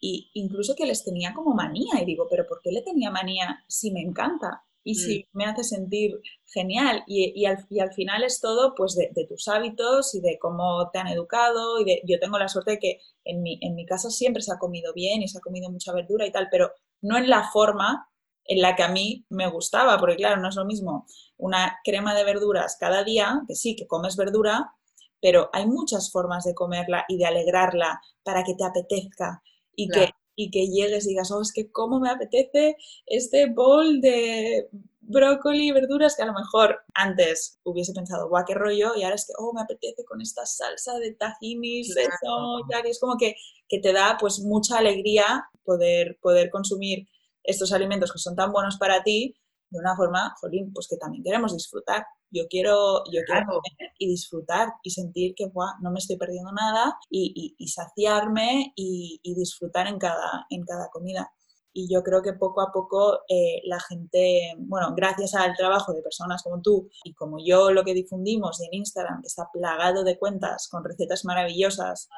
y 0.00 0.30
incluso 0.34 0.74
que 0.74 0.86
les 0.86 1.04
tenía 1.04 1.34
como 1.34 1.54
manía 1.54 2.00
y 2.00 2.04
digo, 2.06 2.26
pero 2.28 2.46
¿por 2.46 2.60
qué 2.62 2.72
le 2.72 2.82
tenía 2.82 3.10
manía 3.10 3.64
si 3.68 3.90
me 3.90 4.00
encanta? 4.00 4.64
Y 4.82 4.94
si 4.94 5.20
mm. 5.20 5.38
me 5.38 5.44
hace 5.44 5.64
sentir 5.64 6.20
genial. 6.46 7.02
Y, 7.06 7.44
al, 7.44 7.92
final 7.94 8.24
es 8.24 8.40
todo 8.40 8.74
pues 8.74 8.96
de, 8.96 9.26
tus 9.26 9.48
hábitos 9.48 10.14
y 10.14 10.20
de 10.20 10.38
cómo 10.38 10.90
te 10.92 10.98
han 10.98 11.08
educado. 11.08 11.80
Y 11.80 11.84
de, 11.84 12.02
yo 12.06 12.18
tengo 12.18 12.38
la 12.38 12.48
suerte 12.48 12.72
de 12.72 12.78
que 12.78 13.00
en 13.24 13.42
mi, 13.42 13.58
en 13.62 13.74
mi 13.74 13.86
casa 13.86 14.10
siempre 14.10 14.42
se 14.42 14.52
ha 14.52 14.58
comido 14.58 14.92
bien 14.92 15.22
y 15.22 15.28
se 15.28 15.38
ha 15.38 15.42
comido 15.42 15.70
mucha 15.70 15.92
verdura 15.92 16.26
y 16.26 16.32
tal, 16.32 16.48
pero 16.50 16.72
no 17.02 17.16
en 17.16 17.28
la 17.28 17.50
forma 17.50 18.06
en 18.44 18.60
la 18.62 18.74
que 18.74 18.82
a 18.82 18.88
mí 18.88 19.24
me 19.28 19.48
gustaba, 19.48 19.98
porque 19.98 20.16
claro, 20.16 20.40
no 20.40 20.48
es 20.48 20.56
lo 20.56 20.64
mismo 20.64 21.06
una 21.36 21.78
crema 21.84 22.14
de 22.14 22.24
verduras 22.24 22.76
cada 22.78 23.04
día, 23.04 23.42
que 23.46 23.54
sí, 23.54 23.76
que 23.76 23.86
comes 23.86 24.16
verdura, 24.16 24.74
pero 25.20 25.50
hay 25.52 25.66
muchas 25.66 26.10
formas 26.10 26.44
de 26.44 26.54
comerla 26.54 27.04
y 27.08 27.16
de 27.16 27.26
alegrarla 27.26 28.00
para 28.22 28.42
que 28.42 28.54
te 28.54 28.64
apetezca 28.64 29.42
y 29.76 29.88
que 29.88 30.10
y 30.42 30.50
que 30.50 30.68
llegues 30.68 31.04
y 31.06 31.10
digas, 31.10 31.30
oh, 31.30 31.42
es 31.42 31.52
que 31.52 31.70
cómo 31.70 32.00
me 32.00 32.08
apetece 32.08 32.76
este 33.06 33.46
bowl 33.46 34.00
de 34.00 34.68
brócoli 35.00 35.68
y 35.68 35.72
verduras 35.72 36.16
que 36.16 36.22
a 36.22 36.26
lo 36.26 36.32
mejor 36.32 36.78
antes 36.94 37.58
hubiese 37.62 37.92
pensado, 37.92 38.28
guau, 38.28 38.44
qué 38.46 38.54
rollo, 38.54 38.94
y 38.96 39.02
ahora 39.02 39.16
es 39.16 39.26
que, 39.26 39.34
oh, 39.38 39.52
me 39.52 39.60
apetece 39.60 40.04
con 40.04 40.22
esta 40.22 40.46
salsa 40.46 40.98
de 40.98 41.12
tahini, 41.12 41.82
claro. 41.92 42.86
y 42.86 42.88
es 42.90 43.00
como 43.00 43.16
que, 43.18 43.34
que, 43.68 43.80
te 43.80 43.92
da 43.92 44.16
pues 44.18 44.40
mucha 44.40 44.78
alegría 44.78 45.44
poder, 45.64 46.18
poder 46.22 46.48
consumir 46.48 47.06
estos 47.42 47.72
alimentos 47.72 48.12
que 48.12 48.18
son 48.18 48.34
tan 48.34 48.52
buenos 48.52 48.78
para 48.78 49.02
ti 49.02 49.36
de 49.70 49.78
una 49.78 49.96
forma, 49.96 50.34
jolín, 50.40 50.72
pues 50.72 50.88
que 50.88 50.96
también 50.96 51.22
queremos 51.22 51.52
disfrutar. 51.54 52.04
Yo 52.30 52.44
quiero, 52.48 53.02
yo 53.12 53.20
quiero 53.26 53.46
comer 53.46 53.92
y 53.98 54.08
disfrutar 54.08 54.68
y 54.82 54.90
sentir 54.90 55.34
que 55.34 55.50
no 55.80 55.90
me 55.90 55.98
estoy 55.98 56.16
perdiendo 56.16 56.52
nada 56.52 56.96
y, 57.08 57.54
y, 57.58 57.68
saciarme 57.68 58.72
y, 58.76 59.20
disfrutar 59.34 59.86
en 59.86 59.98
cada, 59.98 60.46
en 60.50 60.64
cada 60.64 60.88
comida. 60.90 61.32
y 61.72 61.92
yo 61.92 62.02
creo 62.02 62.20
que 62.22 62.32
poco 62.32 62.60
a 62.62 62.72
poco 62.72 63.20
eh, 63.28 63.62
la 63.64 63.78
gente, 63.80 64.54
bueno, 64.58 64.92
gracias 64.96 65.34
al 65.34 65.54
trabajo 65.56 65.92
de 65.92 66.02
personas 66.02 66.42
como 66.42 66.60
tú 66.60 66.88
y 67.04 67.14
como 67.14 67.38
yo 67.44 67.70
lo 67.70 67.84
que 67.84 67.94
difundimos 67.94 68.60
en 68.60 68.74
Instagram, 68.74 69.22
que 69.22 69.28
está 69.28 69.48
plagado 69.52 70.02
de 70.02 70.18
cuentas 70.18 70.68
con 70.68 70.84
recetas 70.84 71.24
maravillosas 71.24 72.08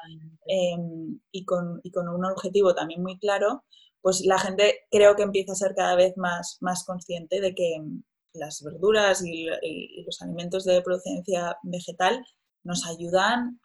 em, 0.47 1.19
y, 1.31 1.45
con, 1.45 1.81
y 1.83 1.91
con 1.91 2.07
un 2.09 2.25
objetivo 2.25 2.73
también 2.73 3.03
muy 3.03 3.19
claro, 3.19 3.63
pues 4.03 4.21
la 4.25 4.37
gente 4.37 4.81
creo 4.91 5.15
que 5.15 5.23
empieza 5.23 5.53
a 5.53 5.55
ser 5.55 5.73
cada 5.75 5.95
vez 5.95 6.17
más, 6.17 6.57
más 6.59 6.83
consciente 6.83 7.39
de 7.39 7.55
que 7.55 7.81
las 8.33 8.61
verduras 8.61 9.23
y, 9.23 9.47
los 10.05 10.21
alimentos 10.21 10.65
de 10.65 10.81
procedencia 10.81 11.57
vegetal 11.63 12.25
nos 12.63 12.85
ayudan 12.85 13.61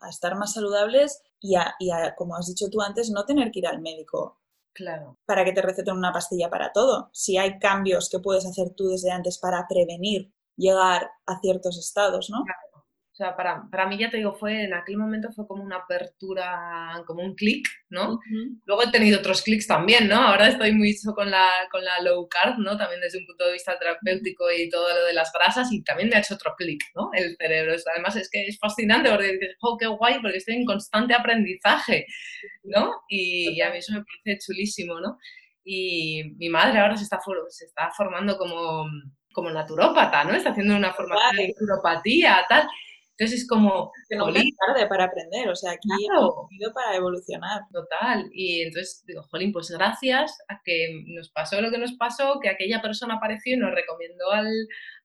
a 0.00 0.08
estar 0.08 0.36
más 0.36 0.52
saludables 0.54 1.20
y 1.40 1.56
a, 1.56 1.74
y 1.80 1.90
a, 1.90 2.14
como 2.14 2.36
has 2.36 2.46
dicho 2.46 2.70
tú 2.70 2.80
antes, 2.80 3.10
no 3.10 3.26
tener 3.26 3.50
que 3.50 3.58
ir 3.58 3.66
al 3.66 3.80
médico 3.82 4.38
Claro. 4.74 5.18
Para 5.26 5.44
que 5.44 5.52
te 5.52 5.60
receten 5.60 5.96
una 5.96 6.12
pastilla 6.12 6.48
para 6.48 6.72
todo. 6.72 7.10
Si 7.12 7.36
hay 7.36 7.58
cambios 7.58 8.08
que 8.08 8.20
puedes 8.20 8.46
hacer 8.46 8.70
tú 8.70 8.88
desde 8.88 9.10
antes 9.10 9.38
para 9.38 9.66
prevenir 9.68 10.32
llegar 10.56 11.10
a 11.26 11.40
ciertos 11.40 11.78
estados, 11.78 12.30
¿no? 12.30 12.42
O 12.71 12.71
sea, 13.22 13.36
para, 13.36 13.62
para, 13.70 13.86
mí 13.86 13.98
ya 13.98 14.10
te 14.10 14.16
digo, 14.16 14.34
fue 14.34 14.64
en 14.64 14.74
aquel 14.74 14.96
momento 14.96 15.30
fue 15.32 15.46
como 15.46 15.62
una 15.62 15.76
apertura, 15.76 17.02
como 17.06 17.22
un 17.22 17.34
clic, 17.34 17.66
¿no? 17.88 18.18
Luego 18.64 18.82
he 18.82 18.90
tenido 18.90 19.18
otros 19.18 19.42
clics 19.42 19.66
también, 19.66 20.08
¿no? 20.08 20.16
Ahora 20.16 20.48
estoy 20.48 20.72
muy 20.72 20.96
con 21.14 21.30
la, 21.30 21.48
con 21.70 21.84
la 21.84 22.00
low 22.00 22.28
carb, 22.28 22.58
¿no? 22.58 22.76
También 22.76 23.00
desde 23.00 23.18
un 23.18 23.26
punto 23.26 23.46
de 23.46 23.52
vista 23.52 23.78
terapéutico 23.78 24.50
y 24.50 24.68
todo 24.68 24.88
lo 24.88 25.06
de 25.06 25.12
las 25.12 25.32
grasas 25.32 25.70
y 25.72 25.82
también 25.82 26.08
me 26.08 26.16
ha 26.16 26.20
hecho 26.20 26.34
otro 26.34 26.54
clic, 26.56 26.82
¿no? 26.94 27.10
El 27.12 27.36
cerebro. 27.36 27.74
Además 27.92 28.16
es 28.16 28.28
que 28.30 28.46
es 28.46 28.58
fascinante 28.58 29.10
porque 29.10 29.32
dices, 29.32 29.56
oh, 29.60 29.76
qué 29.78 29.86
guay, 29.86 30.20
porque 30.20 30.38
estoy 30.38 30.56
en 30.56 30.64
constante 30.64 31.14
aprendizaje, 31.14 32.06
¿no? 32.64 33.02
Y, 33.08 33.60
a 33.60 33.70
mí 33.70 33.78
eso 33.78 33.92
me 33.92 34.04
parece 34.04 34.44
chulísimo, 34.44 35.00
¿no? 35.00 35.18
Y 35.64 36.34
mi 36.38 36.48
madre 36.48 36.78
ahora 36.78 36.96
se 36.96 37.04
está, 37.04 37.20
se 37.48 37.66
está 37.66 37.90
formando 37.96 38.36
como, 38.36 38.86
como 39.32 39.50
naturópata, 39.50 40.24
¿no? 40.24 40.34
Está 40.34 40.50
haciendo 40.50 40.76
una 40.76 40.92
formación 40.92 41.36
de 41.36 41.48
naturopatía, 41.48 42.44
tal. 42.48 42.68
Entonces 43.16 43.42
es 43.42 43.48
como... 43.48 43.92
Que 44.08 44.16
no 44.16 44.28
es 44.28 44.50
tarde 44.66 44.86
para 44.88 45.04
aprender, 45.04 45.48
o 45.48 45.56
sea, 45.56 45.72
aquí 45.72 45.88
claro. 45.88 46.48
hemos 46.50 46.72
para 46.74 46.96
evolucionar. 46.96 47.62
Total. 47.72 48.30
Y 48.32 48.62
entonces 48.62 49.04
digo, 49.06 49.22
Jolín, 49.30 49.52
pues 49.52 49.70
gracias 49.70 50.36
a 50.48 50.60
que 50.64 51.02
nos 51.06 51.30
pasó 51.30 51.60
lo 51.60 51.70
que 51.70 51.78
nos 51.78 51.92
pasó, 51.94 52.38
que 52.40 52.48
aquella 52.48 52.80
persona 52.80 53.14
apareció 53.14 53.54
y 53.54 53.58
nos 53.58 53.74
recomendó 53.74 54.30
al, 54.30 54.50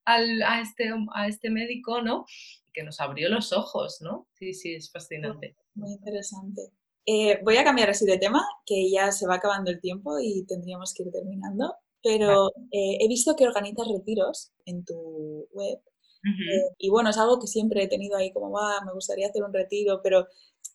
al, 0.05 0.41
a, 0.43 0.61
este, 0.61 0.91
a 1.13 1.27
este 1.27 1.49
médico, 1.49 2.01
¿no? 2.01 2.25
Que 2.73 2.83
nos 2.83 2.99
abrió 2.99 3.29
los 3.29 3.51
ojos, 3.53 3.97
¿no? 4.01 4.27
Sí, 4.33 4.53
sí, 4.53 4.75
es 4.75 4.91
fascinante. 4.91 5.55
Muy 5.75 5.91
interesante. 5.91 6.71
Eh, 7.05 7.39
voy 7.43 7.57
a 7.57 7.63
cambiar 7.63 7.89
así 7.89 8.05
de 8.05 8.17
tema, 8.17 8.43
que 8.65 8.89
ya 8.91 9.11
se 9.11 9.27
va 9.27 9.35
acabando 9.35 9.71
el 9.71 9.79
tiempo 9.79 10.19
y 10.19 10.45
tendríamos 10.45 10.93
que 10.93 11.03
ir 11.03 11.11
terminando. 11.11 11.75
Pero 12.03 12.49
eh, 12.71 12.97
he 13.01 13.07
visto 13.07 13.35
que 13.35 13.47
organizas 13.47 13.87
retiros 13.87 14.51
en 14.65 14.85
tu 14.85 15.47
web 15.51 15.79
eh, 16.23 16.75
y 16.77 16.89
bueno, 16.89 17.09
es 17.09 17.17
algo 17.17 17.39
que 17.39 17.47
siempre 17.47 17.83
he 17.83 17.87
tenido 17.87 18.17
ahí 18.17 18.31
como, 18.31 18.51
va, 18.51 18.83
me 18.85 18.93
gustaría 18.93 19.27
hacer 19.27 19.43
un 19.43 19.53
retiro, 19.53 20.01
pero 20.03 20.27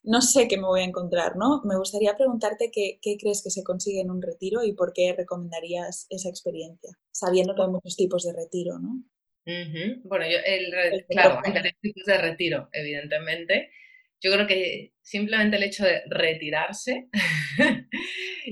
no 0.05 0.21
sé 0.21 0.49
qué 0.49 0.57
me 0.57 0.67
voy 0.67 0.81
a 0.81 0.85
encontrar, 0.85 1.37
¿no? 1.37 1.63
Me 1.65 1.77
gustaría 1.77 2.17
preguntarte 2.17 2.71
qué, 2.73 2.99
qué, 3.01 3.17
crees 3.19 3.43
que 3.43 3.51
se 3.51 3.63
consigue 3.63 4.01
en 4.01 4.11
un 4.11 4.23
retiro 4.23 4.65
y 4.65 4.73
por 4.73 4.93
qué 4.93 5.15
recomendarías 5.17 6.07
esa 6.11 6.29
experiencia, 6.29 6.91
sabiendo 7.11 7.55
que 7.55 7.63
hay 7.63 7.69
muchos 7.69 7.97
tipos 7.97 8.25
de 8.25 8.33
retiro, 8.33 8.79
¿no? 8.79 9.05
Bueno, 9.45 10.25
yo, 10.29 10.39
el, 10.45 11.05
claro, 11.09 11.41
hay 11.45 11.53
varios 11.53 11.75
tipos 11.81 12.05
de 12.05 12.19
retiro, 12.19 12.69
evidentemente. 12.73 13.71
Yo 14.21 14.31
creo 14.33 14.47
que 14.47 14.93
simplemente 15.03 15.57
el 15.57 15.65
hecho 15.65 15.85
de 15.85 16.03
retirarse 16.07 17.09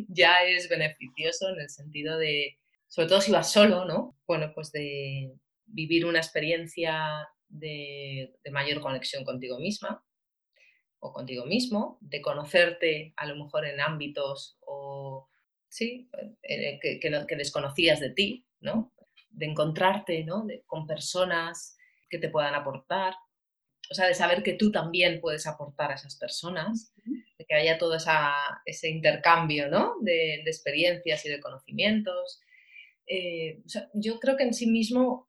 ya 0.09 0.45
es 0.45 0.69
beneficioso 0.69 1.49
en 1.51 1.61
el 1.61 1.71
sentido 1.71 2.19
de, 2.19 2.59
sobre 2.89 3.09
todo 3.09 3.21
si 3.21 3.31
vas 3.31 3.53
solo, 3.53 3.85
¿no? 3.85 4.19
Bueno, 4.27 4.51
pues 4.53 4.73
de, 4.73 5.33
vivir 5.73 6.05
una 6.07 6.19
experiencia 6.19 7.29
de, 7.49 8.35
mayor 8.51 8.81
conexión 8.81 9.25
contigo 9.25 9.59
misma 9.59 10.05
o 10.99 11.13
contigo 11.13 11.47
mismo, 11.47 11.99
de 12.01 12.21
conocerte 12.21 13.15
a 13.17 13.27
lo 13.27 13.37
mejor 13.37 13.65
en 13.65 13.81
ámbitos 13.81 14.59
o 14.61 15.29
sí, 15.69 16.11
eh, 16.43 16.79
que, 16.81 17.37
desconocías 17.37 18.01
de 18.01 18.11
ti, 18.11 18.47
¿no? 18.61 18.93
De 19.31 19.47
encontrarte 19.47 20.25
¿no? 20.25 20.47
con 20.67 20.87
personas 20.87 21.77
que 22.11 22.19
te 22.19 22.29
puedan 22.29 22.55
aportar, 22.55 23.15
o 23.91 23.95
sea, 23.95 24.07
de 24.07 24.15
saber 24.15 24.43
que 24.43 24.55
tú 24.55 24.71
también 24.71 25.21
puedes 25.21 25.47
aportar 25.47 25.91
a 25.91 25.95
esas 25.95 26.17
personas, 26.17 26.93
de 27.05 27.45
que 27.45 27.55
haya 27.55 27.77
todo 27.77 27.97
ese 28.67 28.89
intercambio 28.89 29.69
¿no? 29.69 29.97
de, 30.01 30.43
experiencias 30.47 31.25
y 31.27 31.29
de 31.29 31.41
conocimientos. 31.41 32.41
Eh, 33.13 33.61
yo 33.93 34.21
creo 34.21 34.37
que 34.37 34.45
en 34.45 34.55
sí 34.55 34.71
mismo 34.71 35.29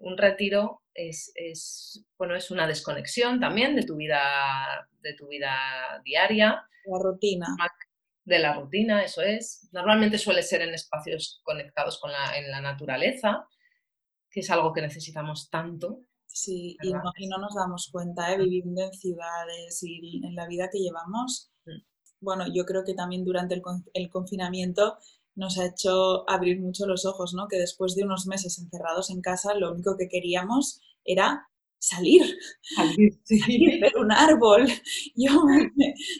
un 0.00 0.16
retiro 0.16 0.82
es, 0.94 2.04
bueno, 2.16 2.34
es 2.34 2.50
una 2.50 2.66
desconexión 2.66 3.38
también 3.38 3.76
de 3.76 3.84
tu 3.84 3.96
vida, 3.96 4.88
de 5.00 5.14
tu 5.14 5.28
vida 5.28 6.00
diaria. 6.04 6.66
La 6.84 6.98
rutina. 6.98 7.46
De 8.24 8.38
la 8.38 8.54
rutina, 8.54 9.04
eso 9.04 9.22
es. 9.22 9.68
Normalmente 9.72 10.18
suele 10.18 10.42
ser 10.42 10.62
en 10.62 10.74
espacios 10.74 11.40
conectados 11.44 12.00
con 12.00 12.12
la, 12.12 12.36
en 12.38 12.50
la 12.50 12.60
naturaleza, 12.60 13.46
que 14.30 14.40
es 14.40 14.50
algo 14.50 14.72
que 14.72 14.82
necesitamos 14.82 15.50
tanto. 15.50 16.00
Sí, 16.26 16.76
y 16.82 16.92
no, 16.92 17.38
nos 17.38 17.54
damos 17.54 17.88
cuenta, 17.90 18.32
¿eh? 18.32 18.38
Mm. 18.38 18.42
viviendo 18.42 18.82
en 18.82 18.92
ciudades 18.92 19.82
y 19.82 20.24
en 20.24 20.34
la 20.34 20.46
vida 20.46 20.68
que 20.70 20.78
llevamos. 20.78 21.52
Mm. 21.64 21.82
Bueno, 22.20 22.44
yo 22.52 22.64
creo 22.64 22.84
que 22.84 22.94
también 22.94 23.24
durante 23.24 23.54
el, 23.54 23.62
el 23.94 24.10
confinamiento 24.10 24.98
nos 25.38 25.56
ha 25.58 25.66
hecho 25.66 26.28
abrir 26.28 26.60
mucho 26.60 26.84
los 26.86 27.06
ojos, 27.06 27.32
¿no? 27.32 27.46
Que 27.48 27.58
después 27.58 27.94
de 27.94 28.02
unos 28.02 28.26
meses 28.26 28.58
encerrados 28.58 29.08
en 29.10 29.20
casa, 29.20 29.54
lo 29.54 29.72
único 29.72 29.96
que 29.96 30.08
queríamos 30.08 30.80
era 31.04 31.48
salir, 31.78 32.22
salir, 33.24 33.80
ver 33.80 33.96
un 33.96 34.10
árbol. 34.10 34.66
Yo 35.14 35.30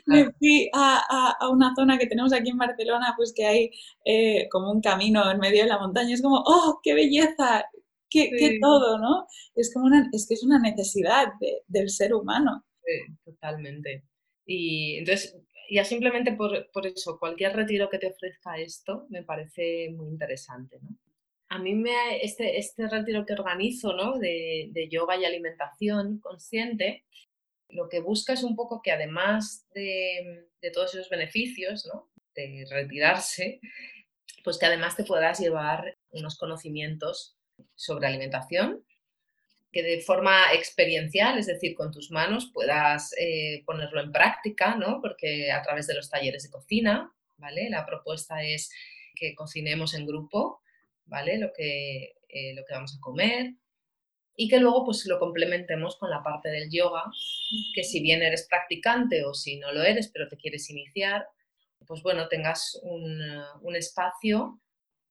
me, 0.06 0.32
fui 0.38 0.70
a, 0.72 1.34
una 1.50 1.74
zona 1.74 1.98
que 1.98 2.06
tenemos 2.06 2.32
aquí 2.32 2.50
en 2.50 2.58
Barcelona, 2.58 3.14
pues 3.16 3.32
que 3.34 3.44
hay 3.44 3.70
eh, 4.04 4.48
como 4.50 4.70
un 4.70 4.80
camino 4.80 5.28
en 5.30 5.40
medio 5.40 5.64
de 5.64 5.68
la 5.68 5.80
montaña. 5.80 6.14
Es 6.14 6.22
como, 6.22 6.42
¡oh, 6.46 6.80
qué 6.82 6.94
belleza! 6.94 7.64
Qué, 8.10 8.58
todo, 8.62 8.98
¿no? 8.98 9.26
Es 9.54 9.74
como 9.74 9.84
una, 9.84 10.08
es 10.12 10.26
que 10.26 10.34
es 10.34 10.42
una 10.42 10.58
necesidad 10.58 11.26
del 11.66 11.90
ser 11.90 12.14
humano. 12.14 12.64
Sí, 12.82 13.14
totalmente. 13.22 14.04
Y 14.46 14.96
entonces 14.96 15.36
ya 15.68 15.84
simplemente 15.84 16.32
por, 16.32 16.70
por, 16.70 16.86
eso, 16.86 17.18
cualquier 17.18 17.54
retiro 17.54 17.88
que 17.88 17.98
te 17.98 18.08
ofrezca 18.08 18.58
esto 18.58 19.06
me 19.10 19.22
parece 19.22 19.90
muy 19.90 20.08
interesante. 20.08 20.78
¿no? 20.80 20.96
A 21.48 21.58
mí 21.58 21.74
me, 21.74 22.22
este, 22.22 22.58
este 22.58 22.88
retiro 22.88 23.24
que 23.26 23.34
organizo 23.34 23.92
¿no? 23.92 24.18
de, 24.18 24.68
de, 24.72 24.88
yoga 24.88 25.16
y 25.16 25.24
alimentación 25.24 26.20
consciente, 26.20 27.04
lo 27.70 27.88
que 27.88 28.00
busca 28.00 28.32
es 28.32 28.42
un 28.42 28.56
poco 28.56 28.80
que 28.82 28.92
además 28.92 29.66
de, 29.74 30.48
de 30.60 30.70
todos 30.70 30.94
esos 30.94 31.10
beneficios 31.10 31.86
¿no? 31.92 32.10
de 32.34 32.66
retirarse, 32.70 33.60
pues 34.44 34.58
que 34.58 34.66
además 34.66 34.96
te 34.96 35.04
puedas 35.04 35.38
llevar 35.40 35.96
unos 36.10 36.38
conocimientos 36.38 37.36
sobre 37.74 38.06
alimentación 38.06 38.84
de 39.82 40.00
forma 40.00 40.52
experiencial, 40.52 41.38
es 41.38 41.46
decir, 41.46 41.74
con 41.74 41.90
tus 41.90 42.10
manos, 42.10 42.50
puedas 42.52 43.14
eh, 43.18 43.62
ponerlo 43.66 44.00
en 44.00 44.12
práctica, 44.12 44.76
¿no? 44.76 45.00
Porque 45.00 45.50
a 45.52 45.62
través 45.62 45.86
de 45.86 45.94
los 45.94 46.10
talleres 46.10 46.42
de 46.44 46.50
cocina, 46.50 47.12
¿vale? 47.36 47.68
La 47.70 47.86
propuesta 47.86 48.42
es 48.42 48.70
que 49.14 49.34
cocinemos 49.34 49.94
en 49.94 50.06
grupo, 50.06 50.62
¿vale? 51.06 51.38
Lo 51.38 51.52
que, 51.52 52.14
eh, 52.28 52.54
lo 52.54 52.64
que 52.64 52.74
vamos 52.74 52.96
a 52.96 53.00
comer 53.00 53.54
y 54.40 54.48
que 54.48 54.60
luego 54.60 54.84
pues 54.84 55.04
lo 55.06 55.18
complementemos 55.18 55.96
con 55.96 56.10
la 56.10 56.22
parte 56.22 56.48
del 56.48 56.70
yoga, 56.70 57.02
que 57.74 57.82
si 57.82 58.00
bien 58.00 58.22
eres 58.22 58.46
practicante 58.48 59.24
o 59.24 59.34
si 59.34 59.58
no 59.58 59.72
lo 59.72 59.82
eres, 59.82 60.08
pero 60.12 60.28
te 60.28 60.36
quieres 60.36 60.70
iniciar, 60.70 61.26
pues 61.84 62.02
bueno, 62.02 62.28
tengas 62.28 62.78
un, 62.82 63.20
un 63.62 63.74
espacio 63.74 64.60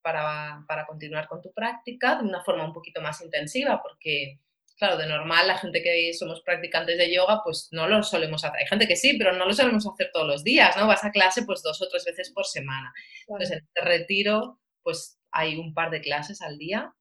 para, 0.02 0.64
para, 0.66 0.86
continuar 0.86 1.28
con 1.28 1.42
tu 1.42 1.52
práctica 1.52 2.16
de 2.16 2.24
una 2.24 2.42
forma 2.42 2.64
un 2.64 2.72
poquito 2.72 3.02
más 3.02 3.22
intensiva, 3.22 3.82
porque 3.84 4.40
claro, 4.78 4.98
de 4.98 5.08
normal 5.08 5.48
la 5.48 5.58
gente 5.58 5.82
que 5.82 6.14
somos 6.14 6.42
practicantes 6.42 6.98
de 6.98 7.14
yoga, 7.14 7.42
pues 7.44 7.70
no 7.72 7.88
lo 7.88 8.04
solemos 8.04 8.44
hacer. 8.44 8.60
Hay 8.60 8.68
gente 8.68 8.88
que 8.88 8.96
sí, 8.96 9.18
pero 9.18 9.34
no 9.34 9.46
lo 9.46 9.54
solemos 9.54 9.88
hacer 9.88 10.12
todos 10.14 10.28
los 10.28 10.44
días, 10.44 10.78
¿no? 10.78 10.88
Vas 10.88 11.04
a 11.04 11.12
clase 11.12 11.44
pues 11.44 11.62
dos 11.64 11.82
o 11.82 11.90
tres 11.90 12.06
veces 12.06 12.32
por 12.32 12.46
semana. 12.46 12.94
Entonces, 13.28 13.52
en 13.52 13.58
este 13.60 13.82
retiro, 13.82 14.60
pues 14.84 15.20
hay 15.32 15.56
un 15.56 15.74
par 15.74 15.90
de 15.90 16.02
clases 16.02 16.42
al 16.42 16.58
día. 16.58 16.94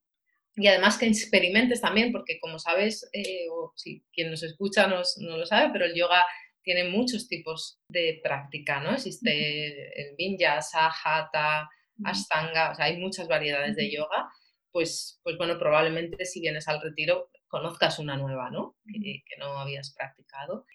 Y 0.57 0.69
además 0.69 0.97
que 0.97 1.07
experimentes 1.07 1.83
también, 1.83 2.13
porque 2.13 2.41
como 2.41 2.59
sabes, 2.59 3.09
eh, 3.13 3.47
o 3.53 3.73
si 3.77 4.03
quien 4.13 4.31
nos 4.31 4.43
escucha 4.43 4.87
no 4.87 5.37
lo 5.37 5.45
sabe, 5.45 5.71
pero 5.71 5.85
el 5.85 5.95
yoga 5.95 6.25
tiene 6.63 6.85
muchos 6.85 7.29
tipos 7.29 7.79
de 7.89 8.21
práctica, 8.23 8.81
¿no? 8.81 8.95
Existe 8.95 10.01
el 10.01 10.17
vinyasa, 10.17 10.89
hatha, 10.89 11.69
ashtanga, 12.05 12.73
o 12.73 12.75
sea, 12.75 12.87
hay 12.87 12.97
muchas 12.97 13.29
variedades 13.29 13.77
de 13.77 13.93
yoga. 13.93 14.29
Pues, 14.73 15.21
pues 15.23 15.37
bueno, 15.39 15.59
probablemente 15.59 16.25
si 16.25 16.41
vienes 16.41 16.67
al 16.69 16.81
retiro 16.81 17.31
conozcas 17.57 17.99
una 17.99 18.19
nueva, 18.19 18.51
¿no? 18.51 18.77
Que, 18.85 19.23
no 19.39 19.59
habías 19.59 19.95
practicado. 19.95 20.67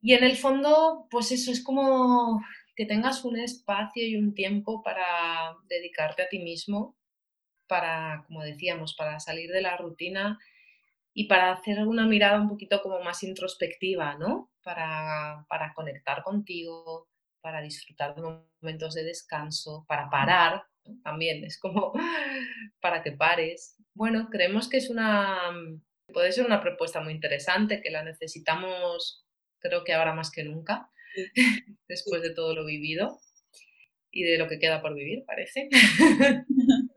Y 0.00 0.14
en 0.14 0.24
el 0.24 0.36
fondo, 0.36 1.06
pues 1.08 1.30
eso 1.30 1.52
es 1.52 1.62
como 1.62 2.42
que 2.74 2.84
tengas 2.84 3.24
un 3.24 3.38
espacio 3.38 4.04
y 4.04 4.16
un 4.16 4.34
tiempo 4.34 4.82
para 4.82 5.54
dedicarte 5.68 6.22
a 6.22 6.28
ti 6.28 6.40
mismo, 6.40 6.96
para, 7.68 8.24
como 8.26 8.42
decíamos, 8.42 8.94
para 8.96 9.20
salir 9.20 9.50
de 9.52 9.62
la 9.62 9.76
rutina 9.76 10.38
y 11.14 11.28
para 11.28 11.52
hacer 11.52 11.86
una 11.86 12.06
mirada 12.06 12.40
un 12.40 12.48
poquito 12.48 12.82
como 12.82 13.00
más 13.00 13.22
introspectiva, 13.22 14.16
¿no? 14.16 14.50
Para, 14.64 15.46
para 15.48 15.72
conectar 15.74 16.24
contigo, 16.24 17.08
para 17.40 17.62
disfrutar 17.62 18.16
de 18.16 18.22
momentos 18.60 18.94
de 18.94 19.04
descanso, 19.04 19.84
para 19.86 20.10
parar, 20.10 20.64
también 21.04 21.44
es 21.44 21.58
como 21.58 21.92
para 22.80 23.02
que 23.04 23.12
pares. 23.12 23.76
Bueno, 23.94 24.28
creemos 24.30 24.68
que 24.68 24.78
es 24.78 24.90
una, 24.90 25.52
puede 26.12 26.32
ser 26.32 26.46
una 26.46 26.60
propuesta 26.60 27.00
muy 27.00 27.12
interesante, 27.12 27.80
que 27.82 27.90
la 27.90 28.02
necesitamos 28.02 29.26
creo 29.58 29.84
que 29.84 29.94
ahora 29.94 30.14
más 30.14 30.30
que 30.30 30.44
nunca, 30.44 30.90
después 31.88 32.22
de 32.22 32.34
todo 32.34 32.54
lo 32.54 32.64
vivido 32.64 33.20
y 34.10 34.22
de 34.22 34.38
lo 34.38 34.48
que 34.48 34.58
queda 34.58 34.80
por 34.80 34.94
vivir, 34.94 35.24
parece. 35.26 35.68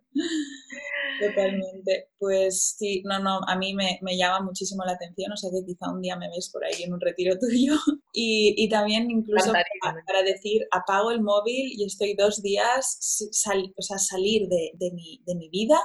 Totalmente. 1.19 2.09
Pues 2.17 2.75
sí, 2.77 3.03
no, 3.05 3.19
no, 3.19 3.41
a 3.45 3.57
mí 3.57 3.73
me, 3.73 3.99
llama 4.17 4.41
muchísimo 4.41 4.85
la 4.85 4.93
atención, 4.93 5.31
o 5.33 5.37
sea 5.37 5.49
que 5.51 5.65
quizá 5.65 5.91
un 5.91 6.01
día 6.01 6.15
me 6.15 6.29
ves 6.29 6.49
por 6.51 6.63
ahí 6.63 6.83
en 6.83 6.93
un 6.93 7.01
retiro 7.01 7.37
tuyo. 7.39 7.75
Y, 8.13 8.69
también 8.69 9.11
incluso 9.11 9.51
para, 9.51 10.23
decir, 10.23 10.65
apago 10.71 11.11
el 11.11 11.21
móvil 11.21 11.73
y 11.77 11.85
estoy 11.85 12.15
dos 12.15 12.41
días, 12.41 13.27
o 13.75 13.81
sea, 13.81 13.97
salir 13.97 14.47
de, 14.47 14.91
mi, 14.93 15.21
de 15.25 15.35
mi 15.35 15.49
vida 15.49 15.77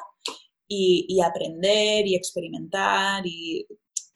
y, 0.69 1.21
aprender 1.25 2.07
y 2.07 2.15
experimentar 2.15 3.23
y 3.27 3.67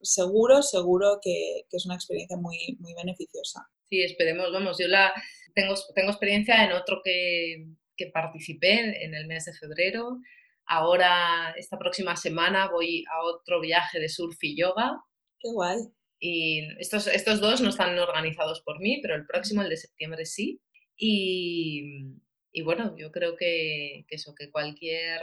seguro, 0.01 0.63
seguro 0.63 1.19
que, 1.23 1.63
es 1.71 1.87
una 1.87 1.95
experiencia 1.95 2.37
muy, 2.37 2.77
muy 2.81 2.95
beneficiosa. 2.95 3.69
Sí, 3.91 4.03
esperemos, 4.03 4.53
vamos, 4.53 4.79
yo 4.79 4.89
la 4.89 5.13
tengo, 5.55 5.75
tengo 5.95 6.11
experiencia 6.11 6.65
en 6.65 6.73
otro 6.73 7.01
que, 7.05 7.67
que 7.97 8.07
participé 8.07 9.05
en 9.05 9.15
el 9.15 9.27
mes 9.27 9.47
de 9.47 9.55
febrero. 9.55 10.19
Ahora, 10.67 11.55
esta 11.57 11.79
próxima 11.79 12.15
semana, 12.17 12.71
voy 12.71 13.05
a 13.11 13.25
otro 13.25 13.61
viaje 13.61 13.99
de 13.99 14.09
surf 14.09 14.37
y 14.43 14.57
yoga. 14.57 15.01
Qué 15.41 15.51
guay. 15.51 15.79
Y 16.21 16.61
estos, 16.79 17.07
estos 17.07 17.41
dos 17.41 17.61
no 17.61 17.71
están 17.71 17.99
organizados 17.99 18.61
por 18.63 18.81
mí, 18.81 18.99
pero 19.01 19.15
el 19.15 19.27
próximo, 19.27 19.63
el 19.63 19.71
de 19.71 19.77
septiembre, 19.77 20.27
sí. 20.27 20.61
Y, 20.97 22.17
y 22.53 22.63
bueno, 22.63 22.95
yo 22.99 23.11
creo 23.13 23.37
que, 23.37 24.05
que, 24.09 24.17
eso, 24.17 24.35
que 24.35 24.51
cualquier, 24.51 25.21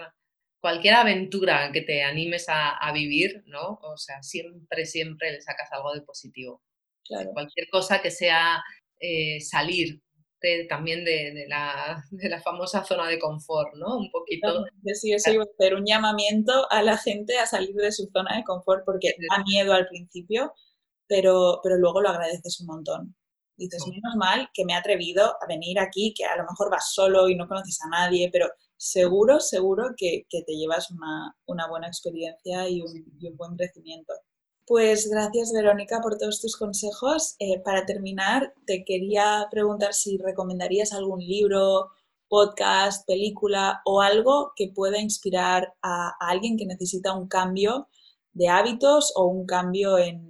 cualquier 0.66 0.96
aventura 0.96 1.72
que 1.72 1.82
te 1.82 2.02
animes 2.02 2.50
a, 2.50 2.72
a, 2.72 2.92
vivir, 2.92 3.44
¿no? 3.46 3.78
O 3.84 3.98
sea, 3.98 4.24
siempre, 4.24 4.88
siempre 4.88 5.32
le 5.32 5.40
sacas 5.40 5.72
algo 5.72 5.94
de 5.94 6.02
positivo. 6.02 6.64
Claro. 7.04 7.30
Cualquier 7.34 7.70
cosa 7.70 8.02
que 8.02 8.10
sea 8.10 8.64
eh, 9.00 9.40
salir 9.42 10.02
también 10.70 11.06
de, 11.06 11.46
la, 11.48 12.04
famosa 12.44 12.84
zona 12.84 13.08
de 13.08 13.20
confort, 13.20 13.76
¿no? 13.76 13.98
Un 13.98 14.10
poquito. 14.10 14.66
Sí, 14.94 15.14
eso 15.14 15.32
iba 15.32 15.44
a 15.44 15.48
hacer 15.54 15.76
un 15.76 15.86
llamamiento 15.86 16.68
a 16.72 16.82
la 16.82 16.98
gente 16.98 17.38
a 17.38 17.46
salir 17.46 17.76
de 17.76 17.92
su 17.92 18.10
zona 18.12 18.36
de 18.36 18.44
confort 18.44 18.84
porque 18.86 19.14
da 19.30 19.44
miedo 19.44 19.72
al 19.74 19.88
principio, 19.88 20.54
pero, 21.08 21.60
pero 21.62 21.78
luego 21.78 22.02
lo 22.02 22.10
agradeces 22.10 22.60
un 22.62 22.68
montón. 22.68 23.16
Dices, 23.56 23.86
menos 23.88 24.16
mal 24.18 24.50
que 24.52 24.66
me 24.66 24.74
he 24.74 24.76
atrevido 24.76 25.38
a 25.42 25.48
venir 25.48 25.80
aquí, 25.80 26.14
que 26.18 26.26
a 26.26 26.36
lo 26.36 26.44
mejor 26.44 26.72
vas 26.72 26.92
solo 26.92 27.30
y 27.30 27.36
no 27.36 27.48
conoces 27.48 27.80
a 27.84 27.90
nadie, 27.90 28.30
pero 28.32 28.50
seguro, 28.78 29.40
seguro 29.40 29.94
que, 29.98 30.26
te 30.30 30.54
llevas 30.54 30.90
una, 30.92 31.68
buena 31.68 31.88
experiencia 31.88 32.70
y 32.70 32.82
un 32.82 33.38
buen 33.38 33.56
crecimiento. 33.56 34.14
Pues 34.68 35.08
gracias 35.12 35.54
Verónica 35.54 36.02
por 36.02 36.18
todos 36.18 36.42
tus 36.42 36.58
consejos. 36.58 37.36
Eh, 37.38 37.62
para 37.64 37.86
terminar, 37.86 38.52
te 38.66 38.84
quería 38.84 39.48
preguntar 39.52 39.94
si 39.94 40.18
recomendarías 40.18 40.92
algún 40.92 41.20
libro, 41.20 41.92
podcast, 42.28 43.06
película 43.06 43.82
o 43.86 44.02
algo 44.02 44.54
que 44.56 44.72
pueda 44.74 45.00
inspirar 45.00 45.76
a, 45.84 46.16
alguien 46.20 46.58
que 46.58 46.66
necesita 46.66 47.14
un 47.14 47.28
cambio 47.28 47.90
de 48.34 48.50
hábitos 48.50 49.14
o 49.16 49.26
un 49.28 49.46
cambio 49.46 50.00
en, 50.00 50.24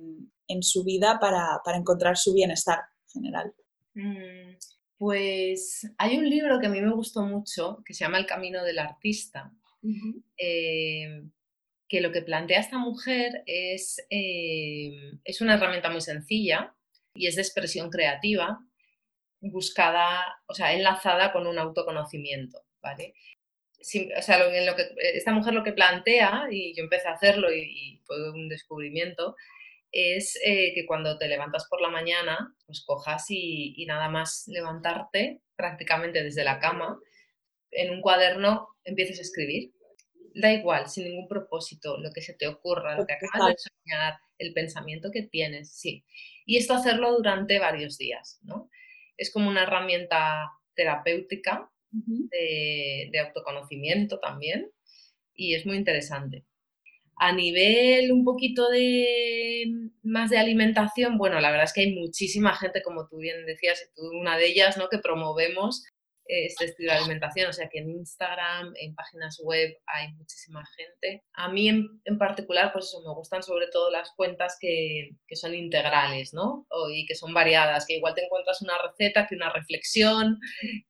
su 0.62 0.84
vida 0.84 1.18
para, 1.20 1.62
encontrar 1.74 2.18
su 2.18 2.34
bienestar 2.34 2.80
general. 3.08 3.54
Mm, 3.94 4.58
pues 4.98 5.92
hay 5.98 6.18
un 6.18 6.30
libro 6.30 6.60
que 6.60 6.68
a 6.68 6.70
mí 6.70 6.82
me 6.82 6.94
gustó 6.94 7.24
mucho 7.24 7.84
que 7.86 7.94
se 7.94 8.06
llama 8.06 8.18
El 8.18 8.26
Camino 8.26 8.64
del 8.64 8.80
Artista 8.80 9.52
que 11.88 12.02
lo 12.02 12.12
que 12.12 12.22
plantea 12.22 12.60
esta 12.60 12.78
mujer 12.78 13.44
es, 13.46 14.06
eh, 14.10 15.14
es 15.24 15.42
una 15.42 15.56
herramienta 15.56 15.90
muy 15.90 16.02
sencilla 16.02 16.74
y 17.14 17.28
es 17.28 17.36
de 17.36 17.42
expresión 17.42 17.90
creativa, 17.90 18.60
buscada, 19.40 20.42
o 20.48 20.54
sea, 20.54 20.74
enlazada 20.74 21.32
con 21.32 21.48
un 21.48 21.60
autoconocimiento, 21.60 22.64
¿vale? 22.82 23.14
o 24.18 24.22
sea, 24.22 24.40
lo, 24.40 24.46
lo 24.66 24.76
que, 24.76 24.96
esta 25.14 25.32
mujer 25.32 25.54
lo 25.54 25.64
que 25.64 25.74
plantea, 25.74 26.48
y 26.50 26.74
yo 26.76 26.84
empecé 26.84 27.08
a 27.08 27.14
hacerlo 27.14 27.54
y, 27.54 28.02
fue 28.04 28.32
un 28.32 28.50
descubrimiento, 28.50 29.36
es 29.96 30.38
eh, 30.44 30.74
que 30.74 30.86
cuando 30.86 31.18
te 31.18 31.28
levantas 31.28 31.68
por 31.70 31.82
la 31.82 31.90
mañana, 31.90 32.56
pues 32.66 32.84
cojas 32.86 33.26
y, 33.30 33.74
y 33.78 33.86
nada 33.86 34.10
más 34.10 34.44
levantarte 34.48 35.42
prácticamente 35.56 36.22
desde 36.24 36.44
la 36.44 36.60
cama, 36.60 37.00
en 37.72 37.92
un 37.92 38.02
cuaderno 38.02 38.68
empieces 38.84 39.20
a 39.20 39.24
escribir 39.24 39.76
da 40.36 40.52
igual, 40.52 40.90
sin 40.90 41.06
ningún 41.06 41.28
propósito, 41.28 41.98
lo 41.98 42.12
que 42.12 42.22
se 42.22 42.34
te 42.34 42.48
ocurra, 42.48 42.98
lo 42.98 43.08
que 43.08 43.14
acabas 43.14 43.54
de 43.54 43.56
soñar, 43.58 44.16
el 44.38 44.54
pensamiento 44.54 45.10
que 45.12 45.24
tienes, 45.24 45.72
sí. 45.72 46.06
Y 46.46 46.58
esto 46.58 46.74
hacerlo 46.74 47.14
durante 47.16 47.58
varios 47.58 47.98
días, 47.98 48.40
¿no? 48.44 48.70
Es 49.18 49.32
como 49.32 49.50
una 49.50 49.64
herramienta 49.64 50.52
terapéutica 50.76 51.72
de, 51.90 53.20
autoconocimiento 53.26 54.20
también 54.20 54.70
y 55.34 55.56
es 55.56 55.66
muy 55.66 55.78
interesante. 55.78 56.44
A 57.18 57.32
nivel 57.32 58.12
un 58.12 58.24
poquito 58.26 58.70
de 58.70 59.90
más 60.04 60.30
de 60.30 60.38
alimentación, 60.38 61.18
bueno, 61.18 61.40
la 61.40 61.50
verdad 61.50 61.66
es 61.66 61.74
que 61.74 61.82
hay 61.82 61.96
muchísima 61.96 62.56
gente, 62.56 62.82
como 62.82 63.08
tú 63.08 63.18
bien 63.18 63.46
decías, 63.46 63.90
tú 63.96 64.04
una 64.20 64.38
de 64.38 64.48
ellas, 64.48 64.78
¿no? 64.78 64.90
Que 64.90 65.00
promovemos 65.00 65.84
este 66.28 66.66
estilo 66.66 66.92
de 66.92 67.00
alimentación. 67.00 67.50
O 67.50 67.54
sea 67.54 67.70
que 67.70 67.80
en 67.80 67.90
Instagram, 67.90 68.74
en 68.80 68.96
páginas 68.96 69.40
web 69.44 69.78
hay 69.86 70.14
muchísima 70.14 70.64
gente. 70.76 71.24
A 71.34 71.50
mí 71.50 71.68
en, 71.70 72.18
particular, 72.18 72.72
pues 72.74 72.86
eso, 72.86 73.02
me 73.02 73.14
gustan 73.14 73.44
sobre 73.44 73.68
todo 73.68 73.90
las 73.92 74.12
cuentas 74.16 74.58
que, 74.60 75.12
que 75.28 75.36
son 75.36 75.54
integrales, 75.54 76.34
¿no? 76.34 76.68
Y 76.94 77.06
que 77.06 77.16
son 77.16 77.34
variadas, 77.34 77.86
que 77.86 77.98
igual 77.98 78.16
te 78.16 78.26
encuentras 78.26 78.62
una 78.62 78.78
receta, 78.82 79.28
que 79.28 79.36
una 79.36 79.52
reflexión, 79.52 80.40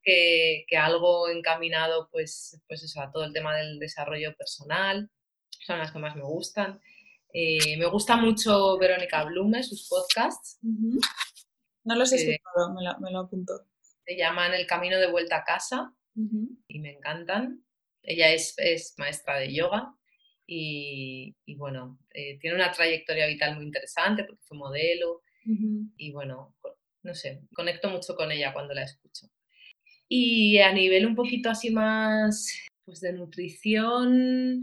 que, 0.03 0.65
que 0.67 0.77
algo 0.77 1.29
encaminado, 1.29 2.09
pues, 2.11 2.61
pues 2.67 2.83
eso, 2.83 3.01
a 3.01 3.11
todo 3.11 3.25
el 3.25 3.33
tema 3.33 3.55
del 3.55 3.79
desarrollo 3.79 4.35
personal. 4.35 5.09
Son 5.65 5.79
las 5.79 5.91
que 5.91 5.99
más 5.99 6.15
me 6.15 6.23
gustan. 6.23 6.79
Eh, 7.33 7.77
me 7.77 7.85
gusta 7.87 8.15
mucho 8.15 8.77
Verónica 8.77 9.23
Blume, 9.23 9.63
sus 9.63 9.87
podcasts. 9.89 10.59
No 10.61 11.95
los 11.95 12.11
he 12.13 12.15
escuchado, 12.15 12.73
me 12.73 12.83
lo, 12.83 12.99
me 12.99 13.11
lo 13.11 13.19
apunto 13.19 13.65
se 14.05 14.15
llaman 14.15 14.53
El 14.53 14.67
Camino 14.67 14.97
de 14.97 15.09
Vuelta 15.09 15.37
a 15.37 15.43
Casa 15.43 15.93
y 16.67 16.79
me 16.79 16.91
encantan. 16.91 17.63
Ella 18.03 18.31
es, 18.31 18.55
maestra 18.97 19.37
de 19.39 19.53
yoga 19.53 19.93
y, 20.45 21.35
bueno, 21.57 21.99
eh, 22.13 22.37
tiene 22.39 22.55
una 22.55 22.71
trayectoria 22.71 23.25
vital 23.25 23.55
muy 23.55 23.65
interesante 23.65 24.23
porque 24.23 24.43
fue 24.43 24.57
modelo 24.57 25.23
y 25.97 26.11
bueno, 26.11 26.55
no 27.03 27.13
sé, 27.13 27.43
conecto 27.53 27.89
mucho 27.89 28.15
con 28.15 28.31
ella 28.31 28.53
cuando 28.53 28.73
la 28.73 28.83
escucho. 28.83 29.27
Y 30.07 30.59
a 30.59 30.71
nivel 30.71 31.05
un 31.05 31.15
poquito 31.15 31.49
así 31.49 31.71
más 31.71 32.51
pues 32.83 33.01
de 33.01 33.13
nutrición, 33.13 34.61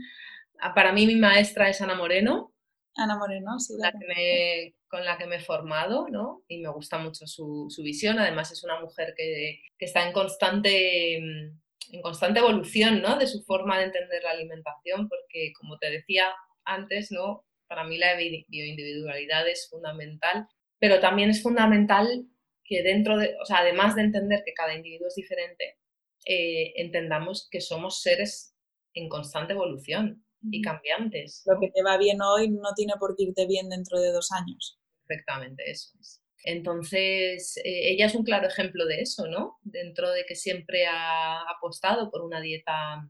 para 0.74 0.92
mí 0.92 1.06
mi 1.06 1.16
maestra 1.16 1.68
es 1.68 1.80
Ana 1.80 1.94
Moreno. 1.94 2.52
Ana 2.96 3.16
Moreno, 3.16 3.58
sí. 3.58 3.74
La 3.78 3.92
que 3.92 4.74
con 4.88 5.04
la 5.06 5.16
que 5.16 5.26
me 5.26 5.36
he 5.36 5.40
formado, 5.40 6.08
¿no? 6.10 6.44
Y 6.48 6.58
me 6.58 6.68
gusta 6.68 6.98
mucho 6.98 7.26
su, 7.26 7.68
visión. 7.82 8.18
Además, 8.18 8.52
es 8.52 8.62
una 8.62 8.78
mujer 8.78 9.14
que, 9.16 9.62
está 9.78 10.06
en 10.06 10.12
constante, 10.12 11.16
en 11.16 12.02
constante 12.02 12.40
evolución, 12.40 13.00
¿no? 13.00 13.18
De 13.18 13.26
su 13.26 13.42
forma 13.42 13.78
de 13.78 13.84
entender 13.86 14.22
la 14.22 14.32
alimentación, 14.32 15.08
porque, 15.08 15.52
como 15.58 15.78
te 15.78 15.90
decía 15.90 16.26
antes, 16.66 17.10
¿no? 17.10 17.44
Para 17.66 17.84
mí 17.84 17.96
la 17.96 18.16
bioindividualidad 18.16 19.48
es 19.48 19.66
fundamental, 19.70 20.46
pero 20.78 21.00
también 21.00 21.30
es 21.30 21.42
fundamental 21.42 22.26
que 22.62 22.82
dentro 22.82 23.16
de, 23.16 23.34
o 23.40 23.46
sea, 23.46 23.60
además 23.60 23.96
de 23.96 24.02
entender 24.02 24.42
que 24.44 24.52
cada 24.52 24.74
individuo 24.74 25.08
es 25.08 25.14
diferente, 25.14 25.78
eh, 26.26 26.74
entendamos 26.76 27.48
que 27.50 27.62
somos 27.62 28.02
seres 28.02 28.54
en 28.92 29.08
constante 29.08 29.54
evolución 29.54 30.22
y 30.51 30.62
cambiantes. 30.62 31.43
Lo 31.47 31.59
que 31.61 31.70
te 31.70 31.82
va 31.82 31.99
bien 31.99 32.20
hoy 32.22 32.51
no 32.51 32.72
tiene 32.74 32.95
por 32.99 33.16
qué 33.16 33.24
irte 33.24 33.47
bien 33.47 33.68
dentro 33.68 34.01
de 34.01 34.12
dos 34.12 34.30
años 34.32 34.78
perfectamente, 35.12 35.70
eso 35.70 35.90
es. 36.01 36.22
Entonces, 36.45 37.57
eh, 37.59 37.93
ella 37.93 38.07
es 38.07 38.14
un 38.14 38.24
claro 38.24 38.49
ejemplo 38.49 38.84
de 38.86 39.01
eso, 39.01 39.28
¿no? 39.28 39.59
Dentro 39.62 40.11
de 40.11 40.24
que 40.26 40.34
siempre 40.34 40.86
ha 40.86 41.40
apostado 41.43 42.11
por 42.11 42.22
una 42.22 42.40
dieta 42.40 43.09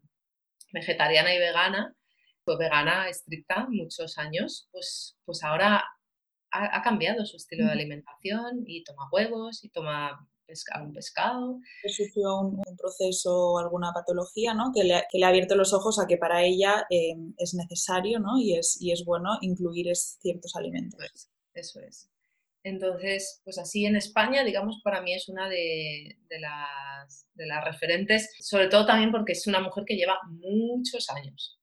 vegetariana 0.73 1.35
y 1.35 1.39
vegana, 1.39 1.95
fue 2.45 2.59
vegana 2.59 3.09
estricta 3.09 3.67
muchos 3.69 4.19
años, 4.19 4.69
pues, 4.73 5.17
pues 5.25 5.43
ahora 5.45 5.85
ha, 6.51 6.83
cambiado 6.83 7.25
su 7.25 7.37
estilo 7.37 7.65
de 7.65 7.73
alimentación 7.73 8.65
y 8.67 8.85
toma 8.85 9.09
huevos 9.11 9.65
y 9.65 9.71
toma 9.71 10.29
pescar 10.53 10.83
un 10.83 10.93
pescado. 10.93 11.61
Sufrió 11.89 12.41
un, 12.41 12.63
proceso 12.77 13.53
o 13.53 13.59
alguna 13.59 13.93
patología 13.93 14.53
¿no? 14.53 14.71
que, 14.75 14.85
le, 14.85 15.25
ha 15.25 15.29
abierto 15.29 15.57
los 15.57 15.73
ojos 15.73 15.99
a 15.99 16.07
que 16.07 16.19
para 16.19 16.43
ella 16.43 16.87
eh, 16.91 17.17
es 17.39 17.55
necesario 17.55 18.19
¿no? 18.19 18.39
y, 18.39 18.59
es, 18.59 18.77
y 18.81 18.93
es 18.93 19.05
bueno 19.05 19.39
incluir 19.41 19.95
ciertos 19.97 20.55
alimentos. 20.55 21.01
eso 21.55 21.81
es. 21.81 22.11
Entonces, 22.65 23.41
pues 23.45 23.59
así 23.59 23.87
en 23.87 23.97
España, 23.97 24.45
digamos, 24.45 24.81
para 24.85 25.01
mí 25.01 25.15
es 25.15 25.29
una 25.29 25.49
de, 25.49 26.17
las, 26.39 27.27
de, 27.35 27.47
las, 27.47 27.65
referentes, 27.65 28.31
sobre 28.41 28.69
todo 28.69 28.87
también 28.87 29.11
porque 29.11 29.33
es 29.33 29.47
una 29.47 29.61
mujer 29.61 29.85
que 29.85 29.97
lleva 29.97 30.21
muchos 30.29 31.11
años 31.11 31.59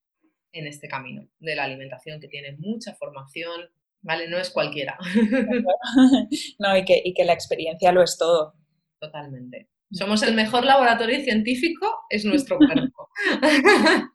en 0.52 0.66
este 0.66 0.88
camino 0.88 1.26
de 1.38 1.54
la 1.54 1.64
alimentación, 1.64 2.20
que 2.20 2.28
tiene 2.28 2.56
mucha 2.58 2.94
formación, 2.96 3.70
¿vale? 4.02 4.28
No 4.28 4.36
es 4.36 4.50
cualquiera. 4.50 4.98
no, 6.58 6.76
y 6.76 6.84
que, 6.84 7.00
y 7.02 7.14
que 7.14 7.24
la 7.24 7.32
experiencia 7.32 7.92
lo 7.92 8.02
es 8.02 8.18
todo. 8.18 8.59
Totalmente. 9.00 9.68
Somos 9.90 10.22
el 10.22 10.34
mejor 10.34 10.64
laboratorio 10.64 11.20
científico, 11.22 12.04
es 12.10 12.24
nuestro 12.24 12.58
cuerpo. 12.58 13.08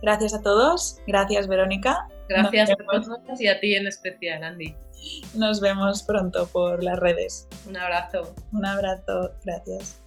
Gracias 0.02 0.34
a 0.34 0.42
todos. 0.42 1.00
Gracias, 1.08 1.48
Verónica. 1.48 2.08
Gracias 2.28 2.70
a 2.72 2.76
todos 2.76 3.42
y 3.42 3.48
a 3.48 3.60
ti 3.60 3.76
en 3.76 3.88
especial, 3.88 4.44
Andy. 4.44 4.76
Nos 5.36 5.62
vemos 5.62 6.04
pronto 6.04 6.48
por 6.48 6.84
las 6.84 7.00
redes. 7.00 7.48
Un 7.68 7.78
abrazo. 7.78 8.34
Un 8.52 8.66
abrazo. 8.66 9.32
Gracias. 9.46 9.99